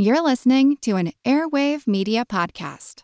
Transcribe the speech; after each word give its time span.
You're 0.00 0.22
listening 0.22 0.78
to 0.78 0.96
an 0.96 1.12
Airwave 1.26 1.86
Media 1.86 2.24
Podcast. 2.24 3.02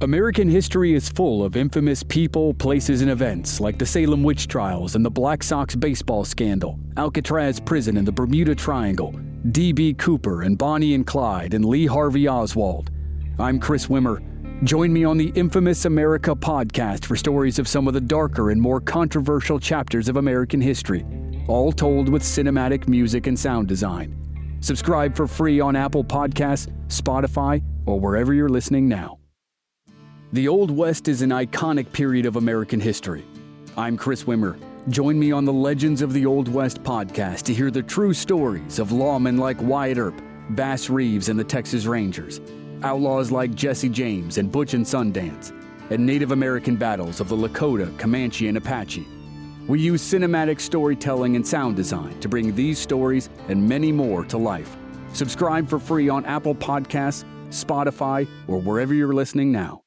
American 0.00 0.48
history 0.48 0.94
is 0.94 1.08
full 1.08 1.44
of 1.44 1.54
infamous 1.54 2.02
people, 2.02 2.52
places, 2.52 3.00
and 3.00 3.12
events 3.12 3.60
like 3.60 3.78
the 3.78 3.86
Salem 3.86 4.24
witch 4.24 4.48
trials 4.48 4.96
and 4.96 5.04
the 5.04 5.10
Black 5.10 5.44
Sox 5.44 5.76
baseball 5.76 6.24
scandal, 6.24 6.80
Alcatraz 6.96 7.60
prison 7.60 7.96
and 7.96 8.04
the 8.08 8.10
Bermuda 8.10 8.56
Triangle, 8.56 9.14
D.B. 9.52 9.94
Cooper 9.94 10.42
and 10.42 10.58
Bonnie 10.58 10.94
and 10.94 11.06
Clyde, 11.06 11.54
and 11.54 11.64
Lee 11.64 11.86
Harvey 11.86 12.26
Oswald. 12.26 12.90
I'm 13.38 13.60
Chris 13.60 13.86
Wimmer. 13.86 14.20
Join 14.64 14.92
me 14.92 15.04
on 15.04 15.16
the 15.16 15.28
Infamous 15.36 15.84
America 15.84 16.34
podcast 16.34 17.04
for 17.04 17.14
stories 17.14 17.60
of 17.60 17.68
some 17.68 17.86
of 17.86 17.94
the 17.94 18.00
darker 18.00 18.50
and 18.50 18.60
more 18.60 18.80
controversial 18.80 19.60
chapters 19.60 20.08
of 20.08 20.16
American 20.16 20.60
history, 20.60 21.06
all 21.46 21.70
told 21.70 22.08
with 22.08 22.22
cinematic 22.22 22.88
music 22.88 23.28
and 23.28 23.38
sound 23.38 23.68
design. 23.68 24.16
Subscribe 24.60 25.14
for 25.14 25.28
free 25.28 25.60
on 25.60 25.76
Apple 25.76 26.02
Podcasts, 26.02 26.68
Spotify, 26.88 27.62
or 27.86 28.00
wherever 28.00 28.34
you're 28.34 28.48
listening 28.48 28.88
now. 28.88 29.20
The 30.32 30.48
Old 30.48 30.72
West 30.72 31.06
is 31.06 31.22
an 31.22 31.30
iconic 31.30 31.92
period 31.92 32.26
of 32.26 32.34
American 32.34 32.80
history. 32.80 33.24
I'm 33.76 33.96
Chris 33.96 34.24
Wimmer. 34.24 34.58
Join 34.88 35.20
me 35.20 35.30
on 35.30 35.44
the 35.44 35.52
Legends 35.52 36.02
of 36.02 36.12
the 36.12 36.26
Old 36.26 36.48
West 36.48 36.82
podcast 36.82 37.42
to 37.44 37.54
hear 37.54 37.70
the 37.70 37.84
true 37.84 38.12
stories 38.12 38.80
of 38.80 38.88
lawmen 38.88 39.38
like 39.38 39.62
Wyatt 39.62 39.98
Earp, 39.98 40.20
Bass 40.50 40.90
Reeves 40.90 41.28
and 41.28 41.38
the 41.38 41.44
Texas 41.44 41.86
Rangers, 41.86 42.40
outlaws 42.82 43.30
like 43.30 43.54
Jesse 43.54 43.88
James 43.88 44.38
and 44.38 44.50
Butch 44.50 44.74
and 44.74 44.84
Sundance, 44.84 45.52
and 45.90 46.04
Native 46.04 46.32
American 46.32 46.76
battles 46.76 47.20
of 47.20 47.28
the 47.28 47.36
Lakota, 47.36 47.96
Comanche, 47.98 48.48
and 48.48 48.56
Apache. 48.58 49.06
We 49.68 49.80
use 49.80 50.02
cinematic 50.02 50.60
storytelling 50.60 51.36
and 51.36 51.46
sound 51.46 51.76
design 51.76 52.18
to 52.20 52.28
bring 52.28 52.54
these 52.54 52.78
stories 52.78 53.28
and 53.48 53.68
many 53.68 53.92
more 53.92 54.24
to 54.24 54.38
life. 54.38 54.76
Subscribe 55.12 55.68
for 55.68 55.78
free 55.78 56.08
on 56.08 56.24
Apple 56.24 56.54
Podcasts, 56.54 57.24
Spotify, 57.48 58.26
or 58.46 58.60
wherever 58.60 58.94
you're 58.94 59.14
listening 59.14 59.52
now. 59.52 59.82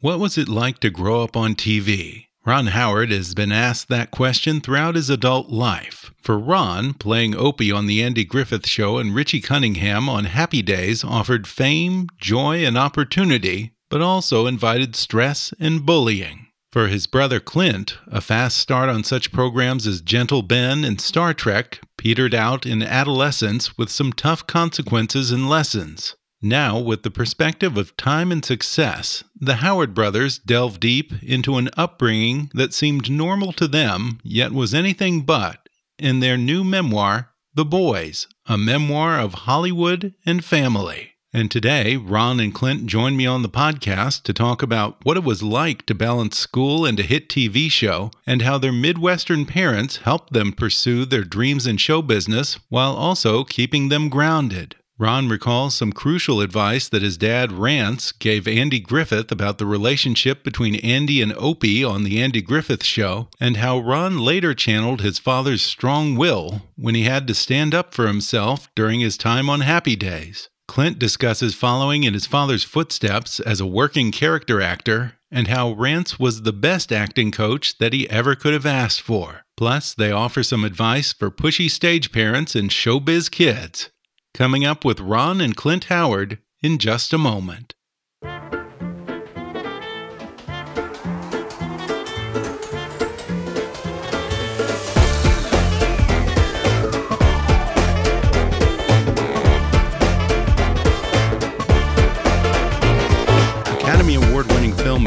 What 0.00 0.18
was 0.18 0.36
it 0.36 0.48
like 0.48 0.80
to 0.80 0.90
grow 0.90 1.22
up 1.22 1.36
on 1.36 1.54
TV? 1.54 2.26
Ron 2.44 2.68
Howard 2.68 3.12
has 3.12 3.34
been 3.34 3.52
asked 3.52 3.88
that 3.88 4.10
question 4.10 4.60
throughout 4.60 4.96
his 4.96 5.08
adult 5.08 5.50
life. 5.50 6.12
For 6.20 6.36
Ron, 6.36 6.92
playing 6.94 7.36
Opie 7.36 7.70
on 7.70 7.86
The 7.86 8.02
Andy 8.02 8.24
Griffith 8.24 8.66
Show 8.66 8.98
and 8.98 9.14
Richie 9.14 9.40
Cunningham 9.40 10.08
on 10.08 10.24
Happy 10.24 10.60
Days 10.60 11.04
offered 11.04 11.46
fame, 11.46 12.08
joy, 12.18 12.66
and 12.66 12.76
opportunity, 12.76 13.74
but 13.88 14.02
also 14.02 14.48
invited 14.48 14.96
stress 14.96 15.54
and 15.60 15.86
bullying. 15.86 16.48
For 16.72 16.88
his 16.88 17.06
brother 17.06 17.38
Clint, 17.38 17.98
a 18.08 18.20
fast 18.20 18.58
start 18.58 18.88
on 18.88 19.04
such 19.04 19.30
programs 19.30 19.86
as 19.86 20.00
Gentle 20.00 20.42
Ben 20.42 20.82
and 20.82 21.00
Star 21.00 21.32
Trek 21.32 21.80
petered 21.96 22.34
out 22.34 22.66
in 22.66 22.82
adolescence 22.82 23.78
with 23.78 23.88
some 23.88 24.12
tough 24.12 24.48
consequences 24.48 25.30
and 25.30 25.48
lessons. 25.48 26.16
Now, 26.44 26.80
with 26.80 27.04
the 27.04 27.10
perspective 27.10 27.78
of 27.78 27.96
time 27.96 28.32
and 28.32 28.44
success, 28.44 29.22
the 29.40 29.56
Howard 29.56 29.94
brothers 29.94 30.38
delve 30.38 30.80
deep 30.80 31.12
into 31.22 31.56
an 31.56 31.70
upbringing 31.76 32.50
that 32.52 32.74
seemed 32.74 33.08
normal 33.08 33.52
to 33.52 33.68
them, 33.68 34.18
yet 34.24 34.50
was 34.50 34.74
anything 34.74 35.20
but, 35.20 35.68
in 36.00 36.18
their 36.18 36.36
new 36.36 36.64
memoir, 36.64 37.30
The 37.54 37.64
Boys, 37.64 38.26
a 38.46 38.58
memoir 38.58 39.20
of 39.20 39.34
Hollywood 39.34 40.14
and 40.26 40.44
family. 40.44 41.10
And 41.32 41.48
today, 41.48 41.96
Ron 41.96 42.40
and 42.40 42.52
Clint 42.52 42.86
join 42.86 43.16
me 43.16 43.24
on 43.24 43.42
the 43.42 43.48
podcast 43.48 44.24
to 44.24 44.32
talk 44.32 44.62
about 44.62 44.96
what 45.04 45.16
it 45.16 45.22
was 45.22 45.44
like 45.44 45.86
to 45.86 45.94
balance 45.94 46.36
school 46.36 46.84
and 46.84 46.98
a 46.98 47.04
hit 47.04 47.28
TV 47.28 47.70
show, 47.70 48.10
and 48.26 48.42
how 48.42 48.58
their 48.58 48.72
Midwestern 48.72 49.46
parents 49.46 49.98
helped 49.98 50.32
them 50.32 50.52
pursue 50.52 51.04
their 51.04 51.22
dreams 51.22 51.68
in 51.68 51.76
show 51.76 52.02
business 52.02 52.58
while 52.68 52.96
also 52.96 53.44
keeping 53.44 53.90
them 53.90 54.08
grounded. 54.08 54.74
Ron 55.02 55.28
recalls 55.28 55.74
some 55.74 55.92
crucial 55.92 56.40
advice 56.40 56.88
that 56.88 57.02
his 57.02 57.16
dad, 57.16 57.50
Rance, 57.50 58.12
gave 58.12 58.46
Andy 58.46 58.78
Griffith 58.78 59.32
about 59.32 59.58
the 59.58 59.66
relationship 59.66 60.44
between 60.44 60.76
Andy 60.76 61.20
and 61.20 61.34
Opie 61.36 61.82
on 61.82 62.04
The 62.04 62.22
Andy 62.22 62.40
Griffith 62.40 62.84
Show, 62.84 63.28
and 63.40 63.56
how 63.56 63.80
Ron 63.80 64.20
later 64.20 64.54
channeled 64.54 65.00
his 65.00 65.18
father's 65.18 65.60
strong 65.60 66.14
will 66.14 66.68
when 66.76 66.94
he 66.94 67.02
had 67.02 67.26
to 67.26 67.34
stand 67.34 67.74
up 67.74 67.92
for 67.92 68.06
himself 68.06 68.68
during 68.76 69.00
his 69.00 69.16
time 69.16 69.50
on 69.50 69.62
Happy 69.62 69.96
Days. 69.96 70.48
Clint 70.68 71.00
discusses 71.00 71.56
following 71.56 72.04
in 72.04 72.14
his 72.14 72.26
father's 72.26 72.62
footsteps 72.62 73.40
as 73.40 73.60
a 73.60 73.66
working 73.66 74.12
character 74.12 74.62
actor 74.62 75.14
and 75.32 75.48
how 75.48 75.72
Rance 75.72 76.20
was 76.20 76.42
the 76.42 76.52
best 76.52 76.92
acting 76.92 77.32
coach 77.32 77.76
that 77.78 77.92
he 77.92 78.08
ever 78.08 78.36
could 78.36 78.52
have 78.52 78.66
asked 78.66 79.00
for. 79.00 79.42
Plus, 79.56 79.94
they 79.94 80.12
offer 80.12 80.44
some 80.44 80.62
advice 80.62 81.12
for 81.12 81.28
pushy 81.28 81.68
stage 81.68 82.12
parents 82.12 82.54
and 82.54 82.70
showbiz 82.70 83.28
kids 83.28 83.90
coming 84.34 84.64
up 84.64 84.84
with 84.84 85.00
Ron 85.00 85.40
and 85.40 85.56
Clint 85.56 85.84
Howard 85.84 86.38
in 86.62 86.78
just 86.78 87.12
a 87.12 87.18
moment. 87.18 87.74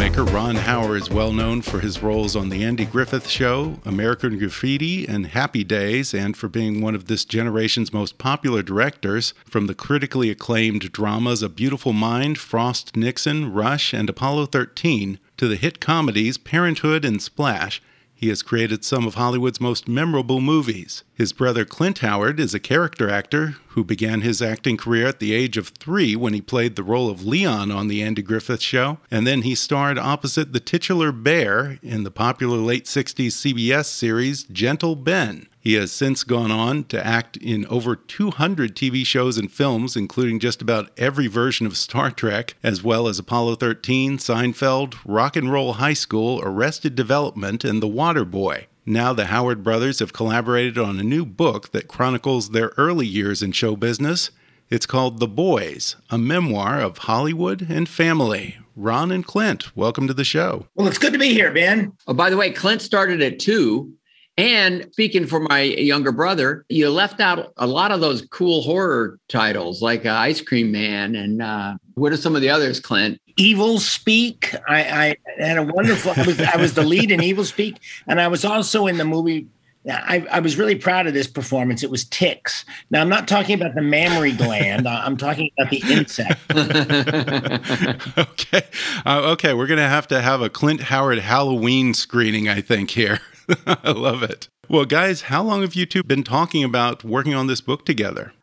Filmmaker 0.06 0.32
Ron 0.32 0.56
Howard 0.56 1.02
is 1.02 1.10
well 1.10 1.34
known 1.34 1.64
for 1.64 1.80
his 1.80 2.04
roles 2.04 2.36
on 2.36 2.50
The 2.50 2.64
Andy 2.64 2.86
Griffith 2.86 3.28
Show, 3.28 3.80
American 3.86 4.38
Graffiti, 4.38 5.08
and 5.08 5.26
Happy 5.26 5.64
Days, 5.64 6.14
and 6.14 6.38
for 6.38 6.48
being 6.48 6.80
one 6.80 6.94
of 6.94 7.08
this 7.08 7.26
generation's 7.26 7.92
most 7.92 8.20
popular 8.20 8.62
directors 8.62 9.34
from 9.46 9.66
the 9.66 9.74
critically 9.74 10.30
acclaimed 10.30 10.92
dramas 10.92 11.42
A 11.42 11.50
Beautiful 11.50 11.92
Mind, 11.92 12.38
Frost 12.38 12.96
Nixon, 12.96 13.52
Rush, 13.52 13.96
and 13.96 14.08
Apollo 14.08 14.48
13 14.48 15.18
to 15.38 15.48
the 15.48 15.56
hit 15.56 15.80
comedies 15.80 16.38
Parenthood 16.38 17.04
and 17.04 17.20
Splash. 17.20 17.82
He 18.18 18.30
has 18.30 18.42
created 18.42 18.86
some 18.86 19.06
of 19.06 19.16
Hollywood's 19.16 19.60
most 19.60 19.88
memorable 19.90 20.40
movies. 20.40 21.04
His 21.14 21.34
brother 21.34 21.66
Clint 21.66 22.00
Howard 22.00 22.40
is 22.40 22.54
a 22.54 22.60
character 22.60 23.10
actor 23.10 23.58
who 23.70 23.84
began 23.84 24.22
his 24.22 24.42
acting 24.42 24.78
career 24.78 25.08
at 25.08 25.20
the 25.20 25.34
age 25.34 25.58
of 25.58 25.68
three 25.68 26.16
when 26.16 26.34
he 26.34 26.42
played 26.42 26.76
the 26.76 26.84
role 26.84 27.10
of 27.10 27.26
Leon 27.26 27.72
on 27.72 27.90
The 27.90 28.02
Andy 28.02 28.22
Griffith 28.22 28.62
Show, 28.62 29.00
and 29.12 29.28
then 29.28 29.42
he 29.42 29.54
starred 29.54 30.00
opposite 30.00 30.54
the 30.54 30.62
titular 30.62 31.12
bear 31.12 31.78
in 31.84 32.04
the 32.04 32.12
popular 32.12 32.58
late 32.58 32.86
60s 32.86 33.28
CBS 33.28 33.86
series 33.86 34.44
Gentle 34.44 34.96
Ben. 34.96 35.48
He 35.66 35.74
has 35.74 35.92
since 35.92 36.24
gone 36.24 36.52
on 36.52 36.84
to 36.86 37.04
act 37.04 37.38
in 37.38 37.66
over 37.66 37.96
200 37.96 38.76
TV 38.76 39.04
shows 39.04 39.40
and 39.40 39.52
films, 39.52 39.96
including 39.96 40.40
just 40.40 40.62
about 40.62 40.92
every 40.96 41.26
version 41.26 41.66
of 41.66 41.76
Star 41.76 42.12
Trek, 42.12 42.54
as 42.62 42.84
well 42.84 43.08
as 43.08 43.18
Apollo 43.18 43.56
13, 43.56 44.20
Seinfeld, 44.20 44.94
Rock 45.04 45.36
and 45.36 45.52
Roll 45.52 45.74
High 45.74 45.96
School, 45.96 46.40
Arrested 46.44 46.94
Development, 46.94 47.64
and 47.64 47.82
The 47.82 47.88
Water 47.88 48.24
Boy. 48.24 48.68
Now, 48.86 49.12
the 49.12 49.26
Howard 49.26 49.64
brothers 49.64 49.98
have 49.98 50.14
collaborated 50.14 50.78
on 50.78 51.00
a 51.00 51.04
new 51.04 51.26
book 51.26 51.72
that 51.72 51.88
chronicles 51.88 52.52
their 52.52 52.72
early 52.78 53.08
years 53.08 53.42
in 53.42 53.52
show 53.52 53.76
business. 53.76 54.30
It's 54.70 54.86
called 54.86 55.20
The 55.20 55.28
Boys, 55.28 55.96
a 56.12 56.20
memoir 56.20 56.80
of 56.80 57.00
Hollywood 57.00 57.66
and 57.68 57.90
family. 57.90 58.60
Ron 58.76 59.10
and 59.10 59.26
Clint, 59.26 59.76
welcome 59.76 60.06
to 60.06 60.14
the 60.14 60.24
show. 60.24 60.68
Well, 60.76 60.88
it's 60.88 61.00
good 61.00 61.14
to 61.14 61.20
be 61.20 61.34
here, 61.34 61.52
Ben. 61.52 61.94
Oh, 62.06 62.14
by 62.14 62.30
the 62.30 62.38
way, 62.38 62.52
Clint 62.52 62.84
started 62.84 63.24
at 63.24 63.40
two. 63.40 63.96
And 64.38 64.90
speaking 64.92 65.28
for 65.28 65.40
my 65.40 65.62
younger 65.62 66.12
brother, 66.12 66.66
you 66.68 66.90
left 66.90 67.22
out 67.22 67.54
a 67.58 67.68
lot 67.68 67.92
of 67.92 68.02
those 68.02 68.22
cool 68.32 68.62
horror 68.62 69.18
titles 69.30 69.82
like 69.82 70.06
uh, 70.06 70.12
Ice 70.12 70.42
Cream 70.42 70.72
Man. 70.72 71.16
And 71.16 71.42
uh, 71.42 71.76
what 71.94 72.12
are 72.12 72.18
some 72.18 72.36
of 72.36 72.42
the 72.42 72.50
others, 72.50 72.80
Clint? 72.82 73.22
Evilspeak. 73.40 74.56
I, 74.68 75.16
I 75.40 75.44
had 75.44 75.58
a 75.58 75.64
wonderful. 75.64 76.14
I 76.16 76.26
was, 76.26 76.40
I 76.40 76.58
was 76.58 76.74
the 76.74 76.84
lead 76.84 77.12
in 77.12 77.22
Evil 77.22 77.46
Speak, 77.46 77.78
and 78.08 78.20
I 78.20 78.28
was 78.28 78.44
also 78.46 78.88
in 78.88 78.98
the 78.98 79.06
movie 79.06 79.48
I, 79.90 80.26
I, 80.32 80.40
was 80.40 80.58
really 80.58 80.76
proud 80.76 81.06
of 81.06 81.14
this 81.14 81.28
performance. 81.28 81.84
It 81.84 81.92
was 81.92 82.06
ticks. 82.06 82.66
Now, 82.90 83.02
I'm 83.02 83.10
not 83.10 83.28
talking 83.28 83.54
about 83.54 83.76
the 83.76 83.82
mammary 83.82 84.32
gland. 84.32 84.88
I'm 84.88 85.16
talking 85.16 85.52
about 85.58 85.70
the 85.70 85.84
insect. 85.92 86.42
okay. 88.18 88.64
Uh, 89.06 89.32
okay. 89.34 89.54
We're 89.54 89.68
going 89.68 89.78
to 89.78 89.88
have 89.88 90.08
to 90.08 90.22
have 90.22 90.42
a 90.42 90.50
Clint 90.50 90.82
Howard 90.82 91.20
Halloween 91.20 91.94
screening, 91.94 92.50
I 92.50 92.62
think, 92.62 92.92
here. 92.92 93.20
I 93.68 93.92
love 93.92 94.24
it. 94.24 94.50
Well, 94.70 94.86
guys, 94.86 95.24
how 95.24 95.44
long 95.44 95.62
have 95.62 95.76
you 95.76 95.86
two 95.86 96.04
been 96.04 96.24
talking 96.24 96.64
about 96.64 97.04
working 97.04 97.34
on 97.34 97.48
this 97.48 97.62
book 97.62 97.86
together? 97.86 98.34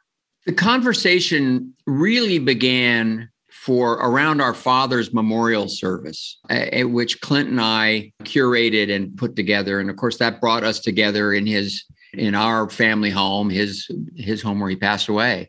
The 0.46 0.52
conversation 0.52 1.74
really 1.86 2.38
began 2.38 3.28
for 3.50 3.92
around 3.94 4.40
our 4.40 4.54
father's 4.54 5.12
memorial 5.12 5.68
service, 5.68 6.38
which 6.74 7.20
Clint 7.20 7.48
and 7.48 7.60
I 7.60 8.12
curated 8.24 8.94
and 8.94 9.16
put 9.16 9.36
together. 9.36 9.78
And 9.78 9.88
of 9.88 9.96
course, 9.96 10.18
that 10.18 10.40
brought 10.40 10.64
us 10.64 10.80
together 10.80 11.32
in 11.32 11.46
his 11.46 11.84
in 12.14 12.34
our 12.34 12.68
family 12.68 13.10
home, 13.10 13.50
his 13.50 13.88
his 14.16 14.42
home 14.42 14.58
where 14.58 14.68
he 14.68 14.76
passed 14.76 15.08
away. 15.08 15.48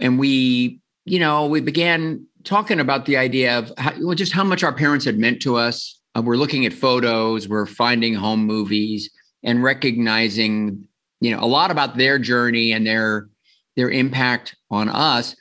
And 0.00 0.18
we, 0.18 0.80
you 1.04 1.18
know, 1.18 1.46
we 1.46 1.60
began 1.60 2.24
talking 2.44 2.80
about 2.80 3.06
the 3.06 3.16
idea 3.16 3.58
of 3.58 3.72
how, 3.76 3.92
well, 4.00 4.14
just 4.14 4.32
how 4.32 4.44
much 4.44 4.62
our 4.62 4.72
parents 4.72 5.04
had 5.04 5.18
meant 5.18 5.42
to 5.42 5.56
us. 5.56 5.97
Uh, 6.18 6.22
we're 6.22 6.36
looking 6.36 6.66
at 6.66 6.72
photos, 6.72 7.48
we're 7.48 7.66
finding 7.66 8.14
home 8.14 8.44
movies, 8.44 9.10
and 9.44 9.62
recognizing, 9.62 10.84
you 11.20 11.30
know, 11.30 11.42
a 11.42 11.46
lot 11.46 11.70
about 11.70 11.96
their 11.96 12.18
journey 12.18 12.72
and 12.72 12.86
their 12.86 13.28
their 13.76 13.90
impact 13.90 14.56
on 14.70 14.88
us. 14.88 15.36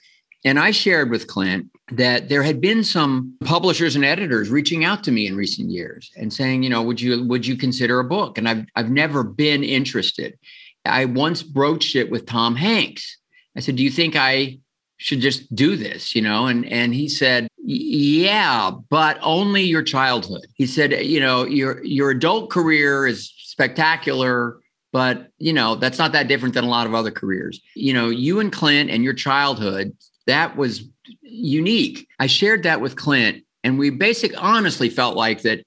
And 0.46 0.60
I 0.60 0.70
shared 0.70 1.10
with 1.10 1.26
Clint 1.26 1.68
that 1.92 2.30
there 2.30 2.44
had 2.44 2.62
been 2.62 2.84
some 2.84 3.36
publishers 3.44 3.96
and 3.96 4.06
editors 4.06 4.50
reaching 4.50 4.86
out 4.86 5.04
to 5.06 5.12
me 5.12 5.26
in 5.26 5.36
recent 5.36 5.72
years 5.72 6.12
and 6.16 6.32
saying, 6.32 6.62
you 6.62 6.70
know, 6.70 6.84
would 6.84 7.02
you 7.02 7.26
would 7.26 7.48
you 7.48 7.56
consider 7.56 8.00
a 8.00 8.04
book? 8.04 8.38
And 8.38 8.48
I've 8.48 8.66
I've 8.76 8.92
never 8.92 9.24
been 9.24 9.64
interested. 9.64 10.38
I 10.86 11.06
once 11.06 11.42
broached 11.42 11.96
it 11.96 12.12
with 12.12 12.28
Tom 12.28 12.56
Hanks. 12.56 13.18
I 13.56 13.62
said, 13.62 13.78
"Do 13.78 13.84
you 13.84 13.90
think 13.90 14.16
I 14.16 14.60
should 14.98 15.22
just 15.22 15.54
do 15.56 15.76
this?" 15.76 16.16
You 16.16 16.22
know, 16.22 16.48
and 16.48 16.66
and 16.66 16.94
he 16.94 17.10
said, 17.10 17.48
"Yeah, 17.64 18.72
but 18.90 19.18
only 19.22 19.64
your 19.64 19.84
childhood." 19.84 20.48
He 20.56 20.66
said, 20.66 20.92
"You 21.06 21.20
know, 21.20 21.46
your 21.46 21.84
your 21.84 22.12
adult 22.12 22.50
career 22.50 23.08
is 23.08 23.34
spectacular." 23.38 24.60
But 24.94 25.28
you 25.38 25.54
know 25.54 25.76
that's 25.76 26.00
not 26.00 26.14
that 26.14 26.28
different 26.28 26.56
than 26.56 26.64
a 26.64 26.70
lot 26.70 26.88
of 26.88 26.96
other 26.96 27.12
careers. 27.12 27.62
You 27.76 27.94
know, 27.94 28.10
you 28.10 28.40
and 28.40 28.52
Clint 28.52 28.90
and 28.90 29.04
your 29.04 29.14
childhood 29.14 29.96
that 30.28 30.56
was 30.56 30.84
unique. 31.22 32.08
I 32.20 32.28
shared 32.28 32.64
that 32.64 32.82
with 32.82 32.96
Clint, 32.96 33.44
and 33.64 33.80
we 33.80 33.90
basically 33.90 34.38
honestly 34.38 34.90
felt 34.90 35.16
like 35.16 35.42
that, 35.42 35.66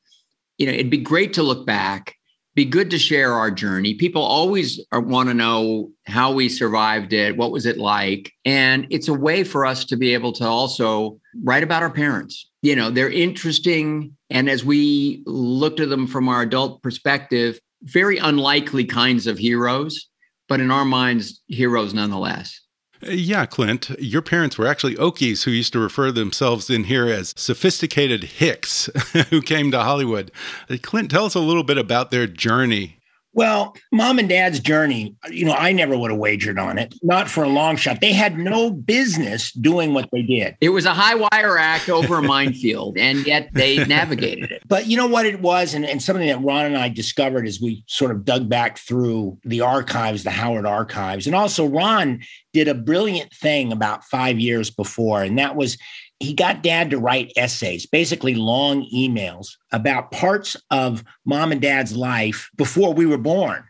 you 0.58 0.66
know, 0.66 0.72
it'd 0.72 0.90
be 0.90 0.98
great 0.98 1.32
to 1.34 1.42
look 1.42 1.66
back, 1.66 2.14
be 2.54 2.64
good 2.64 2.90
to 2.90 2.98
share 2.98 3.32
our 3.32 3.50
journey. 3.50 3.94
People 3.94 4.22
always 4.22 4.80
want 4.92 5.28
to 5.28 5.34
know 5.34 5.90
how 6.06 6.32
we 6.32 6.48
survived 6.48 7.12
it, 7.12 7.36
what 7.36 7.52
was 7.52 7.64
it 7.66 7.78
like? 7.78 8.32
And 8.44 8.86
it's 8.90 9.08
a 9.08 9.14
way 9.14 9.44
for 9.44 9.64
us 9.64 9.84
to 9.86 9.96
be 9.96 10.14
able 10.14 10.32
to 10.34 10.46
also 10.46 11.20
write 11.44 11.62
about 11.62 11.82
our 11.82 11.90
parents. 11.90 12.50
You 12.62 12.76
know, 12.76 12.90
they're 12.90 13.10
interesting. 13.10 14.16
And 14.30 14.50
as 14.50 14.64
we 14.64 15.22
looked 15.26 15.80
at 15.80 15.88
them 15.88 16.06
from 16.06 16.28
our 16.28 16.42
adult 16.42 16.82
perspective, 16.82 17.60
very 17.82 18.18
unlikely 18.18 18.84
kinds 18.84 19.26
of 19.26 19.38
heroes, 19.38 20.08
but 20.48 20.60
in 20.60 20.70
our 20.70 20.84
minds, 20.84 21.40
heroes 21.46 21.94
nonetheless. 21.94 22.60
Yeah, 23.02 23.46
Clint, 23.46 23.90
your 23.98 24.20
parents 24.20 24.58
were 24.58 24.66
actually 24.66 24.94
Okies 24.96 25.44
who 25.44 25.50
used 25.50 25.72
to 25.72 25.78
refer 25.78 26.12
themselves 26.12 26.68
in 26.68 26.84
here 26.84 27.06
as 27.06 27.32
sophisticated 27.36 28.24
hicks 28.24 28.86
who 29.30 29.40
came 29.40 29.70
to 29.70 29.80
Hollywood. 29.80 30.30
Uh, 30.68 30.76
Clint, 30.82 31.10
tell 31.10 31.24
us 31.24 31.34
a 31.34 31.40
little 31.40 31.64
bit 31.64 31.78
about 31.78 32.10
their 32.10 32.26
journey 32.26 32.99
well, 33.32 33.76
mom 33.92 34.18
and 34.18 34.28
dad's 34.28 34.58
journey, 34.58 35.14
you 35.30 35.44
know, 35.44 35.52
I 35.52 35.72
never 35.72 35.96
would 35.96 36.10
have 36.10 36.18
wagered 36.18 36.58
on 36.58 36.78
it, 36.78 36.94
not 37.02 37.28
for 37.28 37.44
a 37.44 37.48
long 37.48 37.76
shot. 37.76 38.00
They 38.00 38.12
had 38.12 38.38
no 38.38 38.70
business 38.70 39.52
doing 39.52 39.94
what 39.94 40.08
they 40.10 40.22
did. 40.22 40.56
It 40.60 40.70
was 40.70 40.84
a 40.84 40.94
high 40.94 41.14
wire 41.14 41.56
act 41.56 41.88
over 41.88 42.16
a 42.16 42.22
minefield, 42.22 42.98
and 42.98 43.24
yet 43.26 43.50
they 43.52 43.84
navigated 43.84 44.50
it. 44.50 44.62
But 44.66 44.86
you 44.88 44.96
know 44.96 45.06
what 45.06 45.26
it 45.26 45.40
was, 45.40 45.74
and, 45.74 45.84
and 45.84 46.02
something 46.02 46.26
that 46.26 46.42
Ron 46.42 46.66
and 46.66 46.76
I 46.76 46.88
discovered 46.88 47.46
as 47.46 47.60
we 47.60 47.84
sort 47.86 48.10
of 48.10 48.24
dug 48.24 48.48
back 48.48 48.78
through 48.78 49.38
the 49.44 49.60
archives, 49.60 50.24
the 50.24 50.30
Howard 50.30 50.66
archives. 50.66 51.26
And 51.26 51.36
also, 51.36 51.66
Ron 51.66 52.20
did 52.52 52.66
a 52.66 52.74
brilliant 52.74 53.32
thing 53.32 53.70
about 53.72 54.04
five 54.04 54.40
years 54.40 54.70
before, 54.70 55.22
and 55.22 55.38
that 55.38 55.54
was 55.54 55.78
he 56.20 56.34
got 56.34 56.62
dad 56.62 56.90
to 56.90 56.98
write 56.98 57.32
essays, 57.36 57.86
basically 57.86 58.34
long 58.34 58.86
emails 58.94 59.56
about 59.72 60.12
parts 60.12 60.54
of 60.70 61.02
mom 61.24 61.50
and 61.50 61.62
dad's 61.62 61.96
life 61.96 62.50
before 62.56 62.92
we 62.92 63.06
were 63.06 63.18
born. 63.18 63.64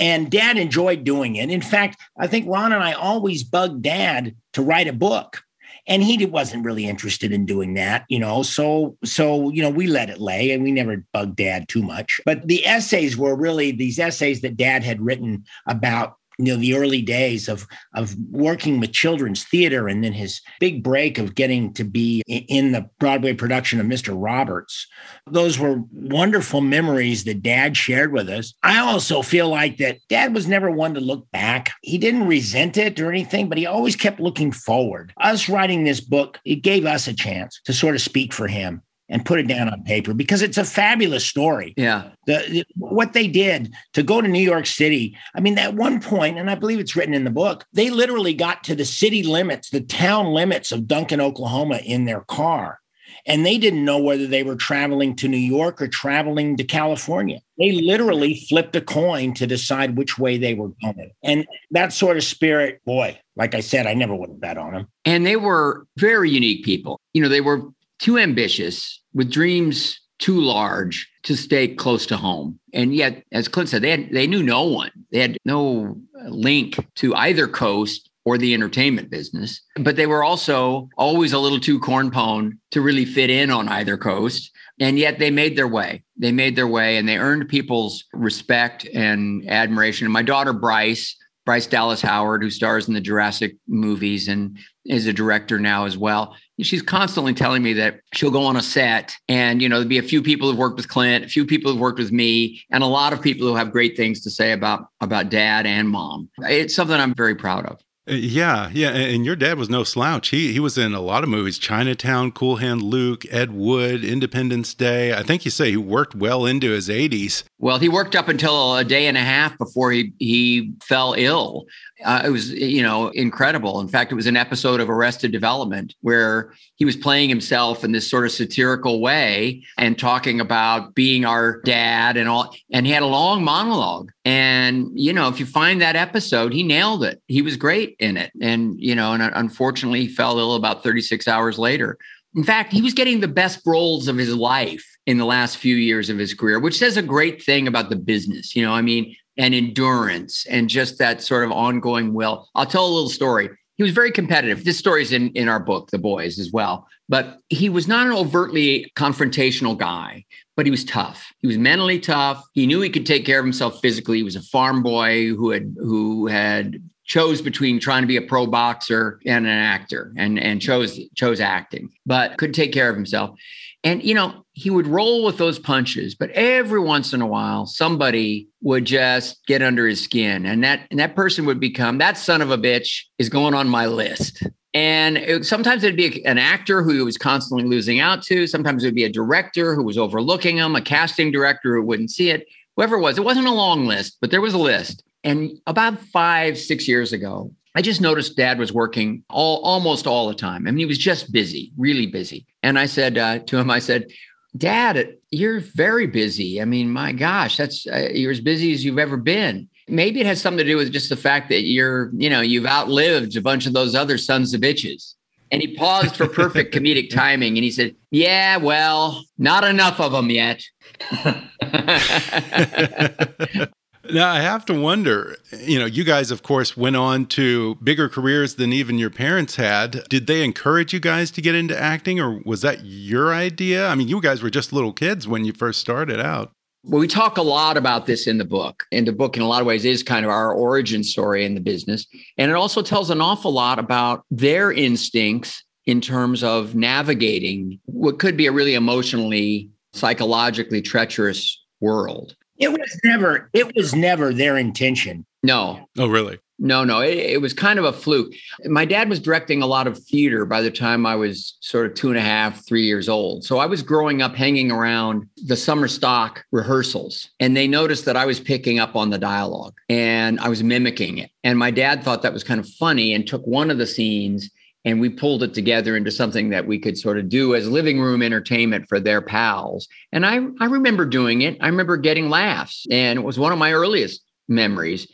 And 0.00 0.30
dad 0.30 0.58
enjoyed 0.58 1.04
doing 1.04 1.36
it. 1.36 1.48
In 1.48 1.60
fact, 1.60 2.00
I 2.18 2.26
think 2.26 2.48
Ron 2.48 2.72
and 2.72 2.82
I 2.82 2.92
always 2.92 3.44
bugged 3.44 3.82
dad 3.82 4.34
to 4.54 4.62
write 4.62 4.88
a 4.88 4.92
book. 4.92 5.42
And 5.86 6.02
he 6.02 6.24
wasn't 6.26 6.64
really 6.64 6.86
interested 6.86 7.32
in 7.32 7.44
doing 7.44 7.74
that, 7.74 8.04
you 8.08 8.18
know. 8.18 8.44
So, 8.44 8.96
so 9.04 9.50
you 9.50 9.62
know, 9.62 9.70
we 9.70 9.88
let 9.88 10.10
it 10.10 10.20
lay, 10.20 10.52
and 10.52 10.62
we 10.62 10.70
never 10.70 11.04
bugged 11.12 11.34
Dad 11.34 11.68
too 11.68 11.82
much. 11.82 12.20
But 12.24 12.46
the 12.46 12.64
essays 12.64 13.16
were 13.16 13.34
really 13.34 13.72
these 13.72 13.98
essays 13.98 14.42
that 14.42 14.56
Dad 14.56 14.84
had 14.84 15.00
written 15.00 15.44
about 15.66 16.18
you 16.38 16.46
know 16.46 16.56
the 16.56 16.74
early 16.74 17.02
days 17.02 17.48
of 17.48 17.66
of 17.94 18.14
working 18.30 18.80
with 18.80 18.92
children's 18.92 19.44
theater 19.44 19.88
and 19.88 20.02
then 20.02 20.12
his 20.12 20.40
big 20.60 20.82
break 20.82 21.18
of 21.18 21.34
getting 21.34 21.72
to 21.74 21.84
be 21.84 22.22
in 22.26 22.72
the 22.72 22.88
Broadway 22.98 23.34
production 23.34 23.80
of 23.80 23.86
Mr. 23.86 24.14
Roberts. 24.16 24.86
Those 25.26 25.58
were 25.58 25.82
wonderful 25.92 26.60
memories 26.60 27.24
that 27.24 27.42
dad 27.42 27.76
shared 27.76 28.12
with 28.12 28.28
us. 28.28 28.54
I 28.62 28.78
also 28.78 29.22
feel 29.22 29.48
like 29.48 29.78
that 29.78 29.98
dad 30.08 30.34
was 30.34 30.48
never 30.48 30.70
one 30.70 30.94
to 30.94 31.00
look 31.00 31.30
back. 31.30 31.72
He 31.82 31.98
didn't 31.98 32.26
resent 32.26 32.76
it 32.76 32.98
or 33.00 33.10
anything 33.10 33.48
but 33.48 33.58
he 33.58 33.66
always 33.66 33.96
kept 33.96 34.20
looking 34.20 34.52
forward. 34.52 35.12
Us 35.20 35.48
writing 35.48 35.84
this 35.84 36.00
book 36.00 36.38
it 36.44 36.56
gave 36.56 36.86
us 36.86 37.08
a 37.08 37.14
chance 37.14 37.60
to 37.64 37.72
sort 37.72 37.94
of 37.94 38.00
speak 38.00 38.32
for 38.32 38.46
him 38.46 38.82
and 39.12 39.26
put 39.26 39.38
it 39.38 39.46
down 39.46 39.68
on 39.68 39.84
paper 39.84 40.14
because 40.14 40.40
it's 40.40 40.56
a 40.56 40.64
fabulous 40.64 41.24
story. 41.24 41.74
Yeah. 41.76 42.10
The, 42.26 42.64
what 42.76 43.12
they 43.12 43.28
did 43.28 43.72
to 43.92 44.02
go 44.02 44.22
to 44.22 44.26
New 44.26 44.40
York 44.42 44.64
City. 44.66 45.16
I 45.34 45.40
mean, 45.40 45.58
at 45.58 45.74
one 45.74 46.00
point, 46.00 46.38
and 46.38 46.50
I 46.50 46.54
believe 46.54 46.80
it's 46.80 46.96
written 46.96 47.12
in 47.12 47.24
the 47.24 47.30
book, 47.30 47.66
they 47.74 47.90
literally 47.90 48.32
got 48.32 48.64
to 48.64 48.74
the 48.74 48.86
city 48.86 49.22
limits, 49.22 49.68
the 49.68 49.82
town 49.82 50.32
limits 50.32 50.72
of 50.72 50.88
Duncan, 50.88 51.20
Oklahoma 51.20 51.80
in 51.84 52.06
their 52.06 52.22
car. 52.22 52.80
And 53.26 53.44
they 53.44 53.58
didn't 53.58 53.84
know 53.84 53.98
whether 53.98 54.26
they 54.26 54.42
were 54.42 54.56
traveling 54.56 55.14
to 55.16 55.28
New 55.28 55.36
York 55.36 55.80
or 55.80 55.86
traveling 55.86 56.56
to 56.56 56.64
California. 56.64 57.40
They 57.58 57.70
literally 57.70 58.40
flipped 58.48 58.74
a 58.74 58.80
coin 58.80 59.34
to 59.34 59.46
decide 59.46 59.96
which 59.96 60.18
way 60.18 60.38
they 60.38 60.54
were 60.54 60.70
going. 60.82 61.12
And 61.22 61.46
that 61.70 61.92
sort 61.92 62.16
of 62.16 62.24
spirit, 62.24 62.80
boy, 62.86 63.20
like 63.36 63.54
I 63.54 63.60
said, 63.60 63.86
I 63.86 63.94
never 63.94 64.14
would 64.14 64.30
have 64.30 64.40
bet 64.40 64.58
on 64.58 64.72
them. 64.72 64.88
And 65.04 65.26
they 65.26 65.36
were 65.36 65.86
very 65.98 66.30
unique 66.30 66.64
people. 66.64 66.98
You 67.12 67.22
know, 67.22 67.28
they 67.28 67.42
were 67.42 67.62
too 68.00 68.18
ambitious 68.18 69.01
with 69.14 69.30
dreams 69.30 69.98
too 70.18 70.40
large 70.40 71.08
to 71.24 71.36
stay 71.36 71.68
close 71.68 72.06
to 72.06 72.16
home. 72.16 72.58
And 72.72 72.94
yet, 72.94 73.24
as 73.32 73.48
Clint 73.48 73.68
said, 73.68 73.82
they 73.82 73.90
had, 73.90 74.10
they 74.12 74.26
knew 74.26 74.42
no 74.42 74.64
one. 74.64 74.90
They 75.10 75.20
had 75.20 75.36
no 75.44 75.96
link 76.28 76.78
to 76.96 77.14
either 77.16 77.48
coast 77.48 78.08
or 78.24 78.38
the 78.38 78.54
entertainment 78.54 79.10
business. 79.10 79.60
But 79.76 79.96
they 79.96 80.06
were 80.06 80.22
also 80.22 80.88
always 80.96 81.32
a 81.32 81.38
little 81.38 81.58
too 81.58 81.80
cornpone 81.80 82.52
to 82.70 82.80
really 82.80 83.04
fit 83.04 83.30
in 83.30 83.50
on 83.50 83.68
either 83.68 83.96
coast. 83.96 84.50
And 84.78 84.98
yet 84.98 85.18
they 85.18 85.30
made 85.30 85.56
their 85.56 85.68
way. 85.68 86.04
They 86.16 86.32
made 86.32 86.54
their 86.54 86.68
way 86.68 86.96
and 86.96 87.08
they 87.08 87.18
earned 87.18 87.48
people's 87.48 88.04
respect 88.12 88.84
and 88.94 89.48
admiration. 89.48 90.06
And 90.06 90.12
my 90.12 90.22
daughter 90.22 90.52
Bryce, 90.52 91.16
Bryce 91.44 91.66
Dallas 91.66 92.00
Howard, 92.00 92.42
who 92.42 92.50
stars 92.50 92.86
in 92.86 92.94
the 92.94 93.00
Jurassic 93.00 93.56
movies 93.66 94.28
and 94.28 94.56
is 94.84 95.06
a 95.06 95.12
director 95.12 95.58
now 95.58 95.84
as 95.86 95.98
well. 95.98 96.36
She's 96.60 96.82
constantly 96.82 97.34
telling 97.34 97.62
me 97.62 97.72
that 97.74 98.00
she'll 98.14 98.30
go 98.30 98.44
on 98.44 98.56
a 98.56 98.62
set 98.62 99.12
and, 99.28 99.60
you 99.60 99.68
know, 99.68 99.76
there'll 99.76 99.88
be 99.88 99.98
a 99.98 100.02
few 100.02 100.22
people 100.22 100.48
who've 100.48 100.58
worked 100.58 100.76
with 100.76 100.88
Clint, 100.88 101.24
a 101.24 101.28
few 101.28 101.44
people 101.44 101.72
who've 101.72 101.80
worked 101.80 101.98
with 101.98 102.12
me, 102.12 102.62
and 102.70 102.82
a 102.82 102.86
lot 102.86 103.12
of 103.12 103.20
people 103.20 103.46
who 103.46 103.56
have 103.56 103.72
great 103.72 103.96
things 103.96 104.20
to 104.22 104.30
say 104.30 104.52
about, 104.52 104.86
about 105.00 105.30
dad 105.30 105.66
and 105.66 105.88
mom. 105.88 106.28
It's 106.42 106.74
something 106.74 106.96
I'm 106.96 107.14
very 107.14 107.34
proud 107.34 107.66
of. 107.66 107.80
Uh, 108.10 108.14
yeah, 108.14 108.68
yeah, 108.72 108.90
and 108.90 109.24
your 109.24 109.36
dad 109.36 109.58
was 109.58 109.70
no 109.70 109.84
slouch. 109.84 110.30
He 110.30 110.52
he 110.52 110.58
was 110.58 110.76
in 110.76 110.92
a 110.92 111.00
lot 111.00 111.22
of 111.22 111.28
movies: 111.28 111.56
Chinatown, 111.56 112.32
Cool 112.32 112.56
Hand 112.56 112.82
Luke, 112.82 113.24
Ed 113.30 113.52
Wood, 113.52 114.04
Independence 114.04 114.74
Day. 114.74 115.14
I 115.14 115.22
think 115.22 115.44
you 115.44 115.52
say 115.52 115.70
he 115.70 115.76
worked 115.76 116.14
well 116.16 116.44
into 116.44 116.70
his 116.70 116.88
80s. 116.88 117.44
Well, 117.58 117.78
he 117.78 117.88
worked 117.88 118.16
up 118.16 118.28
until 118.28 118.76
a 118.76 118.82
day 118.84 119.06
and 119.06 119.16
a 119.16 119.20
half 119.20 119.56
before 119.56 119.92
he 119.92 120.12
he 120.18 120.72
fell 120.82 121.14
ill, 121.16 121.66
Uh, 122.04 122.22
it 122.24 122.30
was, 122.30 122.50
you 122.50 122.82
know, 122.82 123.08
incredible. 123.10 123.80
In 123.80 123.86
fact, 123.86 124.10
it 124.10 124.16
was 124.16 124.26
an 124.26 124.36
episode 124.36 124.80
of 124.80 124.90
Arrested 124.90 125.30
Development 125.30 125.94
where 126.00 126.52
he 126.74 126.84
was 126.84 126.96
playing 126.96 127.28
himself 127.28 127.84
in 127.84 127.92
this 127.92 128.10
sort 128.10 128.24
of 128.24 128.32
satirical 128.32 129.00
way 129.00 129.62
and 129.78 129.96
talking 129.96 130.40
about 130.40 130.96
being 130.96 131.24
our 131.24 131.60
dad 131.62 132.16
and 132.16 132.28
all. 132.28 132.52
And 132.72 132.86
he 132.86 132.92
had 132.92 133.04
a 133.04 133.06
long 133.06 133.44
monologue. 133.44 134.10
And, 134.24 134.88
you 134.94 135.12
know, 135.12 135.28
if 135.28 135.38
you 135.38 135.46
find 135.46 135.80
that 135.80 135.94
episode, 135.94 136.52
he 136.52 136.64
nailed 136.64 137.04
it. 137.04 137.22
He 137.28 137.42
was 137.42 137.56
great 137.56 137.91
in 137.98 138.16
it. 138.16 138.30
And, 138.40 138.74
you 138.78 138.94
know, 138.94 139.12
and 139.12 139.22
uh, 139.22 139.30
unfortunately, 139.34 140.02
he 140.02 140.08
fell 140.08 140.38
ill 140.38 140.54
about 140.54 140.82
36 140.82 141.28
hours 141.28 141.58
later. 141.58 141.98
In 142.34 142.44
fact, 142.44 142.72
he 142.72 142.82
was 142.82 142.94
getting 142.94 143.20
the 143.20 143.28
best 143.28 143.60
roles 143.66 144.08
of 144.08 144.16
his 144.16 144.34
life 144.34 144.84
in 145.06 145.18
the 145.18 145.24
last 145.24 145.58
few 145.58 145.76
years 145.76 146.08
of 146.08 146.18
his 146.18 146.32
career, 146.32 146.58
which 146.58 146.78
says 146.78 146.96
a 146.96 147.02
great 147.02 147.42
thing 147.42 147.68
about 147.68 147.90
the 147.90 147.96
business. 147.96 148.56
You 148.56 148.64
know, 148.64 148.72
I 148.72 148.80
mean, 148.80 149.14
and 149.38 149.54
endurance 149.54 150.46
and 150.46 150.68
just 150.68 150.98
that 150.98 151.22
sort 151.22 151.44
of 151.44 151.52
ongoing 151.52 152.14
will. 152.14 152.48
I'll 152.54 152.66
tell 152.66 152.86
a 152.86 152.92
little 152.92 153.08
story. 153.08 153.50
He 153.76 153.82
was 153.82 153.92
very 153.92 154.12
competitive. 154.12 154.64
This 154.64 154.78
story 154.78 155.02
is 155.02 155.12
in, 155.12 155.30
in 155.30 155.48
our 155.48 155.58
book, 155.58 155.90
The 155.90 155.98
Boys, 155.98 156.38
as 156.38 156.52
well. 156.52 156.86
But 157.08 157.38
he 157.48 157.68
was 157.68 157.88
not 157.88 158.06
an 158.06 158.12
overtly 158.12 158.92
confrontational 158.96 159.76
guy, 159.76 160.24
but 160.56 160.66
he 160.66 160.70
was 160.70 160.84
tough. 160.84 161.32
He 161.40 161.46
was 161.46 161.58
mentally 161.58 161.98
tough. 161.98 162.44
He 162.52 162.66
knew 162.66 162.80
he 162.80 162.90
could 162.90 163.06
take 163.06 163.24
care 163.24 163.38
of 163.38 163.44
himself 163.44 163.80
physically. 163.80 164.18
He 164.18 164.22
was 164.22 164.36
a 164.36 164.42
farm 164.42 164.82
boy 164.82 165.28
who 165.28 165.50
had 165.50 165.74
who 165.78 166.26
had 166.26 166.76
chose 167.04 167.42
between 167.42 167.80
trying 167.80 168.02
to 168.02 168.06
be 168.06 168.16
a 168.16 168.22
pro 168.22 168.46
boxer 168.46 169.20
and 169.26 169.46
an 169.46 169.52
actor 169.52 170.12
and 170.16 170.38
and 170.38 170.60
chose 170.60 171.00
chose 171.14 171.40
acting, 171.40 171.90
but 172.06 172.38
could 172.38 172.54
take 172.54 172.72
care 172.72 172.88
of 172.88 172.96
himself. 172.96 173.38
And, 173.84 174.02
you 174.02 174.14
know, 174.14 174.44
he 174.52 174.70
would 174.70 174.86
roll 174.86 175.24
with 175.24 175.38
those 175.38 175.58
punches, 175.58 176.14
but 176.14 176.30
every 176.30 176.78
once 176.78 177.12
in 177.12 177.20
a 177.20 177.26
while, 177.26 177.66
somebody 177.66 178.48
would 178.60 178.84
just 178.84 179.44
get 179.46 179.60
under 179.60 179.88
his 179.88 180.02
skin. 180.02 180.46
And 180.46 180.62
that, 180.62 180.86
and 180.90 181.00
that 181.00 181.16
person 181.16 181.46
would 181.46 181.58
become 181.58 181.98
that 181.98 182.16
son 182.16 182.42
of 182.42 182.52
a 182.52 182.58
bitch 182.58 183.02
is 183.18 183.28
going 183.28 183.54
on 183.54 183.68
my 183.68 183.86
list. 183.86 184.44
And 184.72 185.18
it, 185.18 185.44
sometimes 185.44 185.82
it'd 185.82 185.96
be 185.96 186.24
an 186.24 186.38
actor 186.38 186.82
who 186.82 186.92
he 186.92 187.02
was 187.02 187.18
constantly 187.18 187.66
losing 187.66 187.98
out 187.98 188.22
to. 188.24 188.46
Sometimes 188.46 188.84
it 188.84 188.86
would 188.86 188.94
be 188.94 189.04
a 189.04 189.12
director 189.12 189.74
who 189.74 189.82
was 189.82 189.98
overlooking 189.98 190.58
him, 190.58 190.76
a 190.76 190.80
casting 190.80 191.32
director 191.32 191.74
who 191.74 191.82
wouldn't 191.82 192.12
see 192.12 192.30
it, 192.30 192.46
whoever 192.76 192.96
it 192.96 193.00
was. 193.00 193.18
It 193.18 193.24
wasn't 193.24 193.48
a 193.48 193.52
long 193.52 193.86
list, 193.86 194.18
but 194.20 194.30
there 194.30 194.40
was 194.40 194.54
a 194.54 194.58
list. 194.58 195.02
And 195.24 195.58
about 195.66 196.00
five, 196.00 196.58
six 196.58 196.88
years 196.88 197.12
ago, 197.12 197.52
I 197.74 197.82
just 197.82 198.00
noticed 198.00 198.36
dad 198.36 198.58
was 198.58 198.72
working 198.72 199.24
all 199.30 199.62
almost 199.62 200.06
all 200.06 200.28
the 200.28 200.34
time. 200.34 200.66
I 200.66 200.70
mean, 200.70 200.78
he 200.78 200.84
was 200.84 200.98
just 200.98 201.32
busy, 201.32 201.72
really 201.76 202.06
busy. 202.06 202.46
And 202.62 202.78
I 202.78 202.86
said 202.86 203.16
uh, 203.16 203.38
to 203.40 203.58
him, 203.58 203.70
I 203.70 203.78
said, 203.78 204.10
Dad, 204.54 205.16
you're 205.30 205.60
very 205.60 206.06
busy. 206.06 206.60
I 206.60 206.66
mean, 206.66 206.90
my 206.90 207.12
gosh, 207.12 207.56
that's 207.56 207.86
uh, 207.86 208.10
you're 208.12 208.30
as 208.30 208.40
busy 208.40 208.74
as 208.74 208.84
you've 208.84 208.98
ever 208.98 209.16
been. 209.16 209.66
Maybe 209.88 210.20
it 210.20 210.26
has 210.26 210.42
something 210.42 210.58
to 210.58 210.70
do 210.70 210.76
with 210.76 210.92
just 210.92 211.08
the 211.08 211.16
fact 211.16 211.48
that 211.48 211.62
you're, 211.62 212.10
you 212.14 212.28
know, 212.28 212.42
you've 212.42 212.66
outlived 212.66 213.34
a 213.36 213.40
bunch 213.40 213.66
of 213.66 213.72
those 213.72 213.94
other 213.94 214.18
sons 214.18 214.52
of 214.52 214.60
bitches. 214.60 215.14
And 215.50 215.62
he 215.62 215.74
paused 215.74 216.16
for 216.16 216.28
perfect 216.28 216.74
comedic 216.74 217.08
timing 217.08 217.56
and 217.56 217.64
he 217.64 217.70
said, 217.70 217.96
Yeah, 218.10 218.58
well, 218.58 219.24
not 219.38 219.64
enough 219.64 220.00
of 220.00 220.12
them 220.12 220.28
yet. 220.28 220.62
Now, 224.10 224.32
I 224.32 224.40
have 224.40 224.64
to 224.66 224.74
wonder, 224.74 225.36
you 225.56 225.78
know, 225.78 225.86
you 225.86 226.02
guys, 226.02 226.30
of 226.30 226.42
course, 226.42 226.76
went 226.76 226.96
on 226.96 227.26
to 227.26 227.76
bigger 227.76 228.08
careers 228.08 228.56
than 228.56 228.72
even 228.72 228.98
your 228.98 229.10
parents 229.10 229.56
had. 229.56 230.08
Did 230.08 230.26
they 230.26 230.42
encourage 230.42 230.92
you 230.92 230.98
guys 230.98 231.30
to 231.32 231.40
get 231.40 231.54
into 231.54 231.78
acting, 231.78 232.18
or 232.18 232.40
was 232.44 232.62
that 232.62 232.84
your 232.84 233.32
idea? 233.32 233.86
I 233.86 233.94
mean, 233.94 234.08
you 234.08 234.20
guys 234.20 234.42
were 234.42 234.50
just 234.50 234.72
little 234.72 234.92
kids 234.92 235.28
when 235.28 235.44
you 235.44 235.52
first 235.52 235.80
started 235.80 236.20
out. 236.20 236.50
Well, 236.84 237.00
we 237.00 237.06
talk 237.06 237.38
a 237.38 237.42
lot 237.42 237.76
about 237.76 238.06
this 238.06 238.26
in 238.26 238.38
the 238.38 238.44
book. 238.44 238.84
And 238.90 239.06
the 239.06 239.12
book, 239.12 239.36
in 239.36 239.42
a 239.42 239.46
lot 239.46 239.60
of 239.60 239.66
ways, 239.68 239.84
is 239.84 240.02
kind 240.02 240.24
of 240.24 240.32
our 240.32 240.52
origin 240.52 241.04
story 241.04 241.44
in 241.44 241.54
the 241.54 241.60
business. 241.60 242.06
And 242.36 242.50
it 242.50 242.54
also 242.54 242.82
tells 242.82 243.08
an 243.10 243.20
awful 243.20 243.52
lot 243.52 243.78
about 243.78 244.24
their 244.32 244.72
instincts 244.72 245.62
in 245.86 246.00
terms 246.00 246.42
of 246.42 246.74
navigating 246.74 247.78
what 247.84 248.18
could 248.18 248.36
be 248.36 248.46
a 248.46 248.52
really 248.52 248.74
emotionally, 248.74 249.70
psychologically 249.92 250.82
treacherous 250.82 251.62
world. 251.80 252.34
It 252.62 252.70
was 252.70 253.00
never, 253.04 253.50
it 253.52 253.74
was 253.74 253.94
never 253.94 254.32
their 254.32 254.56
intention. 254.56 255.26
No. 255.42 255.88
Oh, 255.98 256.06
really? 256.06 256.38
No, 256.58 256.84
no. 256.84 257.00
It, 257.00 257.18
it, 257.18 257.40
was 257.40 257.52
kind 257.52 257.80
of 257.80 257.84
a 257.84 257.92
fluke. 257.92 258.32
My 258.66 258.84
dad 258.84 259.08
was 259.08 259.18
directing 259.18 259.62
a 259.62 259.66
lot 259.66 259.88
of 259.88 259.98
theater 259.98 260.44
by 260.44 260.62
the 260.62 260.70
time 260.70 261.04
I 261.04 261.16
was 261.16 261.56
sort 261.60 261.86
of 261.86 261.94
two 261.94 262.10
and 262.10 262.16
a 262.16 262.22
half, 262.22 262.64
three 262.64 262.84
years 262.84 263.08
old. 263.08 263.42
So 263.44 263.58
I 263.58 263.66
was 263.66 263.82
growing 263.82 264.22
up 264.22 264.36
hanging 264.36 264.70
around 264.70 265.28
the 265.44 265.56
summer 265.56 265.88
stock 265.88 266.44
rehearsals, 266.52 267.28
and 267.40 267.56
they 267.56 267.66
noticed 267.66 268.04
that 268.04 268.16
I 268.16 268.26
was 268.26 268.38
picking 268.38 268.78
up 268.78 268.94
on 268.94 269.10
the 269.10 269.18
dialogue 269.18 269.74
and 269.88 270.38
I 270.38 270.48
was 270.48 270.62
mimicking 270.62 271.18
it. 271.18 271.30
And 271.42 271.58
my 271.58 271.72
dad 271.72 272.04
thought 272.04 272.22
that 272.22 272.32
was 272.32 272.44
kind 272.44 272.60
of 272.60 272.68
funny 272.68 273.12
and 273.12 273.26
took 273.26 273.44
one 273.44 273.68
of 273.68 273.78
the 273.78 273.86
scenes 273.86 274.48
and 274.84 275.00
we 275.00 275.08
pulled 275.08 275.42
it 275.42 275.54
together 275.54 275.96
into 275.96 276.10
something 276.10 276.50
that 276.50 276.66
we 276.66 276.78
could 276.78 276.98
sort 276.98 277.18
of 277.18 277.28
do 277.28 277.54
as 277.54 277.68
living 277.68 278.00
room 278.00 278.22
entertainment 278.22 278.88
for 278.88 278.98
their 278.98 279.20
pals. 279.20 279.88
And 280.10 280.26
I, 280.26 280.40
I 280.60 280.66
remember 280.66 281.06
doing 281.06 281.42
it. 281.42 281.56
I 281.60 281.68
remember 281.68 281.96
getting 281.96 282.30
laughs, 282.30 282.86
and 282.90 283.18
it 283.18 283.22
was 283.22 283.38
one 283.38 283.52
of 283.52 283.58
my 283.58 283.72
earliest 283.72 284.22
memories. 284.48 285.06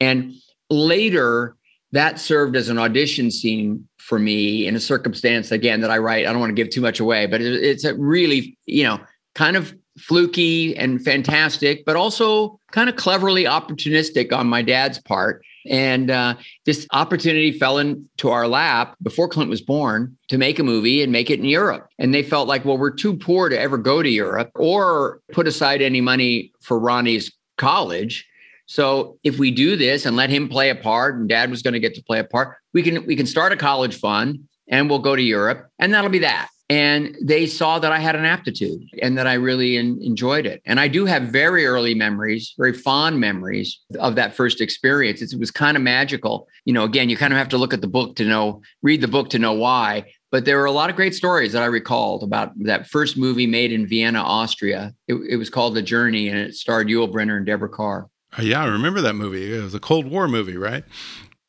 And 0.00 0.34
later, 0.68 1.56
that 1.92 2.18
served 2.18 2.56
as 2.56 2.68
an 2.68 2.78
audition 2.78 3.30
scene 3.30 3.88
for 3.98 4.18
me 4.18 4.66
in 4.66 4.76
a 4.76 4.80
circumstance 4.80 5.50
again 5.52 5.80
that 5.80 5.90
I 5.90 5.98
write. 5.98 6.26
I 6.26 6.32
don't 6.32 6.40
want 6.40 6.50
to 6.50 6.62
give 6.62 6.70
too 6.70 6.80
much 6.82 7.00
away, 7.00 7.26
but 7.26 7.40
it, 7.40 7.62
it's 7.62 7.84
a 7.84 7.94
really, 7.94 8.58
you 8.66 8.84
know, 8.84 9.00
kind 9.34 9.56
of 9.56 9.74
fluky 9.98 10.76
and 10.76 11.02
fantastic, 11.02 11.84
but 11.86 11.96
also 11.96 12.60
kind 12.72 12.90
of 12.90 12.96
cleverly 12.96 13.44
opportunistic 13.44 14.32
on 14.32 14.46
my 14.46 14.60
dad's 14.60 15.00
part 15.00 15.42
and 15.66 16.10
uh, 16.10 16.34
this 16.66 16.86
opportunity 16.92 17.52
fell 17.52 17.78
into 17.78 18.28
our 18.28 18.46
lap 18.46 18.96
before 19.02 19.28
Clint 19.28 19.50
was 19.50 19.62
born 19.62 20.16
to 20.28 20.38
make 20.38 20.58
a 20.58 20.62
movie 20.62 21.02
and 21.02 21.12
make 21.12 21.30
it 21.30 21.38
in 21.38 21.44
Europe. 21.44 21.88
And 21.98 22.14
they 22.14 22.22
felt 22.22 22.48
like, 22.48 22.64
well, 22.64 22.78
we're 22.78 22.90
too 22.90 23.16
poor 23.16 23.48
to 23.48 23.58
ever 23.58 23.78
go 23.78 24.02
to 24.02 24.08
Europe 24.08 24.50
or 24.54 25.20
put 25.32 25.46
aside 25.46 25.82
any 25.82 26.00
money 26.00 26.52
for 26.60 26.78
Ronnie's 26.78 27.32
college. 27.56 28.26
So 28.66 29.18
if 29.24 29.38
we 29.38 29.50
do 29.50 29.76
this 29.76 30.06
and 30.06 30.16
let 30.16 30.30
him 30.30 30.48
play 30.48 30.70
a 30.70 30.74
part, 30.74 31.16
and 31.16 31.28
Dad 31.28 31.50
was 31.50 31.62
going 31.62 31.74
to 31.74 31.80
get 31.80 31.94
to 31.94 32.02
play 32.02 32.18
a 32.18 32.24
part, 32.24 32.56
we 32.72 32.82
can 32.82 33.04
we 33.06 33.16
can 33.16 33.26
start 33.26 33.52
a 33.52 33.56
college 33.56 33.98
fund 33.98 34.48
and 34.68 34.88
we'll 34.88 34.98
go 34.98 35.14
to 35.14 35.22
Europe, 35.22 35.68
and 35.78 35.92
that'll 35.92 36.10
be 36.10 36.20
that 36.20 36.48
and 36.70 37.14
they 37.20 37.46
saw 37.46 37.78
that 37.78 37.92
I 37.92 37.98
had 37.98 38.16
an 38.16 38.24
aptitude 38.24 38.82
and 39.02 39.18
that 39.18 39.26
I 39.26 39.34
really 39.34 39.76
in, 39.76 40.00
enjoyed 40.02 40.46
it. 40.46 40.62
And 40.64 40.80
I 40.80 40.88
do 40.88 41.04
have 41.04 41.24
very 41.24 41.66
early 41.66 41.94
memories, 41.94 42.54
very 42.56 42.72
fond 42.72 43.20
memories 43.20 43.78
of 43.98 44.14
that 44.14 44.34
first 44.34 44.60
experience. 44.62 45.20
It 45.20 45.38
was 45.38 45.50
kind 45.50 45.76
of 45.76 45.82
magical. 45.82 46.48
You 46.64 46.72
know, 46.72 46.84
again, 46.84 47.10
you 47.10 47.16
kind 47.16 47.34
of 47.34 47.38
have 47.38 47.50
to 47.50 47.58
look 47.58 47.74
at 47.74 47.82
the 47.82 47.86
book 47.86 48.16
to 48.16 48.24
know, 48.24 48.62
read 48.82 49.02
the 49.02 49.08
book 49.08 49.28
to 49.30 49.38
know 49.38 49.52
why. 49.52 50.06
But 50.32 50.46
there 50.46 50.58
were 50.58 50.64
a 50.64 50.72
lot 50.72 50.90
of 50.90 50.96
great 50.96 51.14
stories 51.14 51.52
that 51.52 51.62
I 51.62 51.66
recalled 51.66 52.22
about 52.22 52.52
that 52.64 52.88
first 52.88 53.16
movie 53.16 53.46
made 53.46 53.70
in 53.70 53.86
Vienna, 53.86 54.20
Austria. 54.20 54.94
It, 55.06 55.14
it 55.28 55.36
was 55.36 55.50
called 55.50 55.74
The 55.74 55.82
Journey, 55.82 56.28
and 56.28 56.38
it 56.38 56.54
starred 56.54 56.88
Yul 56.88 57.12
Brynner 57.12 57.36
and 57.36 57.46
Deborah 57.46 57.68
Kerr. 57.68 58.08
Uh, 58.36 58.42
yeah, 58.42 58.62
I 58.62 58.66
remember 58.66 59.00
that 59.02 59.14
movie. 59.14 59.54
It 59.54 59.62
was 59.62 59.74
a 59.74 59.80
Cold 59.80 60.06
War 60.06 60.26
movie, 60.26 60.56
right? 60.56 60.82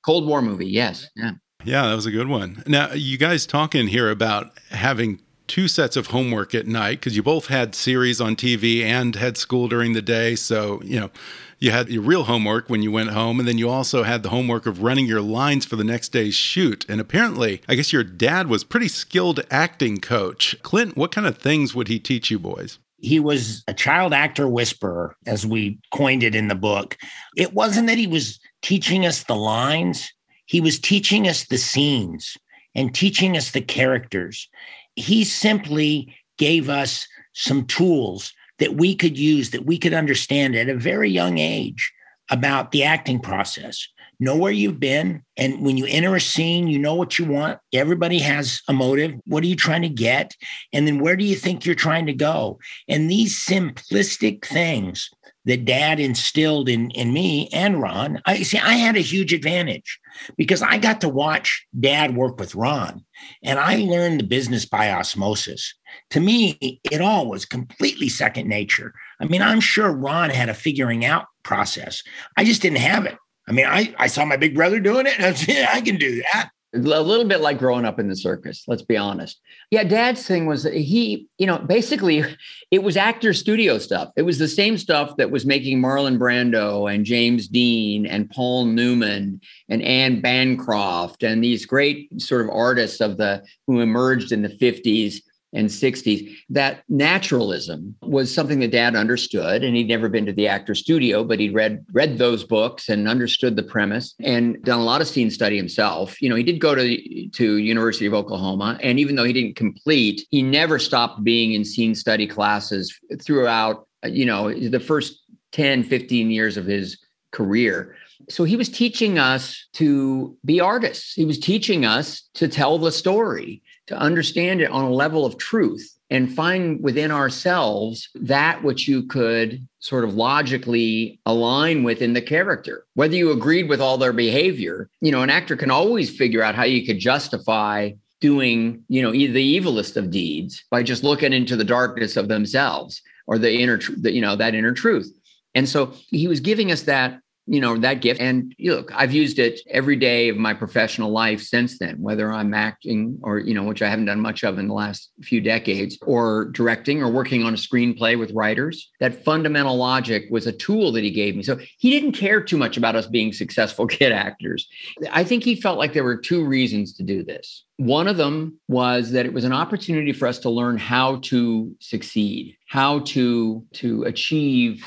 Cold 0.06 0.28
War 0.28 0.42
movie, 0.42 0.68
yes. 0.68 1.08
Yeah. 1.16 1.32
Yeah, 1.66 1.88
that 1.88 1.96
was 1.96 2.06
a 2.06 2.12
good 2.12 2.28
one. 2.28 2.64
Now, 2.68 2.94
you 2.94 3.18
guys 3.18 3.46
talking 3.46 3.88
here 3.88 4.10
about 4.12 4.58
having 4.70 5.20
two 5.48 5.68
sets 5.68 5.96
of 5.96 6.08
homework 6.08 6.56
at 6.56 6.68
night 6.68 7.00
because 7.00 7.16
you 7.16 7.24
both 7.24 7.48
had 7.48 7.76
series 7.76 8.22
on 8.22 8.36
TV 8.36 8.84
and 8.84 9.16
had 9.16 9.38
school 9.38 9.68
during 9.68 9.94
the 9.94 10.02
day. 10.02 10.36
So, 10.36 10.82
you 10.84 11.00
know, 11.00 11.12
you 11.60 11.72
had 11.72 11.90
your 11.90 12.04
real 12.04 12.24
homework 12.26 12.70
when 12.70 12.84
you 12.84 12.92
went 12.92 13.12
home, 13.12 13.40
and 13.40 13.48
then 13.48 13.58
you 13.58 13.70
also 13.70 14.04
had 14.04 14.24
the 14.24 14.30
homework 14.30 14.66
of 14.66 14.84
running 14.84 15.06
your 15.06 15.22
lines 15.22 15.66
for 15.66 15.76
the 15.76 15.84
next 15.84 16.10
day's 16.10 16.36
shoot. 16.36 16.86
And 16.88 17.02
apparently, 17.02 17.62
I 17.68 17.76
guess 17.76 17.94
your 17.94 18.04
dad 18.04 18.48
was 18.48 18.64
pretty 18.64 18.88
skilled 18.88 19.42
acting 19.50 20.00
coach. 20.00 20.56
Clint, 20.62 20.96
what 20.96 21.12
kind 21.12 21.26
of 21.26 21.38
things 21.38 21.74
would 21.74 21.88
he 21.88 22.00
teach 22.00 22.30
you 22.30 22.38
boys? 22.38 22.78
He 22.98 23.20
was 23.20 23.64
a 23.68 23.74
child 23.74 24.14
actor 24.14 24.48
whisperer, 24.48 25.16
as 25.26 25.46
we 25.46 25.80
coined 25.94 26.24
it 26.24 26.36
in 26.36 26.48
the 26.48 26.56
book. 26.56 26.98
It 27.36 27.54
wasn't 27.54 27.88
that 27.88 27.98
he 27.98 28.08
was 28.08 28.40
teaching 28.62 29.06
us 29.06 29.24
the 29.24 29.36
lines, 29.36 30.12
he 30.46 30.62
was 30.62 30.80
teaching 30.80 31.28
us 31.28 31.46
the 31.46 31.58
scenes 31.58 32.38
and 32.74 32.94
teaching 32.94 33.38
us 33.38 33.52
the 33.52 33.62
characters. 33.62 34.50
He 34.96 35.24
simply 35.24 36.16
gave 36.38 36.70
us 36.70 37.08
some 37.34 37.66
tools 37.66 38.34
that 38.60 38.76
we 38.76 38.96
could 38.96 39.18
use, 39.18 39.52
that 39.52 39.66
we 39.66 39.78
could 39.78 39.94
understand 39.94 40.56
at 40.56 40.70
a 40.70 40.76
very 40.76 41.10
young 41.10 41.38
age 41.38 41.92
about 42.30 42.72
the 42.72 42.84
acting 42.84 43.20
process. 43.20 43.88
Know 44.20 44.38
where 44.38 44.52
you've 44.52 44.80
been. 44.80 45.24
And 45.36 45.62
when 45.66 45.76
you 45.78 45.86
enter 45.88 46.16
a 46.16 46.22
scene, 46.22 46.68
you 46.68 46.80
know 46.80 46.96
what 46.96 47.20
you 47.20 47.26
want. 47.26 47.60
Everybody 47.74 48.20
has 48.20 48.62
a 48.70 48.74
motive. 48.74 49.16
What 49.26 49.44
are 49.44 49.48
you 49.48 49.58
trying 49.58 49.82
to 49.82 49.90
get? 49.90 50.36
And 50.72 50.88
then 50.88 51.00
where 51.00 51.18
do 51.18 51.26
you 51.26 51.36
think 51.36 51.66
you're 51.66 51.76
trying 51.76 52.06
to 52.06 52.14
go? 52.14 52.60
And 52.88 53.12
these 53.12 53.38
simplistic 53.38 54.46
things 54.46 55.10
that 55.46 55.66
dad 55.66 56.00
instilled 56.00 56.68
in, 56.68 56.90
in 56.92 57.14
me 57.14 57.48
and 57.54 57.82
Ron. 57.82 58.22
I 58.26 58.44
see 58.44 58.58
I 58.58 58.74
had 58.74 58.96
a 58.96 59.02
huge 59.02 59.34
advantage 59.34 60.00
because 60.38 60.62
I 60.62 60.78
got 60.78 61.02
to 61.02 61.10
watch 61.10 61.66
dad 61.80 62.16
work 62.16 62.40
with 62.40 62.56
Ron 62.56 63.06
and 63.44 63.60
I 63.60 63.78
learned 63.78 64.20
the 64.20 64.26
business 64.26 64.66
by 64.66 64.92
osmosis. 64.92 65.74
To 66.12 66.20
me, 66.20 66.80
it 66.92 67.02
all 67.02 67.28
was 67.30 67.46
completely 67.46 68.10
second 68.10 68.48
nature. 68.48 68.94
I 69.20 69.26
mean, 69.26 69.42
I'm 69.42 69.60
sure 69.60 69.92
Ron 69.92 70.30
had 70.30 70.50
a 70.50 70.54
figuring 70.54 71.06
out 71.06 71.26
process. 71.44 72.04
I 72.38 72.44
just 72.44 72.62
didn't 72.62 72.80
have 72.80 73.06
it. 73.06 73.18
I 73.48 73.52
mean, 73.52 73.68
I, 73.68 73.94
I 74.00 74.08
saw 74.08 74.26
my 74.26 74.38
big 74.38 74.56
brother 74.56 74.80
doing 74.80 75.06
it. 75.06 75.16
And 75.18 75.26
I, 75.26 75.32
was, 75.32 75.48
yeah, 75.48 75.70
I 75.72 75.82
can 75.82 75.98
do 75.98 76.22
that. 76.34 76.50
A 76.76 76.80
little 76.80 77.26
bit 77.26 77.40
like 77.40 77.58
growing 77.58 77.86
up 77.86 78.00
in 78.00 78.10
the 78.10 78.16
circus, 78.16 78.64
let's 78.68 78.82
be 78.82 78.98
honest. 78.98 79.40
Yeah, 79.72 79.84
dad's 79.84 80.28
thing 80.28 80.46
was 80.46 80.64
he, 80.64 81.28
you 81.38 81.48
know, 81.48 81.58
basically 81.58 82.24
it 82.70 82.84
was 82.84 82.98
actor 82.98 83.34
studio 83.34 83.78
stuff. 83.78 84.12
It 84.18 84.24
was 84.24 84.40
the 84.40 84.48
same 84.48 84.78
stuff 84.78 85.16
that 85.18 85.32
was 85.32 85.46
making 85.46 85.82
Marlon 85.82 86.18
Brando 86.18 86.94
and 86.94 87.06
James 87.06 87.48
Dean 87.48 88.06
and 88.06 88.30
Paul 88.30 88.66
Newman 88.66 89.40
and 89.70 89.82
Anne 89.82 90.20
Bancroft 90.20 91.24
and 91.24 91.44
these 91.44 91.66
great 91.66 92.10
sort 92.22 92.42
of 92.42 92.50
artists 92.50 93.00
of 93.00 93.18
the 93.18 93.44
who 93.68 93.80
emerged 93.80 94.32
in 94.34 94.42
the 94.42 94.50
50s 94.50 95.22
and 95.56 95.70
60s 95.70 96.36
that 96.50 96.84
naturalism 96.90 97.96
was 98.02 98.34
something 98.34 98.60
that 98.60 98.72
dad 98.72 98.96
understood 98.96 99.64
and 99.64 99.76
he'd 99.76 99.88
never 99.88 100.10
been 100.10 100.26
to 100.26 100.34
the 100.34 100.48
actor 100.48 100.76
studio 100.76 101.24
but 101.24 101.40
he'd 101.40 101.54
read 101.54 101.84
read 101.94 102.18
those 102.18 102.44
books 102.44 102.90
and 102.90 103.08
understood 103.08 103.56
the 103.56 103.64
premise 103.64 104.14
and 104.20 104.62
done 104.64 104.80
a 104.80 104.84
lot 104.84 105.02
of 105.02 105.08
scene 105.08 105.32
study 105.32 105.58
himself. 105.58 106.22
You 106.22 106.30
know 106.30 106.36
he 106.36 106.44
did 106.44 106.60
go 106.60 106.76
to 106.76 107.30
to 107.30 107.58
university 107.58 108.06
of 108.06 108.14
oklahoma 108.14 108.78
and 108.84 109.00
even 109.00 109.16
though 109.16 109.24
he 109.24 109.34
didn't 109.34 109.56
complete 109.56 110.28
he 110.30 110.44
never 110.44 110.78
stopped 110.78 111.24
being 111.24 111.54
in 111.54 111.66
scene 111.66 111.96
study 111.96 112.28
classes 112.28 113.00
throughout 113.22 113.88
you 114.06 114.26
know 114.26 114.54
the 114.54 114.80
first 114.80 115.24
10 115.54 115.84
15 115.84 116.30
years 116.32 116.58
of 116.58 116.66
his 116.66 116.98
career. 117.32 117.96
So 118.30 118.44
he 118.44 118.56
was 118.56 118.70
teaching 118.70 119.20
us 119.20 119.68
to 119.74 120.36
be 120.46 120.60
artists. 120.60 121.14
He 121.14 121.26
was 121.26 121.38
teaching 121.38 121.86
us 121.86 122.28
to 122.36 122.48
tell 122.48 122.80
the 122.80 122.92
story 122.92 123.62
to 123.88 123.98
understand 123.98 124.62
it 124.62 124.72
on 124.72 124.86
a 124.86 124.90
level 124.92 125.26
of 125.26 125.38
truth 125.38 125.96
and 126.10 126.34
find 126.34 126.82
within 126.84 127.12
ourselves 127.12 128.10
that 128.16 128.64
which 128.64 128.88
you 128.88 129.04
could 129.04 129.68
sort 129.80 130.04
of 130.04 130.16
logically 130.16 131.20
align 131.26 131.84
with 131.84 132.02
in 132.02 132.14
the 132.14 132.22
character. 132.22 132.86
Whether 132.94 133.16
you 133.16 133.32
agreed 133.32 133.70
with 133.70 133.82
all 133.82 133.98
their 133.98 134.14
behavior 134.14 134.90
you 135.02 135.12
know 135.12 135.24
an 135.24 135.30
actor 135.30 135.56
can 135.56 135.72
always 135.72 136.16
figure 136.16 136.42
out 136.42 136.56
how 136.56 136.64
you 136.64 136.86
could 136.86 137.00
justify 137.00 137.92
doing 138.22 138.84
you 138.88 139.02
know 139.02 139.12
the 139.12 139.60
evilest 139.60 139.98
of 139.98 140.10
deeds 140.10 140.64
by 140.72 140.82
just 140.82 141.04
looking 141.04 141.34
into 141.34 141.56
the 141.56 141.64
darkness 141.64 142.18
of 142.18 142.28
themselves 142.28 143.02
or 143.28 143.38
the 143.38 143.60
inner 143.62 143.80
the, 143.98 144.12
you 144.12 144.22
know 144.22 144.36
that 144.36 144.56
inner 144.56 144.74
truth. 144.74 145.12
And 145.54 145.70
so 145.70 145.94
he 146.10 146.28
was 146.28 146.40
giving 146.40 146.72
us 146.72 146.84
that 146.84 147.20
you 147.48 147.60
know 147.60 147.78
that 147.78 148.02
gift. 148.02 148.20
And 148.22 148.54
look 148.60 148.92
i've 148.94 149.14
used 149.14 149.40
it 149.40 149.60
every 149.70 149.96
day 149.96 150.30
of 150.30 150.38
my 150.38 150.54
professional 150.54 151.12
life 151.12 151.42
since 151.42 151.78
then 151.78 152.02
whether 152.02 152.32
i'm 152.32 152.54
acting 152.54 153.20
or 153.24 153.40
you 153.40 153.54
know 153.54 153.64
which 153.64 153.82
i 153.82 153.90
haven't 153.90 154.06
done 154.06 154.20
much 154.20 154.44
of 154.44 154.58
in 154.58 154.68
the 154.68 154.74
last 154.74 155.12
few 155.22 155.42
decades 155.42 155.98
or 156.02 156.46
directing 156.46 157.02
or 157.02 157.10
working 157.10 157.44
on 157.44 157.54
a 157.54 157.58
screenplay 157.58 158.18
with 158.18 158.32
writers. 158.32 158.92
That 159.00 159.24
fundamental 159.24 159.78
logic 159.78 160.26
was 160.30 160.48
a 160.48 160.52
tool 160.52 160.92
that 160.94 161.04
he 161.04 161.12
gave 161.12 161.36
me. 161.36 161.44
So 161.44 161.58
he 161.78 161.90
didn't 161.90 162.14
care 162.14 162.42
too 162.42 162.58
much 162.58 162.78
about 162.78 162.96
us 162.96 163.08
being 163.08 163.34
successful 163.34 163.88
kid 163.96 164.12
actors. 164.12 164.68
I 165.12 165.24
think 165.24 165.44
he 165.44 165.56
felt 165.56 165.78
like 165.78 165.94
there 165.94 166.04
were 166.04 166.18
two 166.18 166.46
reasons 166.46 166.94
to 166.94 167.04
do 167.04 167.24
this. 167.24 167.64
One 167.78 168.08
of 168.08 168.18
them 168.18 168.60
was 168.68 169.12
that 169.12 169.26
it 169.26 169.34
was 169.34 169.44
an 169.44 169.54
opportunity 169.54 170.14
for 170.14 170.28
us 170.28 170.40
to 170.40 170.50
learn 170.50 170.78
how 170.78 171.18
to 171.24 171.76
succeed 171.80 172.58
how 172.68 173.00
to 173.00 173.64
to 173.74 174.04
achieve 174.04 174.84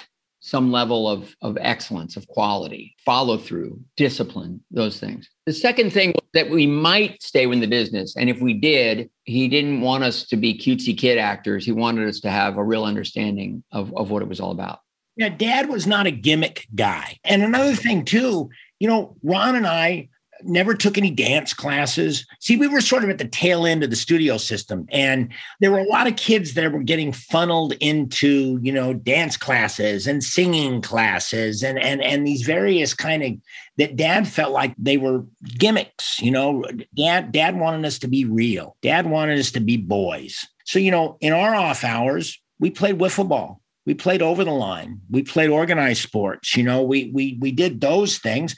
some 0.49 0.73
level 0.73 1.07
of, 1.07 1.37
of 1.43 1.59
excellence, 1.61 2.17
of 2.17 2.27
quality, 2.27 2.95
follow 3.05 3.37
through, 3.37 3.79
discipline, 3.99 4.59
those 4.71 4.99
things. 4.99 5.29
The 5.45 5.53
second 5.53 5.93
thing 5.93 6.15
that 6.33 6.49
we 6.49 6.67
might 6.67 7.23
stay 7.23 7.45
in 7.45 7.61
the 7.61 7.67
business. 7.67 8.17
And 8.17 8.31
if 8.31 8.41
we 8.41 8.55
did, 8.55 9.11
he 9.25 9.49
didn't 9.49 9.83
want 9.83 10.05
us 10.05 10.25
to 10.29 10.37
be 10.37 10.57
cutesy 10.57 10.97
kid 10.97 11.19
actors. 11.19 11.67
He 11.67 11.73
wanted 11.73 12.09
us 12.09 12.21
to 12.21 12.31
have 12.31 12.57
a 12.57 12.65
real 12.65 12.85
understanding 12.85 13.63
of, 13.73 13.95
of 13.95 14.11
what 14.11 14.23
it 14.23 14.29
was 14.29 14.41
all 14.41 14.53
about. 14.53 14.79
Yeah, 15.17 15.29
dad 15.29 15.69
was 15.69 15.87
not 15.87 16.07
a 16.07 16.11
gimmick 16.11 16.67
guy. 16.75 17.19
And 17.25 17.43
another 17.43 17.75
thing, 17.75 18.07
too, 18.07 18.49
you 18.79 18.89
know, 18.89 19.17
Ron 19.23 19.55
and 19.55 19.67
I 19.67 20.09
never 20.43 20.75
took 20.75 20.99
any 20.99 21.11
dance 21.11 21.53
classes. 21.53 22.27
See, 22.41 22.57
we 22.57 22.69
were 22.69 22.81
sort 22.81 23.05
of 23.05 23.11
at 23.11 23.19
the 23.19 23.29
tail 23.29 23.67
end 23.67 23.83
of 23.83 23.91
the 23.91 23.97
studio 23.97 24.37
system, 24.37 24.87
and 24.91 25.33
there 25.61 25.71
were 25.71 25.79
a 25.79 25.89
lot 25.89 26.07
of 26.07 26.17
kids 26.17 26.55
that 26.55 26.73
were 26.73 26.83
getting 26.83 27.13
funneled 27.13 27.73
into, 27.81 28.59
you 28.63 28.73
know, 28.73 28.95
dance 28.95 29.37
classes 29.37 30.07
and 30.07 30.23
singing 30.23 30.83
classes 30.83 31.63
and 31.63 31.79
and 31.79 32.03
and 32.03 32.27
these 32.27 32.43
various 32.43 32.95
kind 32.95 33.23
of 33.23 33.33
that 33.77 33.97
dad 33.97 34.27
felt 34.27 34.53
like 34.53 34.75
they 34.79 34.97
were 34.97 35.25
gimmicks, 35.59 36.21
you 36.21 36.31
know. 36.31 36.65
Dad 36.97 37.33
dad 37.33 37.59
wanted 37.59 37.85
us 37.85 37.99
to 38.01 38.09
be 38.09 38.25
real. 38.25 38.77
Dad 38.83 39.07
wanted 39.07 39.39
us 39.39 39.51
to 39.53 39.61
be 39.61 39.77
boys. 39.77 40.47
So, 40.65 40.79
you 40.79 40.91
know, 40.91 41.17
in 41.21 41.33
our 41.33 41.55
off 41.55 41.83
hours, 41.83 42.39
we 42.61 42.71
played 42.71 42.99
wiffle 42.99 43.29
ball 43.29 43.63
we 43.89 43.95
played 43.95 44.21
over 44.21 44.45
the 44.45 44.51
line 44.51 45.01
we 45.09 45.23
played 45.23 45.49
organized 45.49 46.03
sports 46.03 46.55
you 46.55 46.63
know 46.63 46.83
we 46.83 47.11
we 47.15 47.39
we 47.41 47.51
did 47.51 47.81
those 47.81 48.19
things 48.19 48.55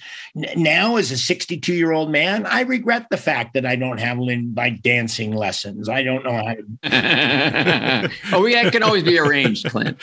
now 0.56 0.96
as 0.96 1.12
a 1.12 1.16
62 1.16 1.72
year 1.72 1.92
old 1.92 2.10
man 2.10 2.44
i 2.46 2.62
regret 2.62 3.06
the 3.12 3.16
fact 3.16 3.54
that 3.54 3.64
i 3.64 3.76
don't 3.76 4.00
have 4.00 4.18
my 4.18 4.70
dancing 4.82 5.30
lessons 5.30 5.88
i 5.88 6.02
don't 6.02 6.24
know 6.24 6.32
how 6.32 6.54
to 6.54 8.10
oh 8.32 8.42
we 8.42 8.54
can 8.72 8.82
always 8.82 9.04
be 9.04 9.18
arranged 9.18 9.70
clint 9.70 9.96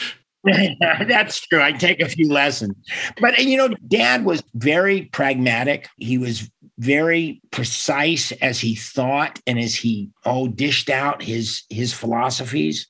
That's 1.07 1.41
true. 1.41 1.61
I 1.61 1.73
take 1.73 1.99
a 1.99 2.07
few 2.07 2.31
lessons. 2.31 2.73
But, 3.19 3.37
you 3.39 3.57
know, 3.57 3.67
dad 3.89 4.23
was 4.23 4.41
very 4.53 5.05
pragmatic. 5.11 5.89
He 5.97 6.17
was 6.17 6.49
very 6.77 7.41
precise 7.51 8.31
as 8.33 8.57
he 8.57 8.75
thought 8.75 9.41
and 9.45 9.59
as 9.59 9.75
he, 9.75 10.09
oh, 10.25 10.47
dished 10.47 10.89
out 10.89 11.21
his 11.21 11.63
his 11.69 11.93
philosophies 11.93 12.87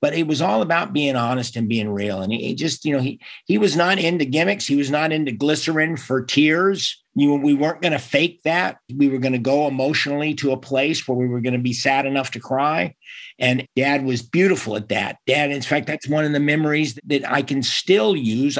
but 0.00 0.14
it 0.14 0.26
was 0.26 0.42
all 0.42 0.62
about 0.62 0.92
being 0.92 1.16
honest 1.16 1.56
and 1.56 1.68
being 1.68 1.88
real. 1.88 2.20
And 2.20 2.32
he, 2.32 2.48
he 2.48 2.54
just, 2.54 2.84
you 2.84 2.94
know, 2.94 3.00
he 3.00 3.20
he 3.46 3.58
was 3.58 3.76
not 3.76 3.98
into 3.98 4.24
gimmicks. 4.24 4.66
He 4.66 4.76
was 4.76 4.90
not 4.90 5.12
into 5.12 5.32
glycerin 5.32 5.96
for 5.96 6.24
tears. 6.24 7.02
You, 7.16 7.34
we 7.36 7.54
weren't 7.54 7.80
going 7.80 7.92
to 7.92 7.98
fake 7.98 8.40
that. 8.42 8.78
We 8.92 9.08
were 9.08 9.18
going 9.18 9.34
to 9.34 9.38
go 9.38 9.68
emotionally 9.68 10.34
to 10.34 10.50
a 10.50 10.56
place 10.56 11.06
where 11.06 11.16
we 11.16 11.28
were 11.28 11.40
going 11.40 11.52
to 11.52 11.60
be 11.60 11.72
sad 11.72 12.06
enough 12.06 12.32
to 12.32 12.40
cry. 12.40 12.96
And 13.38 13.68
dad 13.76 14.04
was 14.04 14.20
beautiful 14.20 14.76
at 14.76 14.88
that. 14.88 15.18
Dad, 15.26 15.52
in 15.52 15.62
fact, 15.62 15.86
that's 15.86 16.08
one 16.08 16.24
of 16.24 16.32
the 16.32 16.40
memories 16.40 16.98
that 17.06 17.30
I 17.30 17.42
can 17.42 17.62
still 17.62 18.16
use. 18.16 18.58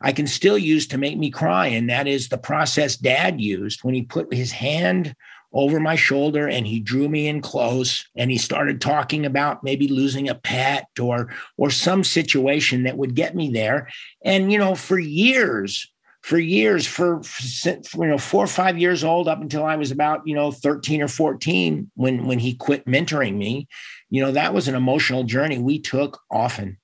I 0.00 0.12
can 0.12 0.28
still 0.28 0.56
use 0.56 0.86
to 0.88 0.98
make 0.98 1.18
me 1.18 1.30
cry. 1.30 1.66
And 1.68 1.90
that 1.90 2.06
is 2.06 2.28
the 2.28 2.38
process 2.38 2.96
dad 2.96 3.40
used 3.40 3.82
when 3.82 3.94
he 3.94 4.02
put 4.02 4.32
his 4.32 4.52
hand 4.52 5.14
over 5.58 5.80
my 5.80 5.96
shoulder 5.96 6.46
and 6.46 6.68
he 6.68 6.78
drew 6.78 7.08
me 7.08 7.26
in 7.26 7.40
close 7.40 8.06
and 8.14 8.30
he 8.30 8.38
started 8.38 8.80
talking 8.80 9.26
about 9.26 9.64
maybe 9.64 9.88
losing 9.88 10.28
a 10.28 10.34
pet 10.34 10.86
or 11.00 11.34
or 11.56 11.68
some 11.68 12.04
situation 12.04 12.84
that 12.84 12.96
would 12.96 13.16
get 13.16 13.34
me 13.34 13.50
there. 13.50 13.88
And 14.24 14.52
you 14.52 14.58
know 14.58 14.76
for 14.76 14.98
years 14.98 15.90
for 16.22 16.38
years 16.38 16.86
for, 16.86 17.22
you 17.64 18.06
know 18.06 18.18
4 18.18 18.44
or 18.44 18.46
5 18.46 18.78
years 18.78 19.02
old 19.02 19.28
up 19.28 19.40
until 19.40 19.64
I 19.64 19.76
was 19.76 19.90
about 19.90 20.22
you 20.26 20.34
know 20.34 20.52
13 20.52 21.02
or 21.02 21.08
14 21.08 21.90
when 21.94 22.26
when 22.26 22.38
he 22.38 22.54
quit 22.54 22.84
mentoring 22.86 23.36
me 23.36 23.66
you 24.10 24.22
know 24.22 24.32
that 24.32 24.54
was 24.54 24.68
an 24.68 24.74
emotional 24.74 25.24
journey 25.24 25.58
we 25.58 25.78
took 25.78 26.20
often. 26.30 26.78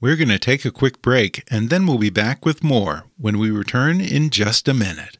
We're 0.00 0.16
going 0.16 0.28
to 0.28 0.38
take 0.38 0.64
a 0.64 0.70
quick 0.70 1.02
break 1.02 1.44
and 1.50 1.70
then 1.70 1.86
we'll 1.86 1.98
be 1.98 2.10
back 2.10 2.44
with 2.44 2.64
more 2.64 3.06
when 3.16 3.38
we 3.38 3.50
return 3.50 4.00
in 4.00 4.30
just 4.30 4.68
a 4.68 4.74
minute 4.74 5.18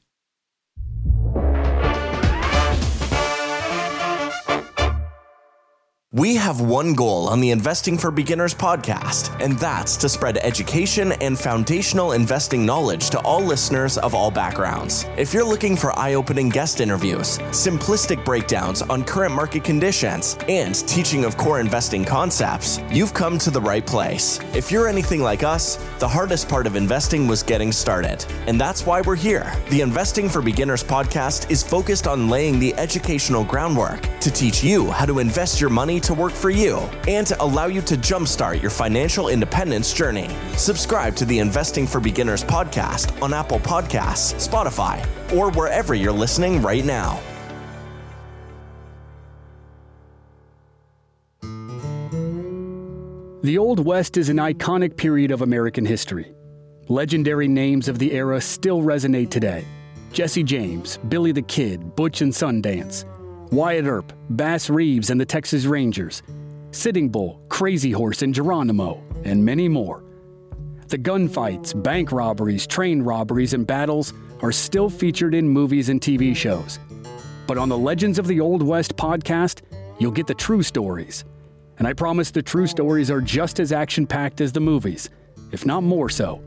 We 6.15 6.37
have 6.37 6.63
one 6.63 6.95
goal 6.95 7.29
on 7.29 7.39
the 7.39 7.51
Investing 7.51 7.99
for 7.99 8.11
Beginners 8.11 8.55
podcast, 8.55 9.39
and 9.45 9.59
that's 9.59 9.95
to 9.99 10.09
spread 10.09 10.39
education 10.39 11.13
and 11.21 11.39
foundational 11.39 12.13
investing 12.13 12.65
knowledge 12.65 13.11
to 13.11 13.21
all 13.21 13.43
listeners 13.43 13.99
of 13.99 14.15
all 14.15 14.31
backgrounds. 14.31 15.05
If 15.19 15.35
you're 15.35 15.45
looking 15.45 15.77
for 15.77 15.93
eye 15.99 16.15
opening 16.15 16.49
guest 16.49 16.81
interviews, 16.81 17.37
simplistic 17.51 18.25
breakdowns 18.25 18.81
on 18.81 19.05
current 19.05 19.35
market 19.35 19.65
conditions, 19.65 20.39
and 20.49 20.75
teaching 20.89 21.27
of 21.27 21.37
core 21.37 21.61
investing 21.61 22.07
concepts, 22.07 22.81
you've 22.91 23.13
come 23.13 23.39
to 23.41 23.51
the 23.51 23.61
right 23.61 23.87
place. 23.87 24.41
If 24.55 24.73
you're 24.73 24.89
anything 24.89 25.21
like 25.21 25.43
us, 25.43 25.77
the 25.99 26.09
hardest 26.09 26.49
part 26.49 26.67
of 26.67 26.75
investing 26.75 27.27
was 27.27 27.43
getting 27.43 27.71
started, 27.71 28.25
and 28.47 28.59
that's 28.59 28.87
why 28.87 29.03
we're 29.03 29.15
here. 29.15 29.53
The 29.69 29.83
Investing 29.83 30.31
for 30.31 30.41
Beginners 30.41 30.83
podcast 30.83 31.51
is 31.51 31.63
focused 31.63 32.07
on 32.07 32.31
laying 32.31 32.59
the 32.59 32.75
educational 32.77 33.45
groundwork 33.45 34.09
to 34.21 34.31
teach 34.31 34.65
you 34.65 34.91
how 34.91 35.05
to 35.05 35.19
invest 35.19 35.61
your 35.61 35.69
money 35.69 35.98
to 36.01 36.15
work 36.15 36.33
for 36.33 36.51
you 36.51 36.79
and 37.07 37.27
to 37.27 37.43
allow 37.43 37.67
you 37.67 37.81
to 37.83 37.97
jumpstart 37.97 38.61
your 38.61 38.71
financial 38.71 39.29
independence 39.29 39.93
journey. 39.93 40.29
Subscribe 40.57 41.15
to 41.17 41.25
the 41.25 41.39
Investing 41.39 41.87
for 41.87 42.01
Beginners 42.01 42.45
podcast 42.45 43.21
on 43.23 43.33
Apple 43.33 43.61
Podcasts, 43.61 44.35
Spotify, 44.49 45.05
or 45.35 45.51
wherever 45.53 45.95
you're 45.95 46.13
listening 46.13 46.63
right 46.63 46.85
now. 46.85 47.21
The 53.43 53.57
Old 53.57 53.85
West 53.85 54.17
is 54.17 54.29
an 54.29 54.37
iconic 54.37 54.97
period 54.97 55.31
of 55.31 55.43
American 55.43 55.87
history. 55.87 56.35
Legendary 56.89 57.49
names 57.49 57.89
of 57.89 57.99
the 57.99 58.13
era 58.13 58.41
still 58.41 58.83
resonate 58.83 59.31
today 59.31 59.65
Jesse 60.13 60.43
James, 60.43 60.99
Billy 61.09 61.33
the 61.33 61.43
Kid, 61.43 61.95
Butch 61.95 62.21
and 62.21 62.33
Sundance. 62.33 63.05
Wyatt 63.51 63.87
Earp, 63.87 64.13
Bass 64.29 64.69
Reeves 64.69 65.09
and 65.09 65.19
the 65.19 65.25
Texas 65.25 65.65
Rangers, 65.65 66.23
Sitting 66.71 67.09
Bull, 67.09 67.41
Crazy 67.49 67.91
Horse 67.91 68.21
and 68.21 68.35
Geronimo, 68.35 69.03
and 69.25 69.43
many 69.43 69.69
more. 69.69 70.05
The 70.89 70.99
gunfights, 70.99 71.73
bank 71.83 72.13
robberies, 72.13 72.67
train 72.67 73.01
robberies, 73.01 73.55
and 73.55 73.67
battles 73.67 74.13
are 74.43 74.53
still 74.53 74.91
featured 74.91 75.35
in 75.35 75.49
movies 75.49 75.89
and 75.89 75.99
TV 75.99 76.37
shows. 76.37 76.79
But 77.47 77.57
on 77.57 77.71
the 77.71 77.79
Legends 77.79 78.19
of 78.19 78.27
the 78.27 78.41
Old 78.41 78.63
West 78.63 78.97
podcast, 78.97 79.63
you'll 79.99 80.11
get 80.11 80.27
the 80.27 80.35
true 80.35 80.63
stories. 80.63 81.25
And 81.79 81.89
I 81.89 81.95
promise 81.95 82.31
the 82.31 82.43
true 82.43 82.67
stories 82.67 83.11
are 83.11 83.23
just 83.23 83.61
as 83.61 83.73
action 83.73 84.07
packed 84.07 84.43
as 84.43 84.53
the 84.53 84.61
movies, 84.61 85.09
if 85.53 85.65
not 85.65 85.83
more 85.83 86.11
so. 86.11 86.43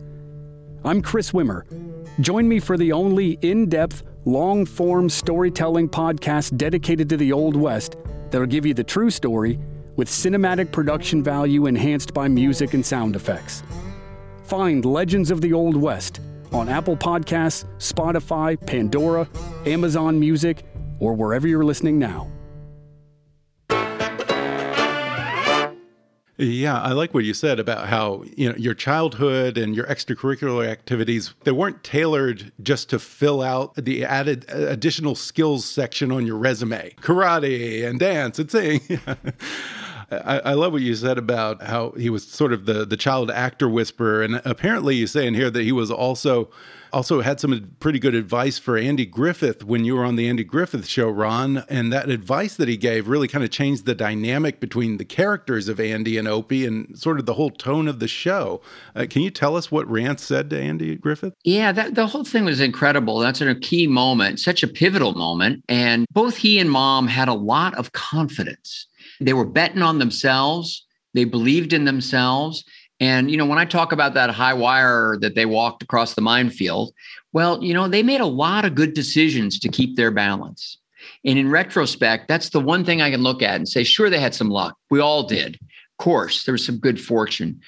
I'm 0.84 1.02
Chris 1.02 1.32
Wimmer. 1.32 1.64
Join 2.19 2.47
me 2.47 2.60
for 2.60 2.78
the 2.78 2.91
only 2.91 3.39
in 3.41 3.69
depth, 3.69 4.04
long 4.26 4.65
form 4.65 5.10
storytelling 5.10 5.89
podcast 5.89 6.58
dedicated 6.58 7.08
to 7.10 7.17
the 7.17 7.32
Old 7.32 7.56
West 7.56 7.95
that'll 8.30 8.47
give 8.47 8.65
you 8.65 8.74
the 8.74 8.84
true 8.84 9.10
story 9.10 9.58
with 9.95 10.10
cinematic 10.10 10.71
production 10.71 11.24
value 11.24 11.67
enhanced 11.67 12.13
by 12.13 12.28
music 12.28 12.74
and 12.74 12.86
sound 12.86 13.15
effects. 13.15 13.63
Find 14.43 14.84
Legends 14.84 15.32
of 15.32 15.41
the 15.41 15.54
Old 15.54 15.78
West 15.78 16.19
on 16.52 16.67
Apple 16.67 16.97
Podcasts, 16.97 17.65
Spotify, 17.78 18.60
Pandora, 18.65 19.28
Amazon 19.65 20.19
Music, 20.19 20.63
or 21.00 21.13
wherever 21.13 21.47
you're 21.47 21.63
listening 21.63 21.97
now. 21.97 22.30
Yeah, 26.42 26.82
I 26.82 26.94
like 26.94 27.14
what 27.14 27.24
you 27.24 27.36
said 27.36 27.60
about 27.60 27.88
how, 27.88 28.24
you 28.36 28.50
know, 28.50 28.56
your 28.58 28.74
childhood 28.74 29.60
and 29.60 29.76
your 29.76 29.86
extracurricular 29.86 30.68
activities, 30.68 31.36
they 31.44 31.52
weren't 31.52 31.84
tailored 31.84 32.52
just 32.64 32.90
to 32.90 32.98
fill 32.98 33.44
out 33.44 33.76
the 33.76 34.04
added 34.04 34.48
uh, 34.52 34.66
additional 34.68 35.14
skills 35.14 35.66
section 35.66 36.12
on 36.12 36.26
your 36.26 36.38
resume. 36.38 36.96
Karate 37.00 37.86
and 37.86 38.00
dance 38.00 38.40
and 38.40 38.50
sing. 38.50 38.82
I, 40.12 40.40
I, 40.40 40.54
love 40.54 40.74
what 40.74 40.82
you 40.82 40.96
said 40.96 41.20
about 41.20 41.62
how 41.62 41.92
he 41.92 42.10
was 42.10 42.28
sort 42.28 42.54
of 42.54 42.66
the 42.66 42.86
the 42.86 42.98
child 42.98 43.30
actor 43.30 43.70
whisperer, 43.70 44.24
and 44.24 44.42
apparently 44.44 44.96
you 44.96 45.08
say 45.08 45.28
in 45.28 45.36
here 45.36 45.50
that 45.52 45.64
he 45.64 45.72
was 45.72 45.92
also 45.92 46.50
also 46.94 47.22
had 47.22 47.40
some 47.40 47.76
pretty 47.80 48.00
good 48.00 48.16
advice 48.16 48.58
for 48.58 48.78
Andy 48.78 49.06
Griffith 49.06 49.64
when 49.64 49.86
you 49.86 49.96
were 49.96 50.06
on 50.06 50.16
the 50.16 50.28
Andy 50.28 50.44
Griffith 50.44 50.88
show, 50.88 51.10
Ron. 51.10 51.64
And 51.70 51.92
that 51.92 52.10
advice 52.10 52.56
that 52.56 52.68
he 52.68 52.78
gave 52.78 53.08
really 53.08 53.28
kind 53.28 53.44
of 53.44 53.50
changed 53.50 53.86
the 53.86 53.96
dynamic 53.96 54.60
between 54.60 54.98
the 54.98 55.06
characters 55.06 55.68
of 55.68 55.80
Andy 55.80 56.18
and 56.18 56.28
Opie 56.28 56.66
and 56.66 56.98
sort 56.98 57.20
of 57.20 57.26
the 57.26 57.34
whole 57.34 57.50
tone 57.50 57.88
of 57.88 58.00
the 58.00 58.08
show. 58.08 58.62
Uh, 58.96 59.06
can 59.10 59.22
you 59.22 59.32
tell 59.32 59.56
us 59.56 59.72
what 59.72 59.90
Rance 59.90 60.24
said 60.24 60.50
to 60.50 60.60
Andy 60.60 60.96
Griffith? 60.96 61.34
Yeah, 61.44 61.72
that, 61.72 61.96
the 61.96 62.08
whole 62.08 62.24
thing 62.24 62.46
was 62.46 62.60
incredible. 62.60 63.20
That's 63.20 63.42
a 63.42 63.56
key 63.56 63.88
moment, 63.88 64.40
such 64.40 64.64
a 64.64 64.68
pivotal 64.68 65.14
moment. 65.14 65.64
And 65.70 66.06
both 66.12 66.38
he 66.38 66.60
and 66.60 66.70
mom 66.70 67.08
had 67.08 67.28
a 67.28 67.34
lot 67.34 67.76
of 67.76 67.92
confidence 67.94 68.88
they 69.22 69.34
were 69.34 69.46
betting 69.46 69.82
on 69.82 70.00
themselves. 70.00 70.86
They 71.14 71.26
believed 71.26 71.74
in 71.74 71.86
themselves. 71.86 72.64
And, 73.02 73.32
you 73.32 73.36
know, 73.36 73.48
when 73.48 73.58
I 73.58 73.66
talk 73.66 73.92
about 73.92 74.14
that 74.14 74.30
high 74.30 74.54
wire 74.54 75.18
that 75.22 75.34
they 75.34 75.48
walked 75.48 75.82
across 75.82 76.14
the 76.14 76.22
minefield, 76.22 76.94
well, 77.34 77.62
you 77.62 77.74
know, 77.74 77.88
they 77.88 78.04
made 78.04 78.22
a 78.22 78.26
lot 78.26 78.64
of 78.64 78.76
good 78.76 78.94
decisions 78.94 79.60
to 79.60 79.70
keep 79.70 79.96
their 79.96 80.12
balance. 80.12 80.78
And 81.26 81.40
in 81.40 81.50
retrospect, 81.50 82.28
that's 82.28 82.50
the 82.50 82.60
one 82.60 82.86
thing 82.86 83.02
I 83.02 83.10
can 83.10 83.24
look 83.24 83.42
at 83.42 83.56
and 83.56 83.68
say, 83.68 83.84
sure, 83.84 84.12
they 84.12 84.20
had 84.20 84.36
some 84.36 84.50
luck. 84.50 84.78
We 84.92 85.00
all 85.00 85.24
did. 85.24 85.56
Of 85.56 85.98
course, 85.98 86.46
there 86.46 86.54
was 86.54 86.64
some 86.64 86.78
good 86.78 87.02
fortune, 87.02 87.60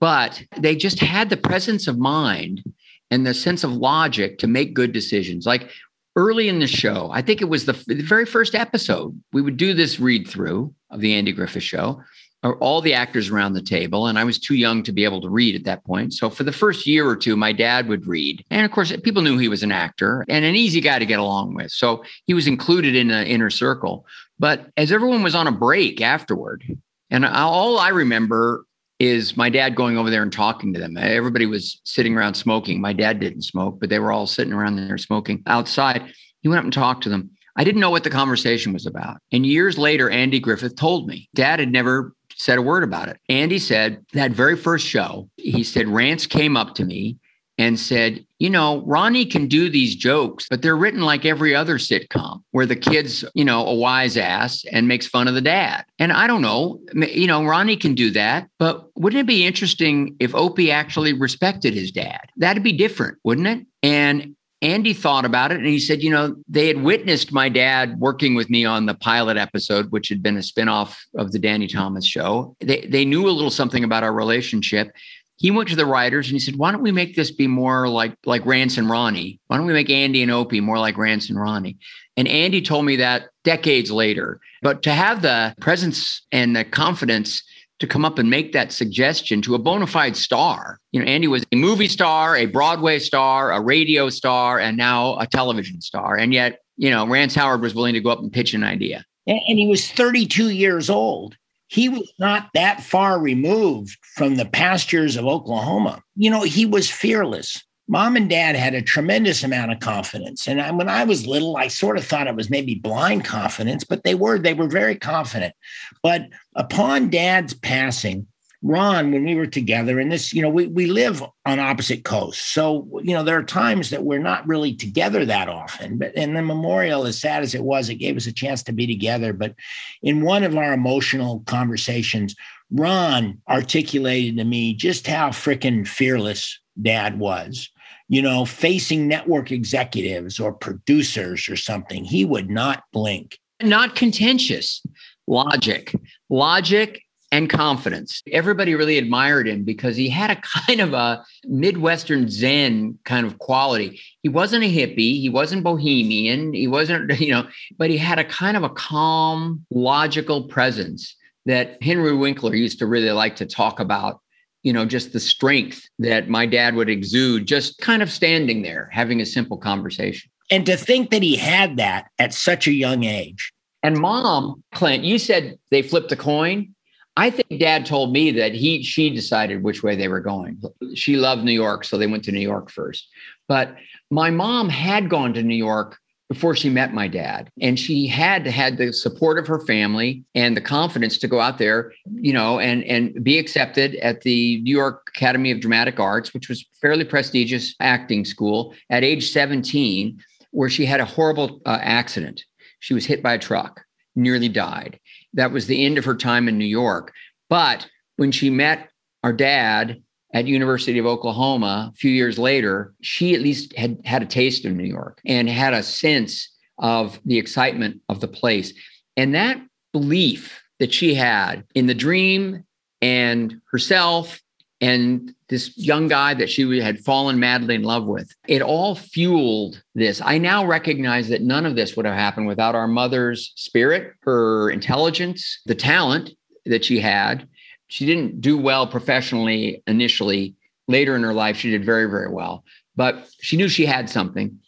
but 0.00 0.42
they 0.56 0.74
just 0.74 0.98
had 0.98 1.30
the 1.30 1.36
presence 1.36 1.86
of 1.86 1.98
mind 1.98 2.64
and 3.12 3.24
the 3.24 3.32
sense 3.32 3.62
of 3.62 3.72
logic 3.72 4.38
to 4.38 4.48
make 4.48 4.74
good 4.74 4.92
decisions. 4.92 5.46
Like 5.46 5.70
early 6.16 6.48
in 6.48 6.58
the 6.58 6.66
show, 6.66 7.10
I 7.12 7.22
think 7.22 7.40
it 7.40 7.48
was 7.48 7.66
the, 7.66 7.80
the 7.86 8.02
very 8.02 8.26
first 8.26 8.56
episode, 8.56 9.20
we 9.32 9.42
would 9.42 9.56
do 9.56 9.72
this 9.72 10.00
read 10.00 10.26
through 10.26 10.74
of 10.90 11.00
the 11.00 11.14
Andy 11.14 11.32
Griffith 11.32 11.62
Show, 11.62 12.02
all 12.42 12.80
the 12.80 12.94
actors 12.94 13.28
around 13.28 13.52
the 13.52 13.62
table. 13.62 14.06
And 14.06 14.18
I 14.18 14.24
was 14.24 14.38
too 14.38 14.54
young 14.54 14.82
to 14.84 14.92
be 14.92 15.04
able 15.04 15.20
to 15.20 15.28
read 15.28 15.54
at 15.54 15.64
that 15.64 15.84
point. 15.84 16.14
So 16.14 16.30
for 16.30 16.42
the 16.42 16.52
first 16.52 16.86
year 16.86 17.06
or 17.06 17.16
two, 17.16 17.36
my 17.36 17.52
dad 17.52 17.88
would 17.88 18.06
read. 18.06 18.44
And 18.50 18.64
of 18.64 18.72
course, 18.72 18.96
people 19.04 19.22
knew 19.22 19.36
he 19.36 19.48
was 19.48 19.62
an 19.62 19.72
actor 19.72 20.24
and 20.28 20.44
an 20.44 20.56
easy 20.56 20.80
guy 20.80 20.98
to 20.98 21.06
get 21.06 21.18
along 21.18 21.54
with. 21.54 21.70
So 21.70 22.02
he 22.26 22.34
was 22.34 22.46
included 22.46 22.96
in 22.96 23.08
the 23.08 23.26
inner 23.26 23.50
circle. 23.50 24.06
But 24.38 24.70
as 24.76 24.90
everyone 24.90 25.22
was 25.22 25.34
on 25.34 25.46
a 25.46 25.52
break 25.52 26.00
afterward, 26.00 26.64
and 27.10 27.26
all 27.26 27.78
I 27.78 27.88
remember 27.88 28.64
is 28.98 29.36
my 29.36 29.48
dad 29.50 29.74
going 29.74 29.98
over 29.98 30.10
there 30.10 30.22
and 30.22 30.32
talking 30.32 30.72
to 30.74 30.80
them. 30.80 30.96
Everybody 30.96 31.46
was 31.46 31.80
sitting 31.84 32.16
around 32.16 32.34
smoking. 32.34 32.80
My 32.80 32.92
dad 32.92 33.18
didn't 33.18 33.42
smoke, 33.42 33.80
but 33.80 33.88
they 33.88 33.98
were 33.98 34.12
all 34.12 34.26
sitting 34.26 34.52
around 34.52 34.76
there 34.76 34.98
smoking 34.98 35.42
outside. 35.46 36.12
He 36.42 36.48
went 36.48 36.58
up 36.58 36.64
and 36.64 36.72
talked 36.72 37.02
to 37.02 37.08
them. 37.08 37.30
I 37.56 37.64
didn't 37.64 37.80
know 37.80 37.90
what 37.90 38.04
the 38.04 38.10
conversation 38.10 38.72
was 38.72 38.86
about. 38.86 39.18
And 39.32 39.44
years 39.44 39.76
later, 39.76 40.08
Andy 40.08 40.38
Griffith 40.38 40.76
told 40.76 41.06
me 41.06 41.28
dad 41.34 41.60
had 41.60 41.72
never 41.72 42.14
said 42.40 42.58
a 42.58 42.62
word 42.62 42.82
about 42.82 43.08
it. 43.08 43.18
Andy 43.28 43.58
said 43.58 44.04
that 44.14 44.30
very 44.30 44.56
first 44.56 44.86
show, 44.86 45.28
he 45.36 45.62
said, 45.62 45.86
Rance 45.86 46.26
came 46.26 46.56
up 46.56 46.74
to 46.76 46.86
me 46.86 47.18
and 47.58 47.78
said, 47.78 48.24
You 48.38 48.48
know, 48.48 48.80
Ronnie 48.86 49.26
can 49.26 49.46
do 49.46 49.68
these 49.68 49.94
jokes, 49.94 50.46
but 50.48 50.62
they're 50.62 50.76
written 50.76 51.02
like 51.02 51.26
every 51.26 51.54
other 51.54 51.76
sitcom 51.76 52.42
where 52.52 52.64
the 52.64 52.76
kid's, 52.76 53.26
you 53.34 53.44
know, 53.44 53.66
a 53.66 53.74
wise 53.74 54.16
ass 54.16 54.64
and 54.72 54.88
makes 54.88 55.06
fun 55.06 55.28
of 55.28 55.34
the 55.34 55.42
dad. 55.42 55.84
And 55.98 56.14
I 56.14 56.26
don't 56.26 56.40
know, 56.40 56.80
you 56.94 57.26
know, 57.26 57.44
Ronnie 57.44 57.76
can 57.76 57.94
do 57.94 58.10
that, 58.12 58.48
but 58.58 58.88
wouldn't 58.96 59.20
it 59.20 59.26
be 59.26 59.44
interesting 59.44 60.16
if 60.18 60.34
Opie 60.34 60.70
actually 60.70 61.12
respected 61.12 61.74
his 61.74 61.92
dad? 61.92 62.22
That'd 62.38 62.62
be 62.62 62.72
different, 62.72 63.18
wouldn't 63.22 63.48
it? 63.48 63.66
And 63.82 64.34
Andy 64.62 64.92
thought 64.92 65.24
about 65.24 65.52
it 65.52 65.58
and 65.58 65.66
he 65.66 65.78
said, 65.78 66.02
you 66.02 66.10
know, 66.10 66.36
they 66.48 66.68
had 66.68 66.82
witnessed 66.82 67.32
my 67.32 67.48
dad 67.48 67.98
working 67.98 68.34
with 68.34 68.50
me 68.50 68.64
on 68.64 68.86
the 68.86 68.94
pilot 68.94 69.36
episode, 69.38 69.90
which 69.90 70.08
had 70.08 70.22
been 70.22 70.36
a 70.36 70.40
spinoff 70.40 70.96
of 71.16 71.32
the 71.32 71.38
Danny 71.38 71.66
Thomas 71.66 72.04
show. 72.04 72.54
They, 72.60 72.82
they 72.82 73.04
knew 73.04 73.26
a 73.26 73.30
little 73.30 73.50
something 73.50 73.84
about 73.84 74.02
our 74.02 74.12
relationship. 74.12 74.92
He 75.36 75.50
went 75.50 75.70
to 75.70 75.76
the 75.76 75.86
writers 75.86 76.26
and 76.26 76.34
he 76.34 76.40
said, 76.40 76.56
why 76.56 76.72
don't 76.72 76.82
we 76.82 76.92
make 76.92 77.16
this 77.16 77.30
be 77.30 77.46
more 77.46 77.88
like, 77.88 78.14
like 78.26 78.44
Rance 78.44 78.76
and 78.76 78.90
Ronnie? 78.90 79.40
Why 79.46 79.56
don't 79.56 79.66
we 79.66 79.72
make 79.72 79.88
Andy 79.88 80.22
and 80.22 80.30
Opie 80.30 80.60
more 80.60 80.78
like 80.78 80.98
Rance 80.98 81.30
and 81.30 81.40
Ronnie? 81.40 81.78
And 82.18 82.28
Andy 82.28 82.60
told 82.60 82.84
me 82.84 82.96
that 82.96 83.28
decades 83.44 83.90
later. 83.90 84.40
But 84.60 84.82
to 84.82 84.92
have 84.92 85.22
the 85.22 85.54
presence 85.58 86.20
and 86.30 86.54
the 86.54 86.64
confidence 86.64 87.42
to 87.80 87.86
come 87.86 88.04
up 88.04 88.18
and 88.18 88.30
make 88.30 88.52
that 88.52 88.72
suggestion 88.72 89.42
to 89.42 89.54
a 89.54 89.58
bona 89.58 89.86
fide 89.86 90.16
star. 90.16 90.78
You 90.92 91.00
know, 91.00 91.06
Andy 91.06 91.26
was 91.26 91.44
a 91.50 91.56
movie 91.56 91.88
star, 91.88 92.36
a 92.36 92.46
Broadway 92.46 92.98
star, 92.98 93.52
a 93.52 93.60
radio 93.60 94.10
star, 94.10 94.60
and 94.60 94.76
now 94.76 95.18
a 95.18 95.26
television 95.26 95.80
star. 95.80 96.16
And 96.16 96.32
yet, 96.32 96.60
you 96.76 96.90
know, 96.90 97.06
Rance 97.06 97.34
Howard 97.34 97.62
was 97.62 97.74
willing 97.74 97.94
to 97.94 98.00
go 98.00 98.10
up 98.10 98.20
and 98.20 98.32
pitch 98.32 98.54
an 98.54 98.64
idea. 98.64 99.04
And 99.26 99.58
he 99.58 99.66
was 99.66 99.90
32 99.90 100.50
years 100.50 100.90
old. 100.90 101.36
He 101.68 101.88
was 101.88 102.12
not 102.18 102.48
that 102.54 102.82
far 102.82 103.20
removed 103.20 103.96
from 104.14 104.36
the 104.36 104.44
pastures 104.44 105.16
of 105.16 105.26
Oklahoma. 105.26 106.02
You 106.16 106.30
know, 106.30 106.42
he 106.42 106.66
was 106.66 106.90
fearless 106.90 107.62
mom 107.90 108.14
and 108.14 108.30
dad 108.30 108.54
had 108.54 108.72
a 108.72 108.80
tremendous 108.80 109.42
amount 109.42 109.72
of 109.72 109.80
confidence. 109.80 110.46
And 110.46 110.62
I, 110.62 110.70
when 110.70 110.88
I 110.88 111.02
was 111.02 111.26
little, 111.26 111.56
I 111.56 111.66
sort 111.66 111.98
of 111.98 112.04
thought 112.04 112.28
it 112.28 112.36
was 112.36 112.48
maybe 112.48 112.76
blind 112.76 113.24
confidence, 113.24 113.82
but 113.82 114.04
they 114.04 114.14
were, 114.14 114.38
they 114.38 114.54
were 114.54 114.68
very 114.68 114.94
confident. 114.94 115.54
But 116.00 116.28
upon 116.54 117.10
dad's 117.10 117.52
passing, 117.52 118.28
Ron, 118.62 119.10
when 119.10 119.24
we 119.24 119.34
were 119.34 119.46
together, 119.46 119.98
and 119.98 120.12
this, 120.12 120.32
you 120.32 120.40
know, 120.40 120.50
we, 120.50 120.68
we 120.68 120.86
live 120.86 121.20
on 121.44 121.58
opposite 121.58 122.04
coasts. 122.04 122.44
So, 122.52 123.00
you 123.02 123.12
know, 123.12 123.24
there 123.24 123.38
are 123.38 123.42
times 123.42 123.90
that 123.90 124.04
we're 124.04 124.20
not 124.20 124.46
really 124.46 124.72
together 124.72 125.24
that 125.24 125.48
often. 125.48 125.98
But 125.98 126.14
in 126.14 126.34
the 126.34 126.42
memorial, 126.42 127.06
as 127.06 127.20
sad 127.20 127.42
as 127.42 127.56
it 127.56 127.64
was, 127.64 127.88
it 127.88 127.96
gave 127.96 128.16
us 128.16 128.26
a 128.26 128.32
chance 128.32 128.62
to 128.64 128.72
be 128.72 128.86
together. 128.86 129.32
But 129.32 129.56
in 130.00 130.22
one 130.22 130.44
of 130.44 130.56
our 130.56 130.74
emotional 130.74 131.42
conversations, 131.46 132.36
Ron 132.70 133.40
articulated 133.48 134.36
to 134.36 134.44
me 134.44 134.74
just 134.74 135.08
how 135.08 135.30
freaking 135.30 135.88
fearless 135.88 136.60
dad 136.80 137.18
was 137.18 137.68
you 138.10 138.20
know, 138.20 138.44
facing 138.44 139.06
network 139.06 139.52
executives 139.52 140.40
or 140.40 140.52
producers 140.52 141.48
or 141.48 141.54
something, 141.54 142.04
he 142.04 142.24
would 142.24 142.50
not 142.50 142.82
blink. 142.92 143.38
Not 143.62 143.94
contentious, 143.94 144.84
logic, 145.28 145.94
logic 146.28 147.02
and 147.30 147.48
confidence. 147.48 148.20
Everybody 148.32 148.74
really 148.74 148.98
admired 148.98 149.46
him 149.46 149.62
because 149.62 149.94
he 149.94 150.08
had 150.08 150.28
a 150.28 150.42
kind 150.66 150.80
of 150.80 150.92
a 150.92 151.24
Midwestern 151.44 152.28
Zen 152.28 152.98
kind 153.04 153.24
of 153.24 153.38
quality. 153.38 154.00
He 154.24 154.28
wasn't 154.28 154.64
a 154.64 154.66
hippie, 154.66 155.20
he 155.20 155.28
wasn't 155.28 155.62
bohemian, 155.62 156.52
he 156.52 156.66
wasn't, 156.66 157.12
you 157.20 157.30
know, 157.30 157.46
but 157.78 157.90
he 157.90 157.96
had 157.96 158.18
a 158.18 158.24
kind 158.24 158.56
of 158.56 158.64
a 158.64 158.70
calm, 158.70 159.64
logical 159.70 160.48
presence 160.48 161.14
that 161.46 161.80
Henry 161.80 162.16
Winkler 162.16 162.56
used 162.56 162.80
to 162.80 162.86
really 162.86 163.12
like 163.12 163.36
to 163.36 163.46
talk 163.46 163.78
about 163.78 164.20
you 164.62 164.72
know, 164.72 164.84
just 164.84 165.12
the 165.12 165.20
strength 165.20 165.88
that 165.98 166.28
my 166.28 166.46
dad 166.46 166.74
would 166.74 166.90
exude, 166.90 167.46
just 167.46 167.78
kind 167.78 168.02
of 168.02 168.10
standing 168.10 168.62
there 168.62 168.88
having 168.92 169.20
a 169.20 169.26
simple 169.26 169.56
conversation. 169.56 170.30
And 170.50 170.66
to 170.66 170.76
think 170.76 171.10
that 171.10 171.22
he 171.22 171.36
had 171.36 171.76
that 171.76 172.08
at 172.18 172.34
such 172.34 172.66
a 172.66 172.72
young 172.72 173.04
age. 173.04 173.52
And 173.82 173.98
mom, 173.98 174.62
Clint, 174.74 175.04
you 175.04 175.18
said 175.18 175.58
they 175.70 175.82
flipped 175.82 176.12
a 176.12 176.16
coin. 176.16 176.74
I 177.16 177.30
think 177.30 177.60
dad 177.60 177.86
told 177.86 178.12
me 178.12 178.30
that 178.32 178.54
he 178.54 178.82
she 178.82 179.10
decided 179.10 179.62
which 179.62 179.82
way 179.82 179.96
they 179.96 180.08
were 180.08 180.20
going. 180.20 180.60
She 180.94 181.16
loved 181.16 181.44
New 181.44 181.52
York, 181.52 181.84
so 181.84 181.96
they 181.96 182.06
went 182.06 182.24
to 182.24 182.32
New 182.32 182.40
York 182.40 182.70
first. 182.70 183.08
But 183.48 183.74
my 184.10 184.30
mom 184.30 184.68
had 184.68 185.08
gone 185.08 185.34
to 185.34 185.42
New 185.42 185.56
York 185.56 185.98
before 186.30 186.54
she 186.54 186.70
met 186.70 186.94
my 186.94 187.08
dad. 187.08 187.50
And 187.60 187.78
she 187.78 188.06
had 188.06 188.46
had 188.46 188.78
the 188.78 188.92
support 188.92 189.36
of 189.36 189.48
her 189.48 189.58
family 189.58 190.24
and 190.36 190.56
the 190.56 190.60
confidence 190.60 191.18
to 191.18 191.28
go 191.28 191.40
out 191.40 191.58
there, 191.58 191.92
you 192.14 192.32
know, 192.32 192.60
and 192.60 192.84
and 192.84 193.22
be 193.22 193.36
accepted 193.36 193.96
at 193.96 194.22
the 194.22 194.62
New 194.62 194.74
York 194.74 195.10
Academy 195.14 195.50
of 195.50 195.60
Dramatic 195.60 195.98
Arts, 195.98 196.32
which 196.32 196.48
was 196.48 196.64
fairly 196.80 197.04
prestigious 197.04 197.74
acting 197.80 198.24
school 198.24 198.74
at 198.90 199.02
age 199.02 199.30
17, 199.32 200.18
where 200.52 200.70
she 200.70 200.86
had 200.86 201.00
a 201.00 201.04
horrible 201.04 201.60
uh, 201.66 201.78
accident. 201.82 202.44
She 202.78 202.94
was 202.94 203.04
hit 203.04 203.24
by 203.24 203.34
a 203.34 203.38
truck, 203.38 203.82
nearly 204.14 204.48
died. 204.48 205.00
That 205.34 205.50
was 205.50 205.66
the 205.66 205.84
end 205.84 205.98
of 205.98 206.04
her 206.04 206.16
time 206.16 206.48
in 206.48 206.56
New 206.56 206.64
York. 206.64 207.12
But 207.48 207.88
when 208.16 208.30
she 208.30 208.50
met 208.50 208.88
our 209.24 209.32
dad 209.32 210.00
at 210.32 210.46
University 210.46 210.98
of 210.98 211.06
Oklahoma 211.06 211.90
a 211.92 211.96
few 211.96 212.10
years 212.10 212.38
later, 212.38 212.94
she 213.00 213.34
at 213.34 213.40
least 213.40 213.76
had 213.76 214.00
had 214.04 214.22
a 214.22 214.26
taste 214.26 214.64
of 214.64 214.72
New 214.72 214.84
York 214.84 215.20
and 215.24 215.48
had 215.48 215.74
a 215.74 215.82
sense 215.82 216.50
of 216.78 217.20
the 217.24 217.38
excitement 217.38 218.00
of 218.08 218.20
the 218.20 218.28
place. 218.28 218.72
And 219.16 219.34
that 219.34 219.60
belief 219.92 220.62
that 220.78 220.94
she 220.94 221.14
had 221.14 221.64
in 221.74 221.86
the 221.86 221.94
dream 221.94 222.64
and 223.02 223.60
herself 223.70 224.40
and 224.80 225.34
this 225.48 225.76
young 225.76 226.08
guy 226.08 226.32
that 226.32 226.48
she 226.48 226.78
had 226.78 227.00
fallen 227.00 227.38
madly 227.38 227.74
in 227.74 227.82
love 227.82 228.06
with, 228.06 228.34
it 228.48 228.62
all 228.62 228.94
fueled 228.94 229.82
this. 229.94 230.22
I 230.24 230.38
now 230.38 230.64
recognize 230.64 231.28
that 231.28 231.42
none 231.42 231.66
of 231.66 231.76
this 231.76 231.96
would 231.96 232.06
have 232.06 232.14
happened 232.14 232.46
without 232.46 232.74
our 232.74 232.88
mother's 232.88 233.52
spirit, 233.56 234.14
her 234.22 234.70
intelligence, 234.70 235.60
the 235.66 235.74
talent 235.74 236.30
that 236.64 236.84
she 236.84 236.98
had, 236.98 237.46
she 237.90 238.06
didn't 238.06 238.40
do 238.40 238.56
well 238.56 238.86
professionally 238.86 239.82
initially. 239.86 240.54
Later 240.86 241.16
in 241.16 241.24
her 241.24 241.34
life, 241.34 241.56
she 241.56 241.70
did 241.70 241.84
very, 241.84 242.08
very 242.08 242.30
well. 242.30 242.64
But 242.94 243.28
she 243.40 243.56
knew 243.56 243.68
she 243.68 243.84
had 243.84 244.08
something 244.08 244.60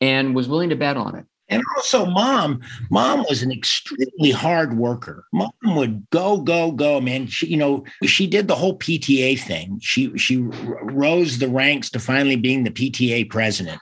and 0.00 0.34
was 0.34 0.48
willing 0.48 0.70
to 0.70 0.76
bet 0.76 0.96
on 0.96 1.16
it. 1.16 1.26
And 1.48 1.62
also, 1.76 2.06
mom, 2.06 2.60
mom 2.90 3.24
was 3.28 3.42
an 3.42 3.50
extremely 3.50 4.30
hard 4.30 4.76
worker. 4.76 5.24
Mom 5.32 5.50
would 5.64 6.08
go, 6.10 6.38
go, 6.38 6.70
go, 6.70 7.00
man. 7.00 7.26
She, 7.26 7.46
you 7.46 7.56
know, 7.56 7.84
she 8.04 8.26
did 8.26 8.46
the 8.46 8.54
whole 8.54 8.78
PTA 8.78 9.40
thing. 9.40 9.78
She 9.82 10.16
she 10.18 10.36
rose 10.36 11.38
the 11.38 11.48
ranks 11.48 11.90
to 11.90 11.98
finally 11.98 12.36
being 12.36 12.64
the 12.64 12.70
PTA 12.70 13.30
president. 13.30 13.80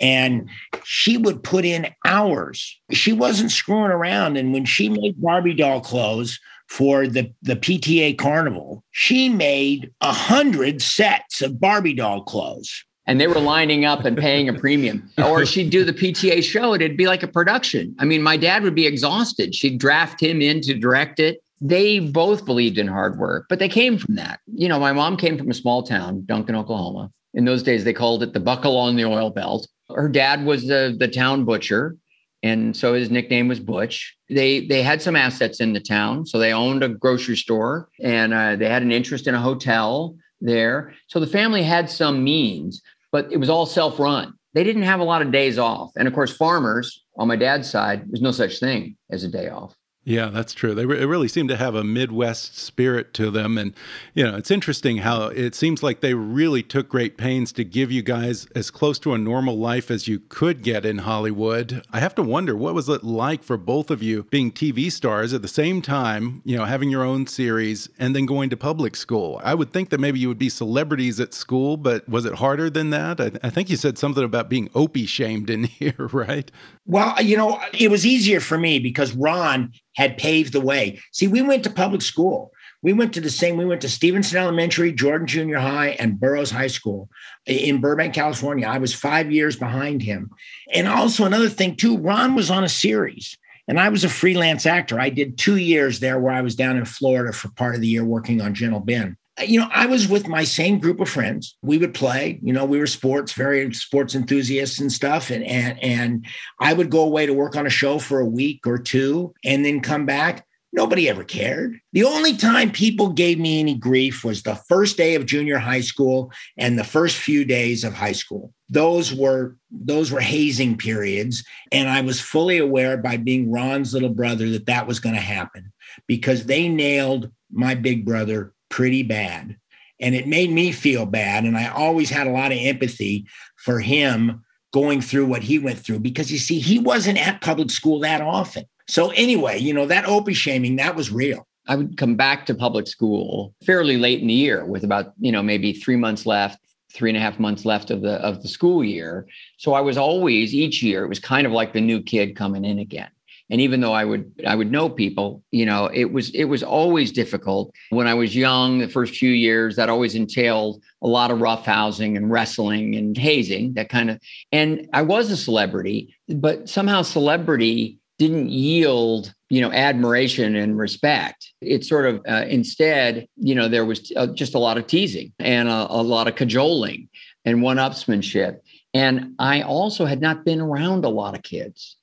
And 0.00 0.50
she 0.82 1.16
would 1.16 1.42
put 1.42 1.64
in 1.64 1.86
hours. 2.04 2.78
She 2.90 3.12
wasn't 3.12 3.52
screwing 3.52 3.92
around. 3.92 4.36
And 4.36 4.52
when 4.52 4.64
she 4.64 4.88
made 4.88 5.22
Barbie 5.22 5.54
doll 5.54 5.80
clothes, 5.80 6.40
for 6.74 7.06
the, 7.06 7.32
the 7.42 7.54
PTA 7.54 8.18
carnival, 8.18 8.82
she 8.90 9.28
made 9.28 9.92
a 10.00 10.12
hundred 10.12 10.82
sets 10.82 11.40
of 11.40 11.60
Barbie 11.60 11.94
doll 11.94 12.24
clothes. 12.24 12.84
And 13.06 13.20
they 13.20 13.28
were 13.28 13.38
lining 13.38 13.84
up 13.84 14.04
and 14.04 14.16
paying 14.16 14.48
a 14.48 14.54
premium. 14.54 15.08
or 15.18 15.46
she'd 15.46 15.70
do 15.70 15.84
the 15.84 15.92
PTA 15.92 16.42
show 16.42 16.72
and 16.72 16.82
it'd 16.82 16.96
be 16.96 17.06
like 17.06 17.22
a 17.22 17.28
production. 17.28 17.94
I 18.00 18.04
mean, 18.06 18.22
my 18.22 18.36
dad 18.36 18.64
would 18.64 18.74
be 18.74 18.86
exhausted. 18.86 19.54
She'd 19.54 19.78
draft 19.78 20.20
him 20.20 20.42
in 20.42 20.62
to 20.62 20.74
direct 20.74 21.20
it. 21.20 21.40
They 21.60 22.00
both 22.00 22.44
believed 22.44 22.78
in 22.78 22.88
hard 22.88 23.18
work, 23.18 23.46
but 23.48 23.60
they 23.60 23.68
came 23.68 23.96
from 23.96 24.16
that. 24.16 24.40
You 24.52 24.68
know, 24.68 24.80
my 24.80 24.92
mom 24.92 25.16
came 25.16 25.38
from 25.38 25.50
a 25.50 25.54
small 25.54 25.84
town, 25.84 26.24
Duncan, 26.26 26.56
Oklahoma. 26.56 27.12
In 27.34 27.44
those 27.44 27.62
days, 27.62 27.84
they 27.84 27.92
called 27.92 28.24
it 28.24 28.32
the 28.32 28.40
buckle 28.40 28.76
on 28.76 28.96
the 28.96 29.04
oil 29.04 29.30
belt. 29.30 29.68
Her 29.94 30.08
dad 30.08 30.44
was 30.44 30.66
the, 30.66 30.96
the 30.98 31.08
town 31.08 31.44
butcher 31.44 31.96
and 32.44 32.76
so 32.76 32.92
his 32.92 33.10
nickname 33.10 33.48
was 33.48 33.58
Butch. 33.58 34.14
They 34.28 34.66
they 34.66 34.82
had 34.82 35.00
some 35.00 35.16
assets 35.16 35.60
in 35.60 35.72
the 35.72 35.80
town, 35.80 36.26
so 36.26 36.38
they 36.38 36.52
owned 36.52 36.84
a 36.84 36.90
grocery 36.90 37.36
store 37.36 37.88
and 38.00 38.34
uh, 38.34 38.56
they 38.56 38.68
had 38.68 38.82
an 38.82 38.92
interest 38.92 39.26
in 39.26 39.34
a 39.34 39.40
hotel 39.40 40.14
there. 40.42 40.92
So 41.06 41.20
the 41.20 41.26
family 41.26 41.62
had 41.62 41.88
some 41.88 42.22
means, 42.22 42.82
but 43.10 43.32
it 43.32 43.38
was 43.38 43.48
all 43.48 43.64
self 43.64 43.98
run. 43.98 44.34
They 44.52 44.62
didn't 44.62 44.82
have 44.82 45.00
a 45.00 45.04
lot 45.04 45.22
of 45.22 45.32
days 45.32 45.58
off, 45.58 45.92
and 45.96 46.06
of 46.06 46.12
course, 46.12 46.36
farmers 46.36 47.02
on 47.16 47.28
my 47.28 47.36
dad's 47.36 47.68
side, 47.68 48.04
there's 48.08 48.20
no 48.20 48.30
such 48.30 48.60
thing 48.60 48.96
as 49.10 49.24
a 49.24 49.28
day 49.28 49.48
off. 49.48 49.74
Yeah, 50.06 50.28
that's 50.28 50.52
true. 50.52 50.74
They 50.74 50.84
re- 50.84 51.02
really 51.06 51.28
seem 51.28 51.48
to 51.48 51.56
have 51.56 51.74
a 51.74 51.82
Midwest 51.82 52.58
spirit 52.58 53.14
to 53.14 53.30
them. 53.30 53.56
And, 53.56 53.72
you 54.12 54.22
know, 54.24 54.36
it's 54.36 54.50
interesting 54.50 54.98
how 54.98 55.28
it 55.28 55.54
seems 55.54 55.82
like 55.82 56.00
they 56.00 56.12
really 56.12 56.62
took 56.62 56.90
great 56.90 57.16
pains 57.16 57.52
to 57.52 57.64
give 57.64 57.90
you 57.90 58.02
guys 58.02 58.46
as 58.54 58.70
close 58.70 58.98
to 58.98 59.14
a 59.14 59.18
normal 59.18 59.56
life 59.56 59.90
as 59.90 60.06
you 60.06 60.20
could 60.28 60.62
get 60.62 60.84
in 60.84 60.98
Hollywood. 60.98 61.82
I 61.90 62.00
have 62.00 62.14
to 62.16 62.22
wonder, 62.22 62.54
what 62.54 62.74
was 62.74 62.86
it 62.90 63.02
like 63.02 63.42
for 63.42 63.56
both 63.56 63.90
of 63.90 64.02
you 64.02 64.24
being 64.24 64.52
TV 64.52 64.92
stars 64.92 65.32
at 65.32 65.40
the 65.40 65.48
same 65.48 65.80
time, 65.80 66.42
you 66.44 66.58
know, 66.58 66.66
having 66.66 66.90
your 66.90 67.02
own 67.02 67.26
series 67.26 67.88
and 67.98 68.14
then 68.14 68.26
going 68.26 68.50
to 68.50 68.58
public 68.58 68.96
school? 68.96 69.40
I 69.42 69.54
would 69.54 69.72
think 69.72 69.88
that 69.88 70.00
maybe 70.00 70.18
you 70.18 70.28
would 70.28 70.38
be 70.38 70.50
celebrities 70.50 71.18
at 71.18 71.32
school, 71.32 71.78
but 71.78 72.06
was 72.06 72.26
it 72.26 72.34
harder 72.34 72.68
than 72.68 72.90
that? 72.90 73.22
I, 73.22 73.30
I 73.42 73.48
think 73.48 73.70
you 73.70 73.76
said 73.76 73.96
something 73.96 74.22
about 74.22 74.50
being 74.50 74.68
Opie 74.74 75.06
shamed 75.06 75.48
in 75.48 75.64
here, 75.64 76.10
right? 76.12 76.50
Well, 76.84 77.22
you 77.22 77.38
know, 77.38 77.58
it 77.72 77.90
was 77.90 78.04
easier 78.04 78.40
for 78.40 78.58
me 78.58 78.78
because 78.78 79.14
Ron 79.14 79.72
had 79.94 80.18
paved 80.18 80.52
the 80.52 80.60
way. 80.60 81.00
See, 81.12 81.26
we 81.26 81.42
went 81.42 81.64
to 81.64 81.70
public 81.70 82.02
school. 82.02 82.52
We 82.82 82.92
went 82.92 83.14
to 83.14 83.20
the 83.20 83.30
same, 83.30 83.56
we 83.56 83.64
went 83.64 83.80
to 83.80 83.88
Stevenson 83.88 84.36
Elementary, 84.36 84.92
Jordan 84.92 85.26
Junior 85.26 85.58
High, 85.58 85.96
and 85.98 86.20
Burroughs 86.20 86.50
High 86.50 86.66
School 86.66 87.08
in 87.46 87.80
Burbank, 87.80 88.12
California. 88.12 88.66
I 88.66 88.76
was 88.76 88.94
five 88.94 89.32
years 89.32 89.56
behind 89.56 90.02
him. 90.02 90.30
And 90.72 90.86
also, 90.86 91.24
another 91.24 91.48
thing, 91.48 91.76
too, 91.76 91.96
Ron 91.96 92.34
was 92.34 92.50
on 92.50 92.62
a 92.62 92.68
series. 92.68 93.38
And 93.66 93.80
I 93.80 93.88
was 93.88 94.04
a 94.04 94.10
freelance 94.10 94.66
actor. 94.66 95.00
I 95.00 95.08
did 95.08 95.38
two 95.38 95.56
years 95.56 96.00
there 96.00 96.18
where 96.18 96.34
I 96.34 96.42
was 96.42 96.54
down 96.54 96.76
in 96.76 96.84
Florida 96.84 97.32
for 97.32 97.48
part 97.52 97.74
of 97.74 97.80
the 97.80 97.88
year 97.88 98.04
working 98.04 98.42
on 98.42 98.52
Gentle 98.52 98.80
Ben 98.80 99.16
you 99.42 99.58
know, 99.58 99.68
I 99.72 99.86
was 99.86 100.06
with 100.06 100.28
my 100.28 100.44
same 100.44 100.78
group 100.78 101.00
of 101.00 101.08
friends. 101.08 101.56
We 101.62 101.78
would 101.78 101.94
play, 101.94 102.38
you 102.42 102.52
know, 102.52 102.64
we 102.64 102.78
were 102.78 102.86
sports, 102.86 103.32
very 103.32 103.72
sports 103.74 104.14
enthusiasts 104.14 104.78
and 104.78 104.92
stuff. 104.92 105.30
And 105.30 105.44
and 105.44 105.82
and 105.82 106.26
I 106.60 106.72
would 106.72 106.90
go 106.90 107.02
away 107.02 107.26
to 107.26 107.34
work 107.34 107.56
on 107.56 107.66
a 107.66 107.70
show 107.70 107.98
for 107.98 108.20
a 108.20 108.26
week 108.26 108.66
or 108.66 108.78
two 108.78 109.34
and 109.44 109.64
then 109.64 109.80
come 109.80 110.06
back. 110.06 110.46
Nobody 110.72 111.08
ever 111.08 111.22
cared. 111.22 111.78
The 111.92 112.02
only 112.02 112.36
time 112.36 112.72
people 112.72 113.10
gave 113.10 113.38
me 113.38 113.60
any 113.60 113.76
grief 113.76 114.24
was 114.24 114.42
the 114.42 114.56
first 114.68 114.96
day 114.96 115.14
of 115.14 115.24
junior 115.24 115.58
high 115.58 115.82
school 115.82 116.32
and 116.56 116.76
the 116.76 116.82
first 116.84 117.16
few 117.16 117.44
days 117.44 117.84
of 117.84 117.94
high 117.94 118.12
school. 118.12 118.52
Those 118.68 119.12
were 119.12 119.56
those 119.70 120.10
were 120.10 120.20
hazing 120.20 120.76
periods 120.76 121.44
and 121.70 121.88
I 121.88 122.00
was 122.00 122.20
fully 122.20 122.58
aware 122.58 122.96
by 122.96 123.16
being 123.16 123.52
Ron's 123.52 123.94
little 123.94 124.08
brother 124.08 124.48
that 124.50 124.66
that 124.66 124.86
was 124.86 125.00
going 125.00 125.14
to 125.14 125.20
happen 125.20 125.72
because 126.06 126.46
they 126.46 126.68
nailed 126.68 127.30
my 127.52 127.74
big 127.74 128.04
brother 128.04 128.53
pretty 128.74 129.04
bad. 129.04 129.56
And 130.00 130.16
it 130.16 130.26
made 130.26 130.50
me 130.50 130.72
feel 130.72 131.06
bad. 131.06 131.44
And 131.44 131.56
I 131.56 131.68
always 131.68 132.10
had 132.10 132.26
a 132.26 132.32
lot 132.32 132.50
of 132.50 132.58
empathy 132.58 133.24
for 133.56 133.78
him 133.78 134.42
going 134.72 135.00
through 135.00 135.26
what 135.26 135.44
he 135.44 135.60
went 135.60 135.78
through 135.78 136.00
because 136.00 136.32
you 136.32 136.38
see, 136.38 136.58
he 136.58 136.80
wasn't 136.80 137.24
at 137.24 137.40
public 137.40 137.70
school 137.70 138.00
that 138.00 138.20
often. 138.20 138.64
So, 138.88 139.10
anyway, 139.10 139.60
you 139.60 139.72
know, 139.72 139.86
that 139.86 140.08
opie 140.08 140.34
shaming, 140.34 140.74
that 140.76 140.96
was 140.96 141.12
real. 141.12 141.46
I 141.68 141.76
would 141.76 141.96
come 141.96 142.16
back 142.16 142.46
to 142.46 142.54
public 142.54 142.88
school 142.88 143.54
fairly 143.64 143.96
late 143.96 144.20
in 144.20 144.26
the 144.26 144.34
year 144.34 144.64
with 144.64 144.82
about, 144.82 145.12
you 145.20 145.30
know, 145.30 145.42
maybe 145.42 145.72
three 145.72 145.96
months 145.96 146.26
left, 146.26 146.58
three 146.92 147.10
and 147.10 147.16
a 147.16 147.20
half 147.20 147.38
months 147.38 147.64
left 147.64 147.92
of 147.92 148.02
the 148.02 148.14
of 148.14 148.42
the 148.42 148.48
school 148.48 148.82
year. 148.82 149.28
So 149.56 149.74
I 149.74 149.82
was 149.82 149.96
always 149.96 150.52
each 150.52 150.82
year, 150.82 151.04
it 151.04 151.08
was 151.08 151.20
kind 151.20 151.46
of 151.46 151.52
like 151.52 151.72
the 151.72 151.80
new 151.80 152.02
kid 152.02 152.34
coming 152.34 152.64
in 152.64 152.80
again 152.80 153.10
and 153.50 153.60
even 153.60 153.80
though 153.80 153.92
i 153.92 154.04
would 154.04 154.30
i 154.46 154.54
would 154.54 154.70
know 154.70 154.88
people 154.88 155.42
you 155.50 155.66
know 155.66 155.86
it 155.92 156.12
was 156.12 156.30
it 156.30 156.44
was 156.44 156.62
always 156.62 157.12
difficult. 157.12 157.72
When 157.90 158.06
i 158.06 158.14
was 158.14 158.34
young 158.34 158.78
the 158.78 158.88
first 158.88 159.14
few 159.14 159.30
years 159.30 159.76
that 159.76 159.88
always 159.88 160.14
entailed 160.14 160.82
a 161.02 161.06
lot 161.06 161.30
of 161.30 161.38
roughhousing 161.38 162.16
and 162.16 162.30
wrestling 162.30 162.94
and 162.94 163.16
hazing 163.16 163.74
that 163.74 163.88
kind 163.88 164.10
of 164.10 164.20
and 164.52 164.88
i 164.92 165.02
was 165.02 165.30
a 165.30 165.36
celebrity 165.36 166.14
but 166.28 166.68
somehow 166.68 167.02
celebrity 167.02 167.98
didn't 168.18 168.48
yield 168.48 169.34
you 169.50 169.60
know 169.60 169.70
admiration 169.72 170.56
and 170.56 170.78
respect. 170.78 171.52
It 171.60 171.84
sort 171.84 172.06
of 172.06 172.20
uh, 172.28 172.44
instead 172.48 173.28
you 173.36 173.54
know 173.54 173.68
there 173.68 173.84
was 173.84 174.12
uh, 174.16 174.28
just 174.28 174.54
a 174.54 174.58
lot 174.58 174.78
of 174.78 174.86
teasing 174.86 175.32
and 175.38 175.68
a, 175.68 175.86
a 175.90 176.02
lot 176.02 176.28
of 176.28 176.36
cajoling 176.36 177.08
and 177.44 177.62
one-upsmanship. 177.62 178.58
And 178.94 179.34
i 179.38 179.62
also 179.62 180.04
had 180.04 180.20
not 180.20 180.44
been 180.44 180.60
around 180.60 181.04
a 181.04 181.08
lot 181.08 181.34
of 181.34 181.42
kids 181.42 181.96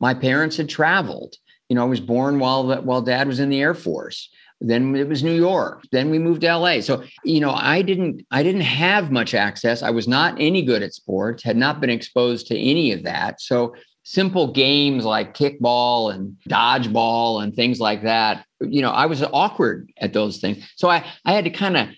my 0.00 0.14
parents 0.14 0.56
had 0.56 0.68
traveled. 0.68 1.36
You 1.68 1.76
know, 1.76 1.82
I 1.82 1.88
was 1.88 2.00
born 2.00 2.38
while 2.38 2.82
while 2.82 3.02
dad 3.02 3.28
was 3.28 3.40
in 3.40 3.50
the 3.50 3.60
Air 3.60 3.74
Force. 3.74 4.28
Then 4.60 4.94
it 4.94 5.08
was 5.08 5.22
New 5.22 5.34
York. 5.34 5.84
Then 5.90 6.10
we 6.10 6.18
moved 6.18 6.42
to 6.42 6.54
LA. 6.54 6.80
So, 6.80 7.04
you 7.24 7.40
know, 7.40 7.52
I 7.52 7.80
didn't 7.82 8.26
I 8.30 8.42
didn't 8.42 8.62
have 8.62 9.10
much 9.10 9.34
access. 9.34 9.82
I 9.82 9.90
was 9.90 10.08
not 10.08 10.34
any 10.38 10.62
good 10.62 10.82
at 10.82 10.92
sports, 10.92 11.42
had 11.42 11.56
not 11.56 11.80
been 11.80 11.90
exposed 11.90 12.46
to 12.48 12.58
any 12.58 12.92
of 12.92 13.04
that. 13.04 13.40
So 13.40 13.74
simple 14.02 14.52
games 14.52 15.04
like 15.04 15.34
kickball 15.34 16.12
and 16.12 16.36
dodgeball 16.48 17.42
and 17.42 17.54
things 17.54 17.80
like 17.80 18.02
that, 18.02 18.44
you 18.60 18.82
know, 18.82 18.90
I 18.90 19.06
was 19.06 19.22
awkward 19.22 19.90
at 19.98 20.12
those 20.12 20.38
things. 20.38 20.68
So 20.76 20.90
I 20.90 21.04
I 21.24 21.32
had 21.32 21.44
to 21.44 21.50
kind 21.50 21.76
of 21.76 21.88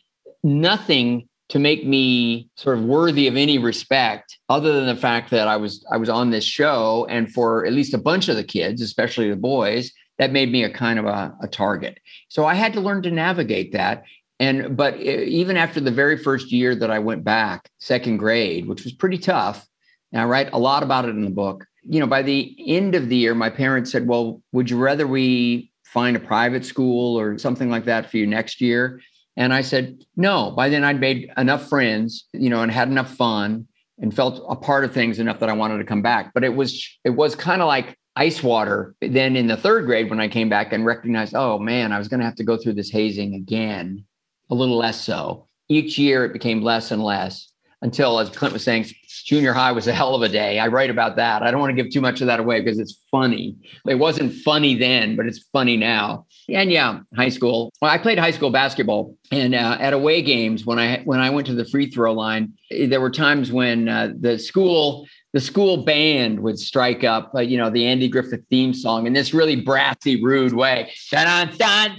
nothing 0.45 1.29
to 1.53 1.59
make 1.59 1.85
me 1.85 2.49
sort 2.57 2.79
of 2.79 2.85
worthy 2.85 3.29
of 3.29 3.37
any 3.37 3.59
respect 3.59 4.39
other 4.49 4.73
than 4.73 4.87
the 4.87 4.97
fact 4.97 5.31
that 5.31 5.49
I 5.49 5.57
was 5.57 5.85
I 5.93 5.99
was 5.99 6.09
on 6.09 6.31
this 6.31 6.45
show 6.45 7.07
and 7.11 7.31
for 7.31 7.67
at 7.67 7.75
least 7.75 7.93
a 7.93 7.99
bunch 7.99 8.31
of 8.31 8.37
the 8.37 8.43
kids 8.43 8.81
especially 8.81 9.29
the 9.29 9.37
boys 9.37 9.93
that 10.19 10.33
made 10.33 10.51
me 10.51 10.65
a 10.65 10.71
kind 10.71 10.99
of 10.99 11.05
a, 11.05 11.37
a 11.43 11.49
target 11.49 11.99
so 12.29 12.47
I 12.47 12.55
had 12.55 12.73
to 12.73 12.81
learn 12.81 13.03
to 13.03 13.11
navigate 13.11 13.73
that 13.73 14.05
and 14.41 14.75
but 14.75 14.99
even 14.99 15.59
after 15.59 15.79
the 15.79 15.91
very 15.91 16.17
first 16.17 16.51
year 16.51 16.75
that 16.75 16.91
I 16.91 16.99
went 17.01 17.23
back 17.23 17.69
second 17.79 18.17
grade 18.17 18.67
which 18.67 18.85
was 18.85 18.95
pretty 18.95 19.19
tough 19.19 19.69
and 20.11 20.23
I 20.23 20.25
write 20.25 20.55
a 20.55 20.59
lot 20.59 20.83
about 20.83 21.05
it 21.05 21.11
in 21.11 21.23
the 21.23 21.31
book 21.31 21.67
you 21.85 21.99
know, 21.99 22.07
by 22.07 22.23
the 22.23 22.55
end 22.65 22.95
of 22.95 23.09
the 23.09 23.17
year, 23.17 23.35
my 23.35 23.51
parents 23.51 23.91
said, 23.91 24.07
Well, 24.07 24.41
would 24.53 24.71
you 24.71 24.79
rather 24.79 25.05
we 25.05 25.73
find 25.85 26.17
a 26.17 26.21
private 26.21 26.65
school 26.65 27.19
or 27.19 27.39
something 27.39 27.71
like 27.71 27.87
that 27.87 28.09
for 28.09 28.19
you 28.19 28.25
next 28.25 28.61
year? 28.61 29.01
And 29.37 29.53
I 29.55 29.63
said, 29.63 30.05
No. 30.17 30.51
By 30.51 30.69
then, 30.69 30.85
I'd 30.85 31.01
made 31.01 31.31
enough 31.37 31.69
friends, 31.69 32.27
you 32.33 32.51
know, 32.51 32.63
and 32.63 32.71
had 32.71 32.89
enough 32.89 33.15
fun 33.15 33.67
and 33.99 34.15
felt 34.15 34.45
a 34.49 34.57
part 34.57 34.85
of 34.85 34.93
things 34.93 35.19
enough 35.19 35.41
that 35.41 35.49
I 35.49 35.55
wanted 35.55 35.79
to 35.79 35.85
come 35.85 36.03
back. 36.03 36.33
But 36.35 36.45
it 36.45 36.55
was, 36.55 36.89
it 37.05 37.11
was 37.11 37.35
kind 37.35 37.63
of 37.63 37.69
like, 37.69 37.97
ice 38.17 38.43
water. 38.43 38.95
Then 39.01 39.37
in 39.37 39.47
the 39.47 39.57
third 39.57 39.87
grade, 39.87 40.11
when 40.11 40.21
I 40.21 40.29
came 40.29 40.49
back 40.49 40.73
and 40.73 40.85
recognized, 40.85 41.35
oh 41.35 41.59
man, 41.59 41.93
I 41.93 41.99
was 41.99 42.09
going 42.09 42.21
to 42.21 42.27
have 42.27 42.35
to 42.37 42.45
go 42.45 42.57
through 42.57 42.75
this 42.75 42.91
hazing 42.91 43.35
again, 43.35 44.05
a 44.51 44.55
little 44.55 44.77
less 44.77 45.01
so. 45.01 45.49
Each 45.69 45.99
year 45.99 46.25
it 46.25 46.33
became 46.33 46.63
less 46.63 46.91
and 46.91 47.03
less 47.03 47.53
until, 47.81 48.19
as 48.19 48.31
Clint 48.31 48.53
was 48.53 48.63
saying, 48.63 48.87
junior 49.25 49.53
high 49.53 49.73
was 49.73 49.87
a 49.87 49.93
hell 49.93 50.15
of 50.15 50.23
a 50.23 50.29
day. 50.29 50.59
I 50.59 50.69
write 50.69 50.91
about 50.91 51.17
that. 51.17 51.43
I 51.43 51.51
don't 51.51 51.61
want 51.61 51.75
to 51.75 51.83
give 51.83 51.93
too 51.93 52.01
much 52.01 52.21
of 52.21 52.27
that 52.27 52.41
away 52.41 52.61
because 52.61 52.79
it's 52.79 53.01
funny. 53.11 53.57
It 53.87 53.97
wasn't 53.97 54.35
funny 54.35 54.75
then, 54.75 55.17
but 55.17 55.27
it's 55.27 55.45
funny 55.53 55.77
now. 55.77 56.27
And 56.53 56.71
yeah, 56.71 57.01
high 57.17 57.29
school. 57.29 57.73
Well, 57.81 57.91
I 57.91 57.99
played 57.99 58.19
high 58.19 58.31
school 58.31 58.51
basketball, 58.51 59.17
and 59.31 59.55
uh, 59.55 59.79
at 59.81 59.93
away 59.93 60.23
games 60.23 60.67
when 60.67 60.79
I 60.79 61.03
when 61.05 61.21
I 61.21 61.31
went 61.31 61.47
to 61.49 61.55
the 61.55 61.65
free 61.65 61.91
throw 61.91 62.13
line, 62.13 62.53
there 62.71 63.01
were 63.01 63.11
times 63.11 63.51
when 63.51 63.89
uh, 63.89 64.13
the 64.19 64.39
school 64.39 65.07
the 65.33 65.41
school 65.41 65.85
band 65.85 66.41
would 66.41 66.59
strike 66.59 67.05
up, 67.05 67.35
uh, 67.35 67.41
you 67.41 67.57
know, 67.57 67.71
the 67.71 67.87
Andy 67.87 68.09
Griffith 68.09 68.45
theme 68.51 68.75
song 68.75 69.07
in 69.07 69.15
this 69.15 69.33
really 69.33 69.57
brassy, 69.57 70.23
rude 70.23 70.53
way. 70.53 70.93
Dun, 71.11 71.49
dun, 71.57 71.57
dun, 71.59 71.97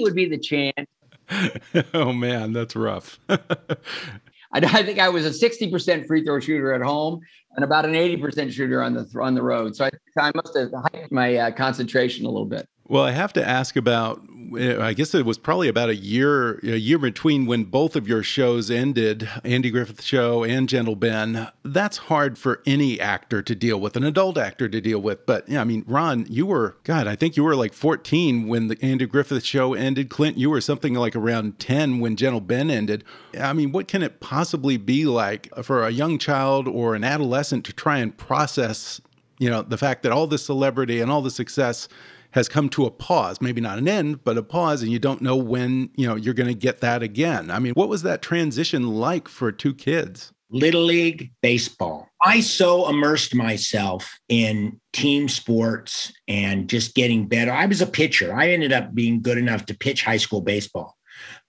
would 0.00 0.14
be 0.14 0.28
the 0.28 0.38
chant. 0.38 0.88
oh 1.94 2.12
man, 2.12 2.52
that's 2.52 2.76
rough. 2.76 3.18
I, 4.64 4.78
I, 4.78 4.82
think 4.82 4.98
I 4.98 5.08
was 5.08 5.26
a 5.26 5.30
60% 5.30 6.06
free 6.06 6.24
throw 6.24 6.40
shooter 6.40 6.72
at 6.72 6.80
home 6.80 7.20
and 7.54 7.64
about 7.64 7.84
an 7.84 7.92
80% 7.92 8.50
shooter 8.52 8.82
on 8.82 8.94
the 8.94 9.06
on 9.20 9.34
the 9.34 9.42
road. 9.42 9.76
So 9.76 9.84
I, 9.84 9.90
I 10.18 10.32
must 10.34 10.56
have 10.56 10.70
heightened 10.72 11.12
my 11.12 11.36
uh, 11.36 11.50
concentration 11.50 12.24
a 12.24 12.30
little 12.30 12.46
bit. 12.46 12.68
Well, 12.88 13.02
I 13.02 13.10
have 13.10 13.32
to 13.34 13.46
ask 13.46 13.76
about. 13.76 14.22
Eh, 14.56 14.80
I 14.80 14.92
guess 14.92 15.12
it 15.12 15.26
was 15.26 15.38
probably 15.38 15.66
about 15.66 15.88
a 15.88 15.96
year, 15.96 16.60
a 16.62 16.76
year 16.76 16.98
between 16.98 17.46
when 17.46 17.64
both 17.64 17.96
of 17.96 18.06
your 18.06 18.22
shows 18.22 18.70
ended, 18.70 19.28
Andy 19.42 19.70
Griffith 19.70 20.02
Show 20.02 20.44
and 20.44 20.68
Gentle 20.68 20.94
Ben. 20.94 21.48
That's 21.64 21.96
hard 21.96 22.38
for 22.38 22.62
any 22.64 23.00
actor 23.00 23.42
to 23.42 23.54
deal 23.56 23.80
with, 23.80 23.96
an 23.96 24.04
adult 24.04 24.38
actor 24.38 24.68
to 24.68 24.80
deal 24.80 25.00
with. 25.00 25.26
But 25.26 25.48
yeah, 25.48 25.60
I 25.60 25.64
mean, 25.64 25.84
Ron, 25.88 26.26
you 26.28 26.46
were 26.46 26.76
God. 26.84 27.08
I 27.08 27.16
think 27.16 27.36
you 27.36 27.42
were 27.42 27.56
like 27.56 27.72
14 27.72 28.46
when 28.46 28.68
the 28.68 28.78
Andy 28.80 29.06
Griffith 29.06 29.42
Show 29.42 29.74
ended. 29.74 30.10
Clint, 30.10 30.38
you 30.38 30.48
were 30.48 30.60
something 30.60 30.94
like 30.94 31.16
around 31.16 31.58
10 31.58 31.98
when 31.98 32.14
Gentle 32.14 32.40
Ben 32.40 32.70
ended. 32.70 33.02
I 33.38 33.52
mean, 33.52 33.72
what 33.72 33.88
can 33.88 34.04
it 34.04 34.20
possibly 34.20 34.76
be 34.76 35.06
like 35.06 35.52
for 35.64 35.84
a 35.84 35.90
young 35.90 36.18
child 36.18 36.68
or 36.68 36.94
an 36.94 37.02
adolescent 37.02 37.64
to 37.64 37.72
try 37.72 37.98
and 37.98 38.16
process, 38.16 39.00
you 39.40 39.50
know, 39.50 39.62
the 39.62 39.76
fact 39.76 40.04
that 40.04 40.12
all 40.12 40.28
this 40.28 40.46
celebrity 40.46 41.00
and 41.00 41.10
all 41.10 41.20
the 41.20 41.32
success 41.32 41.88
has 42.36 42.48
come 42.48 42.68
to 42.68 42.84
a 42.84 42.90
pause, 42.90 43.40
maybe 43.40 43.62
not 43.62 43.78
an 43.78 43.88
end, 43.88 44.22
but 44.22 44.36
a 44.36 44.42
pause, 44.42 44.82
and 44.82 44.92
you 44.92 44.98
don't 44.98 45.22
know 45.22 45.36
when, 45.36 45.90
you 45.96 46.06
know, 46.06 46.14
you're 46.14 46.34
going 46.34 46.48
to 46.48 46.54
get 46.54 46.80
that 46.82 47.02
again. 47.02 47.50
I 47.50 47.58
mean, 47.58 47.72
what 47.72 47.88
was 47.88 48.02
that 48.02 48.20
transition 48.20 48.88
like 48.88 49.26
for 49.26 49.50
two 49.50 49.74
kids? 49.74 50.32
Little 50.50 50.82
League 50.82 51.32
baseball. 51.42 52.08
I 52.22 52.40
so 52.40 52.88
immersed 52.88 53.34
myself 53.34 54.18
in 54.28 54.78
team 54.92 55.28
sports 55.28 56.12
and 56.28 56.68
just 56.68 56.94
getting 56.94 57.26
better. 57.26 57.52
I 57.52 57.66
was 57.66 57.80
a 57.80 57.86
pitcher. 57.86 58.36
I 58.36 58.50
ended 58.50 58.72
up 58.72 58.94
being 58.94 59.22
good 59.22 59.38
enough 59.38 59.66
to 59.66 59.74
pitch 59.74 60.04
high 60.04 60.16
school 60.18 60.42
baseball. 60.42 60.95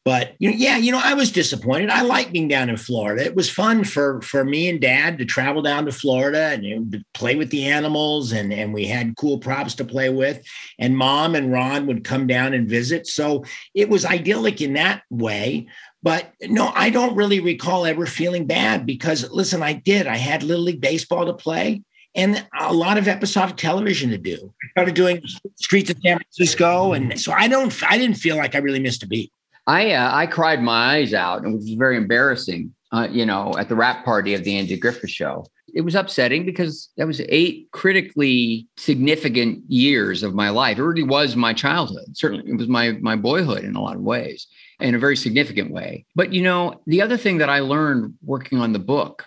But 0.08 0.36
you 0.40 0.50
know, 0.50 0.56
yeah, 0.56 0.78
you 0.78 0.94
know, 0.94 1.02
I 1.04 1.16
was 1.16 1.34
disappointed. 1.34 1.90
I 1.90 2.02
like 2.02 2.32
being 2.32 2.48
down 2.48 2.70
in 2.70 2.78
Florida. 2.78 3.26
It 3.26 3.36
was 3.36 3.50
fun 3.50 3.84
for 3.84 4.22
for 4.22 4.46
me 4.46 4.70
and 4.70 4.80
Dad 4.80 5.18
to 5.18 5.26
travel 5.26 5.62
down 5.62 5.84
to 5.84 5.92
Florida 5.92 6.52
and 6.54 6.64
you 6.64 6.80
know, 6.80 7.00
play 7.14 7.36
with 7.36 7.50
the 7.50 7.66
animals, 7.66 8.32
and 8.32 8.54
and 8.54 8.74
we 8.74 8.86
had 8.86 9.18
cool 9.18 9.38
props 9.38 9.76
to 9.76 9.84
play 9.84 10.08
with. 10.10 10.42
And 10.80 10.96
Mom 10.96 11.36
and 11.36 11.52
Ron 11.52 11.88
would 11.88 12.06
come 12.06 12.26
down 12.26 12.54
and 12.54 12.70
visit, 12.70 13.06
so 13.06 13.44
it 13.74 13.90
was 13.90 14.06
idyllic 14.06 14.62
in 14.62 14.76
that 14.76 15.04
way. 15.10 15.68
But 16.02 16.32
no, 16.42 16.72
I 16.74 16.90
don't 16.90 17.18
really 17.18 17.42
recall 17.42 17.86
ever 17.86 18.06
feeling 18.06 18.48
bad 18.48 18.86
because 18.86 19.30
listen, 19.30 19.62
I 19.62 19.74
did. 19.74 20.08
I 20.08 20.16
had 20.16 20.42
Little 20.42 20.64
League 20.64 20.80
baseball 20.80 21.26
to 21.26 21.34
play 21.34 21.82
and 22.16 22.48
a 22.58 22.74
lot 22.74 22.98
of 22.98 23.10
episodic 23.10 23.58
television 23.58 24.12
to 24.12 24.18
do. 24.18 24.54
I 24.64 24.68
started 24.72 24.96
doing 24.96 25.22
Streets 25.58 25.90
of 25.90 25.98
San 26.02 26.18
Francisco, 26.18 26.94
and 26.94 27.20
so 27.20 27.34
I 27.34 27.50
don't, 27.50 27.74
I 27.84 27.98
didn't 27.98 28.16
feel 28.16 28.38
like 28.38 28.56
I 28.56 28.60
really 28.60 28.80
missed 28.80 29.04
a 29.04 29.08
beat. 29.08 29.34
I 29.68 29.92
uh, 29.92 30.16
I 30.16 30.26
cried 30.26 30.64
my 30.64 30.96
eyes 30.96 31.14
out, 31.14 31.44
and 31.44 31.54
it 31.54 31.56
was 31.58 31.70
very 31.74 31.98
embarrassing. 31.98 32.74
Uh, 32.94 33.08
you 33.12 33.26
know, 33.26 33.54
at 33.60 33.68
the 33.68 33.76
wrap 33.76 34.06
party 34.06 34.34
of 34.34 34.46
the 34.46 34.58
Andy 34.58 34.78
Griffith 34.78 35.10
Show, 35.10 35.46
it 35.74 35.82
was 35.82 35.94
upsetting 35.94 36.46
because 36.46 36.90
that 36.96 37.06
was 37.06 37.22
eight 37.28 37.68
critically 37.74 38.66
significant 38.78 39.62
years 39.68 40.24
of 40.24 40.34
my 40.34 40.50
life. 40.50 40.78
It 40.78 40.84
really 40.84 41.04
was 41.04 41.36
my 41.36 41.54
childhood. 41.54 42.16
Certainly, 42.16 42.50
it 42.50 42.58
was 42.58 42.70
my 42.70 42.94
my 42.94 43.18
boyhood 43.18 43.66
in 43.66 43.76
a 43.76 43.82
lot 43.82 43.98
of 43.98 44.02
ways, 44.02 44.48
in 44.80 44.96
a 44.96 45.00
very 45.00 45.18
significant 45.18 45.72
way. 45.72 46.06
But 46.16 46.32
you 46.32 46.42
know, 46.42 46.82
the 46.88 47.02
other 47.02 47.18
thing 47.18 47.40
that 47.40 47.50
I 47.50 47.60
learned 47.60 48.14
working 48.24 48.60
on 48.60 48.72
the 48.72 48.80
book 48.80 49.26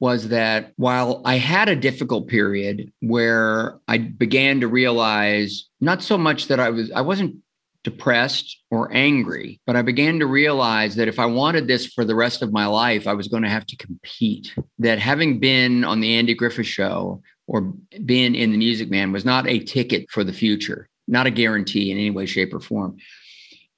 was 0.00 0.28
that 0.28 0.72
while 0.76 1.22
I 1.24 1.38
had 1.38 1.68
a 1.68 1.74
difficult 1.74 2.28
period 2.28 2.92
where 3.00 3.78
I 3.88 3.98
began 3.98 4.60
to 4.60 4.68
realize 4.68 5.66
not 5.80 6.02
so 6.02 6.18
much 6.18 6.48
that 6.48 6.60
I 6.60 6.68
was 6.70 6.92
I 6.92 7.00
wasn't 7.00 7.36
depressed 7.88 8.58
or 8.70 8.92
angry. 8.92 9.60
But 9.66 9.76
I 9.76 9.82
began 9.82 10.18
to 10.18 10.26
realize 10.26 10.94
that 10.96 11.08
if 11.08 11.18
I 11.18 11.24
wanted 11.24 11.66
this 11.66 11.86
for 11.86 12.04
the 12.04 12.14
rest 12.14 12.42
of 12.42 12.52
my 12.52 12.66
life, 12.66 13.06
I 13.06 13.14
was 13.14 13.28
going 13.28 13.44
to 13.44 13.48
have 13.48 13.64
to 13.66 13.76
compete. 13.76 14.54
That 14.78 14.98
having 14.98 15.40
been 15.40 15.84
on 15.84 16.00
the 16.00 16.14
Andy 16.14 16.34
Griffith 16.34 16.66
show 16.66 17.22
or 17.46 17.72
been 18.04 18.34
in 18.34 18.52
the 18.52 18.58
Music 18.58 18.90
Man 18.90 19.10
was 19.10 19.24
not 19.24 19.48
a 19.48 19.60
ticket 19.60 20.10
for 20.10 20.22
the 20.22 20.34
future, 20.34 20.90
not 21.06 21.26
a 21.26 21.30
guarantee 21.30 21.90
in 21.90 21.96
any 21.96 22.10
way, 22.10 22.26
shape, 22.26 22.52
or 22.52 22.60
form. 22.60 22.98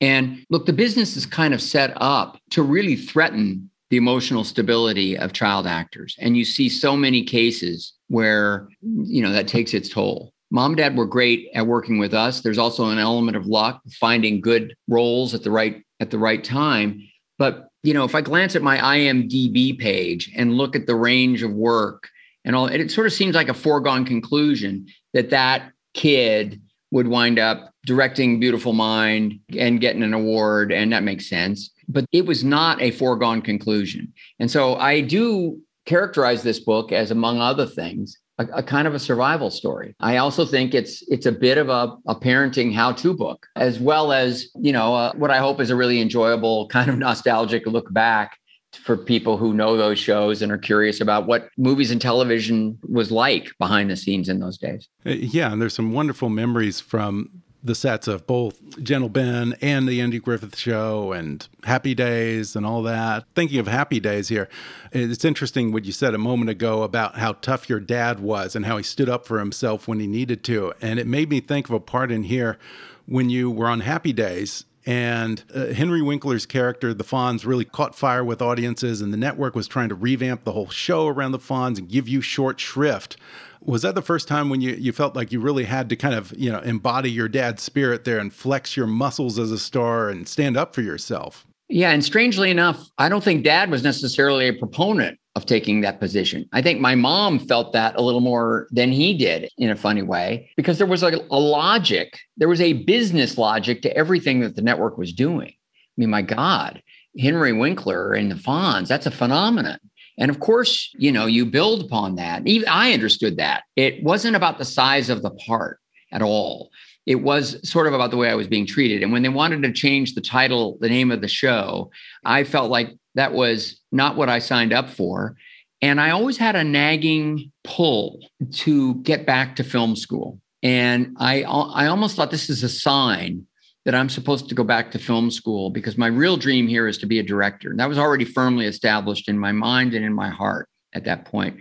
And 0.01 0.45
look, 0.51 0.67
the 0.67 0.73
business 0.73 1.17
is 1.17 1.25
kind 1.25 1.55
of 1.55 1.63
set 1.63 1.93
up 1.97 2.39
to 2.51 2.63
really 2.63 2.97
threaten 2.97 3.71
the 3.91 3.97
emotional 3.97 4.43
stability 4.43 5.17
of 5.17 5.33
child 5.33 5.67
actors. 5.69 6.17
And 6.19 6.37
you 6.37 6.45
see 6.45 6.69
so 6.69 6.97
many 6.97 7.23
cases 7.23 7.93
where, 8.09 8.69
you 8.83 9.23
know, 9.23 9.31
that 9.31 9.47
takes 9.47 9.73
its 9.73 9.89
toll 9.89 10.33
mom 10.51 10.73
and 10.73 10.79
dad 10.79 10.97
were 10.97 11.07
great 11.07 11.49
at 11.55 11.67
working 11.67 11.99
with 11.99 12.15
us. 12.15 12.41
There's 12.41 12.59
also 12.59 12.89
an 12.91 12.99
element 12.99 13.37
of 13.37 13.47
luck 13.47 13.81
finding 13.93 14.41
good 14.41 14.75
roles 14.89 15.35
at 15.35 15.43
the 15.43 15.51
right 15.51 15.83
at 16.01 16.11
the 16.11 16.19
right 16.19 16.43
time. 16.43 17.07
But 17.39 17.71
you 17.83 17.95
know 17.95 18.05
if 18.05 18.15
i 18.15 18.21
glance 18.21 18.57
at 18.57 18.63
my 18.63 18.79
imdb 18.79 19.79
page 19.79 20.31
and 20.37 20.55
look 20.55 20.77
at 20.77 20.87
the 20.87 20.95
range 20.95 21.43
of 21.43 21.53
work 21.53 22.09
and 22.45 22.55
all 22.55 22.67
it 22.67 22.91
sort 22.91 23.07
of 23.07 23.13
seems 23.13 23.35
like 23.35 23.49
a 23.49 23.55
foregone 23.55 24.05
conclusion 24.05 24.87
that 25.13 25.31
that 25.31 25.73
kid 25.95 26.61
would 26.91 27.09
wind 27.09 27.39
up 27.39 27.73
directing 27.87 28.41
beautiful 28.41 28.73
mind 28.73 29.39
and 29.57 29.81
getting 29.81 30.03
an 30.03 30.13
award 30.13 30.73
and 30.73 30.93
that 30.93 31.03
makes 31.03 31.29
sense. 31.29 31.71
But 31.89 32.05
it 32.13 32.27
was 32.27 32.45
not 32.45 32.81
a 32.83 32.91
foregone 32.91 33.43
conclusion. 33.43 34.13
And 34.39 34.51
so 34.51 34.77
i 34.77 35.01
do 35.01 35.61
characterize 35.87 36.43
this 36.43 36.61
book 36.61 36.93
as 36.93 37.11
among 37.11 37.41
other 37.41 37.67
things 37.67 38.19
a, 38.41 38.59
a, 38.59 38.63
kind 38.63 38.89
of 38.89 38.95
a 38.95 38.99
survival 38.99 39.51
story. 39.51 39.95
I 40.01 40.17
also 40.17 40.45
think 40.45 40.75
it's 40.75 41.03
it's 41.09 41.27
a 41.27 41.33
bit 41.33 41.59
of 41.59 41.69
a, 41.69 41.97
a 42.07 42.15
parenting 42.15 42.75
how-to 42.75 43.15
book, 43.15 43.47
as 43.57 43.79
well 43.79 44.13
as 44.13 44.49
you 44.61 44.73
know 44.73 44.95
uh, 44.95 45.13
what 45.15 45.31
I 45.31 45.39
hope 45.39 45.61
is 45.61 45.71
a 45.71 45.77
really 45.77 46.01
enjoyable 46.01 46.69
kind 46.77 46.91
of 46.91 46.99
nostalgic 46.99 47.67
look 47.67 47.93
back 47.93 48.39
for 48.73 48.97
people 48.97 49.37
who 49.37 49.53
know 49.53 49.77
those 49.77 49.99
shows 49.99 50.43
and 50.43 50.53
are 50.53 50.59
curious 50.59 51.01
about 51.01 51.27
what 51.27 51.49
movies 51.59 51.91
and 51.91 52.01
television 52.01 52.79
was 52.89 53.11
like 53.11 53.51
behind 53.59 53.91
the 53.91 53.97
scenes 53.97 54.29
in 54.29 54.39
those 54.39 54.57
days. 54.57 54.89
Uh, 55.05 55.11
yeah, 55.11 55.53
and 55.53 55.61
there's 55.61 55.75
some 55.75 55.93
wonderful 55.93 56.29
memories 56.29 56.79
from 56.79 57.43
the 57.63 57.75
sets 57.75 58.09
of 58.09 58.27
both 58.27 58.83
Gentle 58.83 59.09
Ben 59.09 59.55
and 59.61 59.89
the 59.89 60.01
Andy 60.01 60.19
Griffith 60.19 60.57
Show 60.57 61.13
and 61.13 61.47
Happy 61.65 61.95
Days 61.95 62.57
and 62.57 62.65
all 62.65 62.83
that. 62.85 63.25
Thinking 63.35 63.59
of 63.59 63.67
Happy 63.67 64.01
Days 64.01 64.29
here, 64.29 64.49
it's 64.93 65.25
interesting 65.25 65.73
what 65.73 65.85
you 65.85 65.93
said 65.93 66.15
a 66.15 66.19
moment 66.19 66.51
ago 66.51 66.83
about 66.83 67.19
how 67.19 67.33
tough 67.35 67.69
your 67.69 67.81
dad 67.81 68.21
was 68.21 68.57
and 68.57 68.65
how 68.65 68.77
he 68.77 68.83
stood 68.83 69.09
up 69.09 69.27
for 69.27 69.39
himself 69.39 69.87
when 69.87 70.01
he 70.01 70.07
needed 70.07 70.43
to. 70.45 70.73
And 70.81 70.99
it 70.99 71.07
made 71.07 71.29
me 71.29 71.41
think 71.41 71.69
of 71.69 71.75
a 71.75 71.81
part 71.81 72.11
in 72.11 72.23
here 72.23 72.59
when 73.07 73.29
you 73.29 73.51
were 73.51 73.67
on 73.67 73.81
Happy 73.81 74.13
Days 74.13 74.65
and 74.87 75.45
uh, 75.55 75.67
Henry 75.67 76.01
Winkler's 76.01 76.47
character, 76.47 76.95
the 76.95 77.05
Fonz, 77.05 77.45
really 77.45 77.65
caught 77.65 77.95
fire 77.95 78.25
with 78.25 78.41
audiences, 78.41 79.01
and 79.01 79.13
the 79.13 79.19
network 79.19 79.55
was 79.55 79.69
trying 79.69 79.91
to 79.91 79.95
revamp 79.95 80.45
the 80.45 80.53
whole 80.53 80.71
show 80.71 81.07
around 81.07 81.33
the 81.33 81.39
Fonz 81.39 81.79
and 81.79 81.89
give 81.89 82.09
you 82.09 82.21
short 82.21 82.59
shrift. 82.59 83.17
Was 83.63 83.83
that 83.83 83.95
the 83.95 84.03
first 84.03 84.27
time 84.27 84.49
when 84.49 84.61
you, 84.61 84.73
you 84.73 84.93
felt 84.93 85.15
like 85.15 85.33
you 85.33 85.41
really 85.41 85.65
had 85.65 85.89
to 85.91 85.97
kind 85.97 86.15
of, 86.15 86.33
you 86.37 86.51
know, 86.51 86.61
embody 86.61 87.11
your 87.11 87.29
dad's 87.29 87.63
spirit 87.63 88.05
there 88.05 88.19
and 88.19 88.33
flex 88.33 88.77
your 88.77 88.87
muscles 88.87 89.39
as 89.39 89.53
a 89.53 89.59
star 89.59 90.09
and 90.09 90.27
stand 90.27 90.57
up 90.57 90.75
for 90.75 90.83
yourself? 90.83 91.47
Yeah. 91.69 91.91
And 91.91 92.05
strangely 92.05 92.51
enough, 92.51 92.89
I 92.99 93.09
don't 93.09 93.23
think 93.23 93.45
dad 93.45 93.71
was 93.71 93.85
necessarily 93.85 94.49
a 94.49 94.55
proponent 94.55 95.19
of 95.37 95.47
taking 95.47 95.81
that 95.81 96.01
position. 96.01 96.49
I 96.53 96.63
think 96.63 96.81
my 96.81 96.95
mom 96.95 97.39
felt 97.39 97.73
that 97.73 97.95
a 97.97 98.03
little 98.03 98.21
more 98.21 98.67
than 98.73 98.91
he 98.91 99.17
did 99.17 99.49
in 99.59 99.71
a 99.71 99.77
funny 99.77 100.03
way 100.03 100.51
because 100.57 100.79
there 100.79 100.87
was 100.87 101.03
a, 101.03 101.21
a 101.31 101.39
logic, 101.39 102.19
there 102.37 102.49
was 102.49 102.61
a 102.61 102.73
business 102.73 103.39
logic 103.39 103.83
to 103.83 103.97
everything 103.97 104.41
that 104.41 104.57
the 104.57 104.63
network 104.63 104.99
was 104.99 105.13
doing. 105.13 105.49
I 105.51 105.97
mean, 105.97 106.11
my 106.11 106.23
God, 106.23 106.83
Henry 107.19 107.53
Winkler 107.53 108.15
and 108.15 108.31
the 108.31 108.37
Fonz, 108.37 108.89
that's 108.89 109.07
a 109.07 109.11
phenomenon 109.11 109.79
And 110.21 110.31
of 110.31 110.39
course, 110.39 110.91
you 110.99 111.11
know, 111.11 111.27
you 111.27 111.47
build 111.47 111.83
upon 111.83 112.17
that. 112.17 112.47
Even 112.47 112.69
I 112.69 112.93
understood 112.93 113.39
that. 113.39 113.65
It 113.75 114.05
wasn't 114.05 114.37
about 114.37 114.59
the 114.59 114.65
size 114.65 115.09
of 115.09 115.23
the 115.23 115.31
part 115.31 115.79
at 116.13 116.23
all. 116.23 116.71
It 117.07 117.17
was 117.17 117.69
sort 117.69 117.87
of 117.87 117.95
about 117.95 118.11
the 118.11 118.19
way 118.19 118.29
I 118.31 118.35
was 118.35 118.47
being 118.47 118.67
treated. 118.67 119.03
And 119.03 119.13
when 119.13 119.23
they 119.23 119.31
wanted 119.31 119.63
to 119.63 119.73
change 119.73 120.15
the 120.15 120.21
title, 120.21 120.77
the 120.81 120.91
name 120.91 121.11
of 121.11 121.23
the 121.23 121.29
show, 121.29 121.91
I 122.25 122.45
felt 122.45 122.71
like 122.71 122.91
that 123.15 123.33
was 123.33 123.81
not 123.91 124.17
what 124.17 124.29
I 124.29 124.39
signed 124.39 124.75
up 124.75 124.91
for. 124.91 125.37
And 125.83 125.99
I 125.99 126.11
always 126.11 126.37
had 126.37 126.55
a 126.55 126.63
nagging 126.63 127.51
pull 127.65 128.21
to 128.53 128.97
get 128.97 129.25
back 129.25 129.57
to 129.57 129.65
film 129.65 129.97
school. 129.97 130.39
And 130.63 131.17
I, 131.19 131.43
I 131.45 131.87
almost 131.87 132.17
thought 132.17 132.31
this 132.31 132.51
is 132.51 132.63
a 132.63 132.69
sign 132.69 133.47
that 133.85 133.95
I'm 133.95 134.09
supposed 134.09 134.49
to 134.49 134.55
go 134.55 134.65
back 134.65 134.91
to 134.91 134.99
film 134.99 135.31
school 135.31 135.71
because 135.71 135.97
my 135.97 136.07
real 136.07 136.37
dream 136.37 136.69
here 136.69 136.87
is 136.87 136.99
to 136.99 137.07
be 137.07 137.19
a 137.19 137.23
director. 137.23 137.71
And 137.71 137.81
that 137.81 137.89
was 137.89 137.99
already 137.99 138.25
firmly 138.25 138.67
established 138.67 139.29
in 139.29 139.39
my 139.39 139.53
mind 139.53 139.95
and 139.95 140.05
in 140.05 140.13
my 140.13 140.29
heart 140.29 140.69
at 140.95 141.05
that 141.05 141.25
point. 141.25 141.57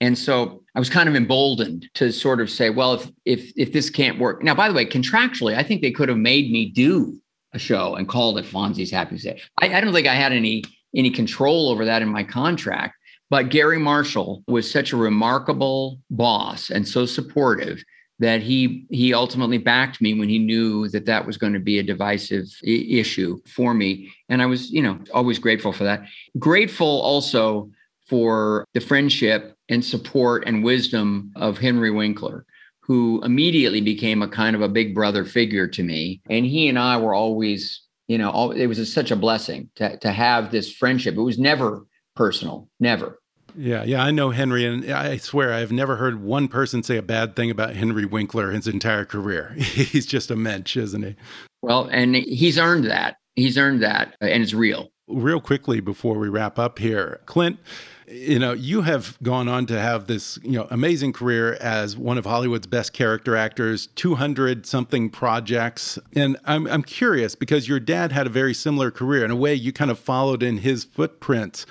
And 0.00 0.16
so 0.16 0.62
I 0.74 0.78
was 0.78 0.88
kind 0.88 1.08
of 1.08 1.16
emboldened 1.16 1.88
to 1.94 2.12
sort 2.12 2.40
of 2.40 2.48
say, 2.48 2.70
well, 2.70 2.94
if 2.94 3.10
if 3.24 3.52
if 3.56 3.72
this 3.72 3.90
can't 3.90 4.18
work. 4.18 4.42
Now, 4.42 4.54
by 4.54 4.68
the 4.68 4.74
way, 4.74 4.86
contractually, 4.86 5.56
I 5.56 5.62
think 5.62 5.82
they 5.82 5.90
could 5.90 6.08
have 6.08 6.18
made 6.18 6.50
me 6.50 6.70
do 6.70 7.20
a 7.52 7.58
show 7.58 7.96
and 7.96 8.08
called 8.08 8.38
it 8.38 8.44
Fonzie's 8.44 8.90
Happy 8.90 9.18
Day. 9.18 9.40
I, 9.60 9.74
I 9.74 9.80
don't 9.80 9.92
think 9.92 10.06
I 10.06 10.14
had 10.14 10.32
any 10.32 10.62
any 10.96 11.10
control 11.10 11.68
over 11.68 11.84
that 11.84 12.02
in 12.02 12.08
my 12.08 12.22
contract. 12.22 12.94
But 13.30 13.50
Garry 13.50 13.78
Marshall 13.78 14.42
was 14.46 14.70
such 14.70 14.92
a 14.92 14.96
remarkable 14.96 16.00
boss 16.10 16.70
and 16.70 16.88
so 16.88 17.04
supportive 17.04 17.82
that 18.18 18.42
he 18.42 18.86
he 18.90 19.14
ultimately 19.14 19.58
backed 19.58 20.00
me 20.00 20.14
when 20.14 20.28
he 20.28 20.38
knew 20.38 20.88
that 20.88 21.06
that 21.06 21.26
was 21.26 21.36
going 21.36 21.52
to 21.52 21.60
be 21.60 21.78
a 21.78 21.82
divisive 21.82 22.46
I- 22.64 22.86
issue 22.88 23.38
for 23.46 23.74
me. 23.74 24.12
And 24.28 24.42
i 24.42 24.46
was 24.46 24.70
you 24.70 24.82
know 24.82 24.98
always 25.14 25.38
grateful 25.38 25.72
for 25.72 25.84
that. 25.84 26.02
Grateful 26.38 27.00
also 27.00 27.70
for 28.06 28.64
the 28.74 28.80
friendship 28.80 29.54
and 29.68 29.84
support 29.84 30.44
and 30.46 30.64
wisdom 30.64 31.30
of 31.36 31.58
henry 31.58 31.90
winkler 31.90 32.44
who 32.80 33.20
immediately 33.22 33.82
became 33.82 34.22
a 34.22 34.28
kind 34.28 34.56
of 34.56 34.62
a 34.62 34.68
big 34.68 34.94
brother 34.94 35.22
figure 35.26 35.68
to 35.68 35.82
me. 35.82 36.22
And 36.30 36.46
he 36.46 36.68
and 36.68 36.78
i 36.78 36.96
were 36.96 37.14
always 37.14 37.82
you 38.08 38.18
know 38.18 38.30
all, 38.30 38.50
it 38.50 38.66
was 38.66 38.78
a, 38.78 38.86
such 38.86 39.10
a 39.10 39.16
blessing 39.16 39.70
to, 39.76 39.96
to 39.98 40.10
have 40.10 40.50
this 40.50 40.72
friendship. 40.72 41.16
It 41.16 41.22
was 41.22 41.38
never 41.38 41.86
personal 42.16 42.68
never 42.80 43.20
yeah, 43.58 43.82
yeah, 43.82 44.02
I 44.02 44.12
know 44.12 44.30
Henry, 44.30 44.64
and 44.64 44.90
I 44.90 45.16
swear 45.16 45.52
I've 45.52 45.72
never 45.72 45.96
heard 45.96 46.22
one 46.22 46.46
person 46.46 46.82
say 46.84 46.96
a 46.96 47.02
bad 47.02 47.34
thing 47.34 47.50
about 47.50 47.74
Henry 47.74 48.06
Winkler 48.06 48.52
his 48.52 48.68
entire 48.68 49.04
career. 49.04 49.54
He's 49.58 50.06
just 50.06 50.30
a 50.30 50.36
mensch, 50.36 50.76
isn't 50.76 51.02
he? 51.02 51.16
Well, 51.60 51.88
and 51.90 52.14
he's 52.14 52.56
earned 52.56 52.84
that. 52.84 53.16
He's 53.34 53.58
earned 53.58 53.82
that, 53.82 54.14
uh, 54.22 54.26
and 54.26 54.44
it's 54.44 54.54
real. 54.54 54.90
Real 55.08 55.40
quickly 55.40 55.80
before 55.80 56.18
we 56.18 56.28
wrap 56.28 56.58
up 56.58 56.78
here, 56.78 57.20
Clint, 57.26 57.58
you 58.06 58.38
know, 58.38 58.52
you 58.52 58.82
have 58.82 59.18
gone 59.22 59.48
on 59.48 59.66
to 59.66 59.78
have 59.78 60.06
this, 60.06 60.38
you 60.42 60.52
know, 60.52 60.66
amazing 60.70 61.12
career 61.12 61.54
as 61.60 61.96
one 61.96 62.16
of 62.16 62.24
Hollywood's 62.24 62.66
best 62.66 62.92
character 62.92 63.36
actors, 63.36 63.88
200 63.96 64.66
something 64.66 65.10
projects. 65.10 65.98
And 66.14 66.36
I'm, 66.44 66.66
I'm 66.68 66.82
curious 66.82 67.34
because 67.34 67.68
your 67.68 67.80
dad 67.80 68.12
had 68.12 68.26
a 68.26 68.30
very 68.30 68.54
similar 68.54 68.90
career. 68.90 69.24
In 69.24 69.30
a 69.30 69.36
way, 69.36 69.54
you 69.54 69.72
kind 69.72 69.90
of 69.90 69.98
followed 69.98 70.42
in 70.42 70.58
his 70.58 70.84
footprints 70.84 71.66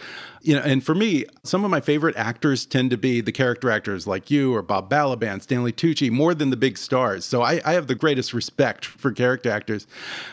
you 0.48 0.56
know, 0.56 0.62
and 0.62 0.82
for 0.82 0.96
me, 0.96 1.26
some 1.44 1.66
of 1.66 1.72
my 1.72 1.82
favorite 1.82 2.16
actors 2.16 2.66
tend 2.66 2.90
to 2.92 2.98
be 2.98 3.20
the 3.20 3.34
character 3.34 3.70
actors 3.70 4.08
like 4.08 4.32
you 4.32 4.56
or 4.56 4.62
Bob 4.62 4.90
Balaban, 4.90 5.42
Stanley 5.42 5.74
Tucci, 5.74 6.10
more 6.10 6.34
than 6.34 6.52
the 6.52 6.56
big 6.56 6.78
stars. 6.78 7.26
So 7.26 7.42
I, 7.42 7.60
I, 7.66 7.74
have 7.74 7.88
the 7.88 7.96
greatest 7.96 8.34
respect 8.34 8.86
for 8.86 9.12
character 9.12 9.52
actors. 9.52 9.88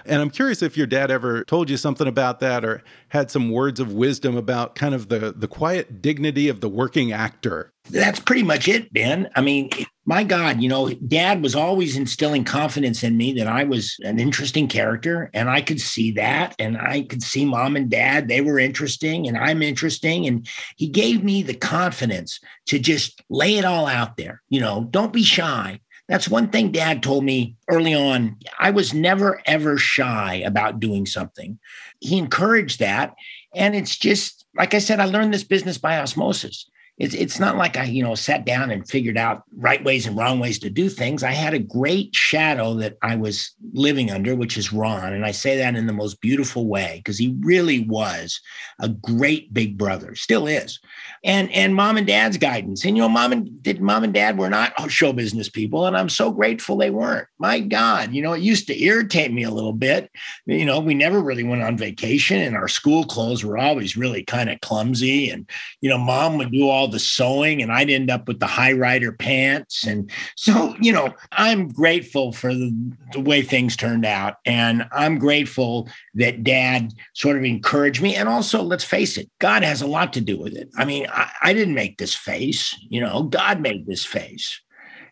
And 0.06 0.22
I'm 0.22 0.30
curious 0.30 0.62
if 0.62 0.76
your 0.76 0.86
dad 0.86 1.10
ever 1.10 1.42
told 1.44 1.68
you 1.68 1.76
something 1.76 2.06
about 2.06 2.38
that 2.38 2.64
or 2.64 2.84
had 3.08 3.28
some 3.32 3.50
words 3.50 3.80
of 3.80 3.92
wisdom 3.92 4.36
about 4.36 4.76
kind 4.76 4.94
of 4.94 5.08
the, 5.08 5.34
the 5.36 5.48
quiet 5.48 6.00
dignity 6.00 6.48
of 6.48 6.60
the 6.60 6.68
working 6.68 7.10
actor. 7.10 7.73
That's 7.90 8.18
pretty 8.18 8.42
much 8.42 8.66
it, 8.66 8.92
Ben. 8.92 9.28
I 9.36 9.42
mean, 9.42 9.68
my 10.06 10.24
God, 10.24 10.62
you 10.62 10.68
know, 10.68 10.88
dad 11.06 11.42
was 11.42 11.54
always 11.54 11.96
instilling 11.96 12.44
confidence 12.44 13.02
in 13.02 13.16
me 13.16 13.34
that 13.34 13.46
I 13.46 13.64
was 13.64 13.96
an 14.00 14.18
interesting 14.18 14.68
character 14.68 15.30
and 15.34 15.50
I 15.50 15.60
could 15.60 15.80
see 15.80 16.10
that. 16.12 16.54
And 16.58 16.78
I 16.78 17.02
could 17.02 17.22
see 17.22 17.44
mom 17.44 17.76
and 17.76 17.90
dad, 17.90 18.28
they 18.28 18.40
were 18.40 18.58
interesting 18.58 19.28
and 19.28 19.36
I'm 19.36 19.62
interesting. 19.62 20.26
And 20.26 20.48
he 20.76 20.88
gave 20.88 21.22
me 21.22 21.42
the 21.42 21.54
confidence 21.54 22.40
to 22.66 22.78
just 22.78 23.22
lay 23.28 23.56
it 23.56 23.66
all 23.66 23.86
out 23.86 24.16
there. 24.16 24.42
You 24.48 24.60
know, 24.60 24.86
don't 24.90 25.12
be 25.12 25.22
shy. 25.22 25.80
That's 26.08 26.28
one 26.28 26.48
thing 26.48 26.70
dad 26.70 27.02
told 27.02 27.24
me 27.24 27.56
early 27.68 27.94
on. 27.94 28.36
I 28.58 28.70
was 28.70 28.92
never, 28.92 29.42
ever 29.46 29.78
shy 29.78 30.42
about 30.44 30.80
doing 30.80 31.06
something. 31.06 31.58
He 32.00 32.18
encouraged 32.18 32.80
that. 32.80 33.14
And 33.54 33.74
it's 33.74 33.96
just, 33.96 34.44
like 34.54 34.74
I 34.74 34.78
said, 34.78 35.00
I 35.00 35.06
learned 35.06 35.32
this 35.32 35.44
business 35.44 35.78
by 35.78 35.98
osmosis 35.98 36.66
it's 36.96 37.14
it's 37.14 37.40
not 37.40 37.56
like 37.56 37.76
I, 37.76 37.84
you 37.84 38.04
know, 38.04 38.14
sat 38.14 38.44
down 38.44 38.70
and 38.70 38.88
figured 38.88 39.18
out 39.18 39.42
right 39.56 39.82
ways 39.82 40.06
and 40.06 40.16
wrong 40.16 40.38
ways 40.38 40.60
to 40.60 40.70
do 40.70 40.88
things. 40.88 41.24
I 41.24 41.32
had 41.32 41.52
a 41.52 41.58
great 41.58 42.14
shadow 42.14 42.74
that 42.74 42.96
I 43.02 43.16
was 43.16 43.52
living 43.72 44.12
under, 44.12 44.36
which 44.36 44.56
is 44.56 44.72
Ron. 44.72 45.12
And 45.12 45.26
I 45.26 45.32
say 45.32 45.56
that 45.56 45.74
in 45.74 45.88
the 45.88 45.92
most 45.92 46.20
beautiful 46.20 46.68
way 46.68 47.00
because 47.02 47.18
he 47.18 47.36
really 47.40 47.80
was 47.80 48.40
a 48.78 48.88
great 48.88 49.52
big 49.52 49.76
brother, 49.76 50.14
still 50.14 50.46
is. 50.46 50.78
And 51.24 51.50
and 51.50 51.74
mom 51.74 51.96
and 51.96 52.06
dad's 52.06 52.36
guidance. 52.36 52.84
And 52.84 52.96
you 52.96 53.02
know, 53.02 53.08
mom 53.08 53.32
and 53.32 53.60
did 53.60 53.80
mom 53.80 54.04
and 54.04 54.14
dad 54.14 54.38
were 54.38 54.50
not 54.50 54.72
show 54.88 55.12
business 55.12 55.48
people. 55.48 55.86
And 55.86 55.96
I'm 55.96 56.08
so 56.08 56.30
grateful 56.30 56.76
they 56.76 56.90
weren't. 56.90 57.26
My 57.38 57.58
God, 57.58 58.12
you 58.12 58.22
know, 58.22 58.34
it 58.34 58.42
used 58.42 58.68
to 58.68 58.80
irritate 58.80 59.32
me 59.32 59.42
a 59.42 59.50
little 59.50 59.72
bit. 59.72 60.12
You 60.46 60.64
know, 60.64 60.78
we 60.78 60.94
never 60.94 61.20
really 61.20 61.42
went 61.42 61.62
on 61.62 61.76
vacation 61.76 62.40
and 62.40 62.54
our 62.54 62.68
school 62.68 63.04
clothes 63.04 63.44
were 63.44 63.58
always 63.58 63.96
really 63.96 64.22
kind 64.22 64.48
of 64.48 64.60
clumsy. 64.60 65.30
And, 65.30 65.48
you 65.80 65.90
know, 65.90 65.98
mom 65.98 66.38
would 66.38 66.52
do 66.52 66.68
all 66.68 66.83
all 66.84 66.90
the 66.90 66.98
sewing 66.98 67.62
and 67.62 67.72
I'd 67.72 67.88
end 67.88 68.10
up 68.10 68.28
with 68.28 68.40
the 68.40 68.46
high 68.46 68.72
rider 68.72 69.10
pants. 69.10 69.86
And 69.86 70.10
so, 70.36 70.76
you 70.80 70.92
know, 70.92 71.14
I'm 71.32 71.68
grateful 71.68 72.32
for 72.32 72.52
the, 72.52 72.72
the 73.12 73.20
way 73.20 73.40
things 73.40 73.74
turned 73.74 74.04
out. 74.04 74.34
And 74.44 74.86
I'm 74.92 75.18
grateful 75.18 75.88
that 76.14 76.44
dad 76.44 76.92
sort 77.14 77.38
of 77.38 77.44
encouraged 77.44 78.02
me. 78.02 78.14
And 78.14 78.28
also, 78.28 78.62
let's 78.62 78.84
face 78.84 79.16
it, 79.16 79.30
God 79.38 79.62
has 79.62 79.80
a 79.80 79.86
lot 79.86 80.12
to 80.12 80.20
do 80.20 80.38
with 80.38 80.54
it. 80.54 80.68
I 80.76 80.84
mean, 80.84 81.06
I, 81.10 81.30
I 81.40 81.52
didn't 81.54 81.74
make 81.74 81.96
this 81.96 82.14
face, 82.14 82.76
you 82.90 83.00
know, 83.00 83.22
God 83.22 83.60
made 83.60 83.86
this 83.86 84.04
face. 84.04 84.60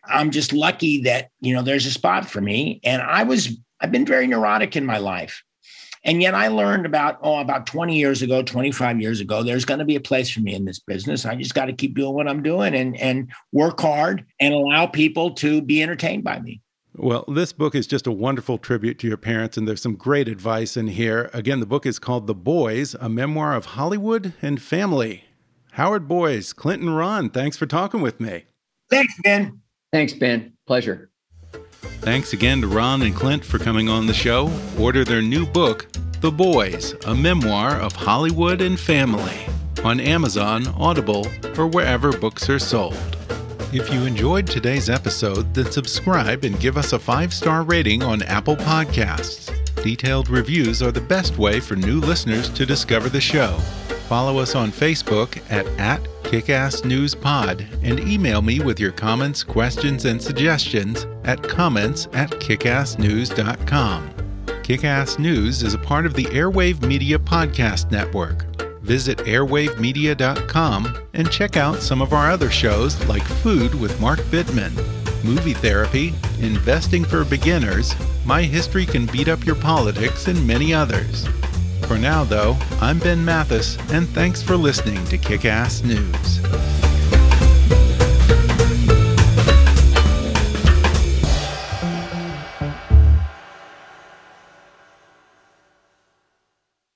I'm 0.05 0.29
just 0.29 0.53
lucky 0.53 1.01
that, 1.03 1.29
you 1.41 1.55
know, 1.55 1.63
there's 1.63 1.87
a 1.87 1.91
spot 1.91 2.29
for 2.29 2.41
me. 2.41 2.81
And 2.83 3.01
I 3.01 3.23
was, 3.23 3.57
I've 3.79 3.91
been 3.91 4.05
very 4.05 4.27
neurotic 4.27 4.75
in 4.75 4.85
my 4.85 4.99
life. 4.99 5.41
And 6.05 6.21
yet 6.21 6.35
I 6.35 6.49
learned 6.49 6.85
about, 6.85 7.19
oh, 7.21 7.39
about 7.39 7.65
20 7.65 7.97
years 7.97 8.21
ago, 8.21 8.43
25 8.43 8.99
years 8.99 9.21
ago, 9.21 9.41
there's 9.41 9.65
going 9.65 9.79
to 9.79 9.85
be 9.85 9.95
a 9.95 10.01
place 10.01 10.29
for 10.29 10.41
me 10.41 10.53
in 10.53 10.65
this 10.65 10.79
business. 10.79 11.25
I 11.25 11.35
just 11.35 11.55
got 11.55 11.65
to 11.65 11.73
keep 11.73 11.95
doing 11.95 12.13
what 12.13 12.27
I'm 12.27 12.43
doing 12.43 12.75
and, 12.75 12.97
and 12.97 13.31
work 13.53 13.79
hard 13.79 14.25
and 14.39 14.53
allow 14.53 14.85
people 14.85 15.31
to 15.35 15.61
be 15.61 15.81
entertained 15.81 16.23
by 16.23 16.39
me. 16.39 16.61
Well, 16.95 17.25
this 17.27 17.53
book 17.53 17.73
is 17.73 17.87
just 17.87 18.05
a 18.05 18.11
wonderful 18.11 18.59
tribute 18.59 18.99
to 18.99 19.07
your 19.07 19.17
parents, 19.17 19.57
and 19.57 19.67
there's 19.67 19.81
some 19.81 19.95
great 19.95 20.27
advice 20.27 20.77
in 20.77 20.87
here. 20.87 21.31
Again, 21.33 21.59
the 21.59 21.65
book 21.65 21.87
is 21.87 21.97
called 21.97 22.27
The 22.27 22.35
Boys, 22.35 22.95
a 22.99 23.09
memoir 23.09 23.55
of 23.55 23.65
Hollywood 23.65 24.33
and 24.43 24.61
family. 24.61 25.23
Howard 25.71 26.07
Boys, 26.07 26.53
Clint 26.53 26.83
and 26.83 26.95
Ron, 26.95 27.31
thanks 27.31 27.57
for 27.57 27.65
talking 27.65 28.01
with 28.01 28.19
me. 28.19 28.43
Thanks, 28.91 29.15
Ben. 29.23 29.59
Thanks, 29.91 30.13
Ben. 30.13 30.53
Pleasure. 30.67 31.09
Thanks 32.01 32.33
again 32.33 32.61
to 32.61 32.67
Ron 32.67 33.01
and 33.01 33.15
Clint 33.15 33.45
for 33.45 33.59
coming 33.59 33.89
on 33.89 34.07
the 34.07 34.13
show. 34.13 34.51
Order 34.77 35.03
their 35.03 35.21
new 35.21 35.45
book, 35.45 35.87
The 36.21 36.31
Boys, 36.31 36.95
a 37.05 37.15
memoir 37.15 37.79
of 37.79 37.93
Hollywood 37.93 38.61
and 38.61 38.79
family, 38.79 39.45
on 39.83 39.99
Amazon, 39.99 40.67
Audible, 40.77 41.27
or 41.57 41.67
wherever 41.67 42.11
books 42.11 42.49
are 42.49 42.59
sold. 42.59 43.17
If 43.71 43.91
you 43.91 44.05
enjoyed 44.05 44.45
today's 44.45 44.89
episode, 44.89 45.53
then 45.53 45.71
subscribe 45.71 46.43
and 46.43 46.59
give 46.59 46.77
us 46.77 46.93
a 46.93 46.99
five 46.99 47.33
star 47.33 47.63
rating 47.63 48.03
on 48.03 48.21
Apple 48.23 48.55
Podcasts. 48.55 49.51
Detailed 49.81 50.29
reviews 50.29 50.83
are 50.83 50.91
the 50.91 51.01
best 51.01 51.37
way 51.37 51.59
for 51.59 51.75
new 51.75 51.99
listeners 51.99 52.49
to 52.49 52.65
discover 52.65 53.09
the 53.09 53.19
show. 53.19 53.57
Follow 54.07 54.37
us 54.37 54.55
on 54.55 54.71
Facebook 54.71 55.41
at, 55.49 55.65
at 55.79 56.07
Kickass 56.33 56.83
News 56.83 57.13
Pod 57.13 57.63
and 57.83 57.99
email 57.99 58.41
me 58.41 58.59
with 58.59 58.79
your 58.79 58.91
comments, 58.91 59.43
questions, 59.43 60.05
and 60.05 60.19
suggestions 60.19 61.05
at 61.25 61.43
comments 61.43 62.07
at 62.13 62.31
kickassnews.com. 62.31 64.09
Kickass 64.47 65.19
News 65.19 65.61
is 65.61 65.75
a 65.75 65.77
part 65.77 66.07
of 66.07 66.15
the 66.15 66.25
Airwave 66.25 66.81
Media 66.81 67.19
Podcast 67.19 67.91
Network. 67.91 68.47
Visit 68.81 69.19
airwavemedia.com 69.19 70.97
and 71.13 71.31
check 71.31 71.55
out 71.55 71.83
some 71.83 72.01
of 72.01 72.13
our 72.13 72.31
other 72.31 72.49
shows 72.49 72.99
like 73.05 73.21
Food 73.21 73.75
with 73.75 74.01
Mark 74.01 74.17
Bittman, 74.31 74.73
Movie 75.23 75.53
Therapy, 75.53 76.15
Investing 76.39 77.05
for 77.05 77.23
Beginners, 77.23 77.93
My 78.25 78.41
History 78.41 78.87
Can 78.87 79.05
Beat 79.05 79.27
Up 79.27 79.45
Your 79.45 79.55
Politics, 79.55 80.27
and 80.27 80.47
many 80.47 80.73
others. 80.73 81.27
For 81.87 81.97
now, 81.97 82.23
though, 82.23 82.57
I'm 82.81 82.97
Ben 82.97 83.23
Mathis, 83.23 83.77
and 83.91 84.07
thanks 84.09 84.41
for 84.41 84.55
listening 84.55 85.03
to 85.05 85.17
Kick 85.17 85.45
Ass 85.45 85.83
News. 85.83 86.39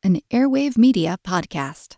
An 0.03 0.21
Airwave 0.31 0.77
Media 0.77 1.17
Podcast. 1.21 1.96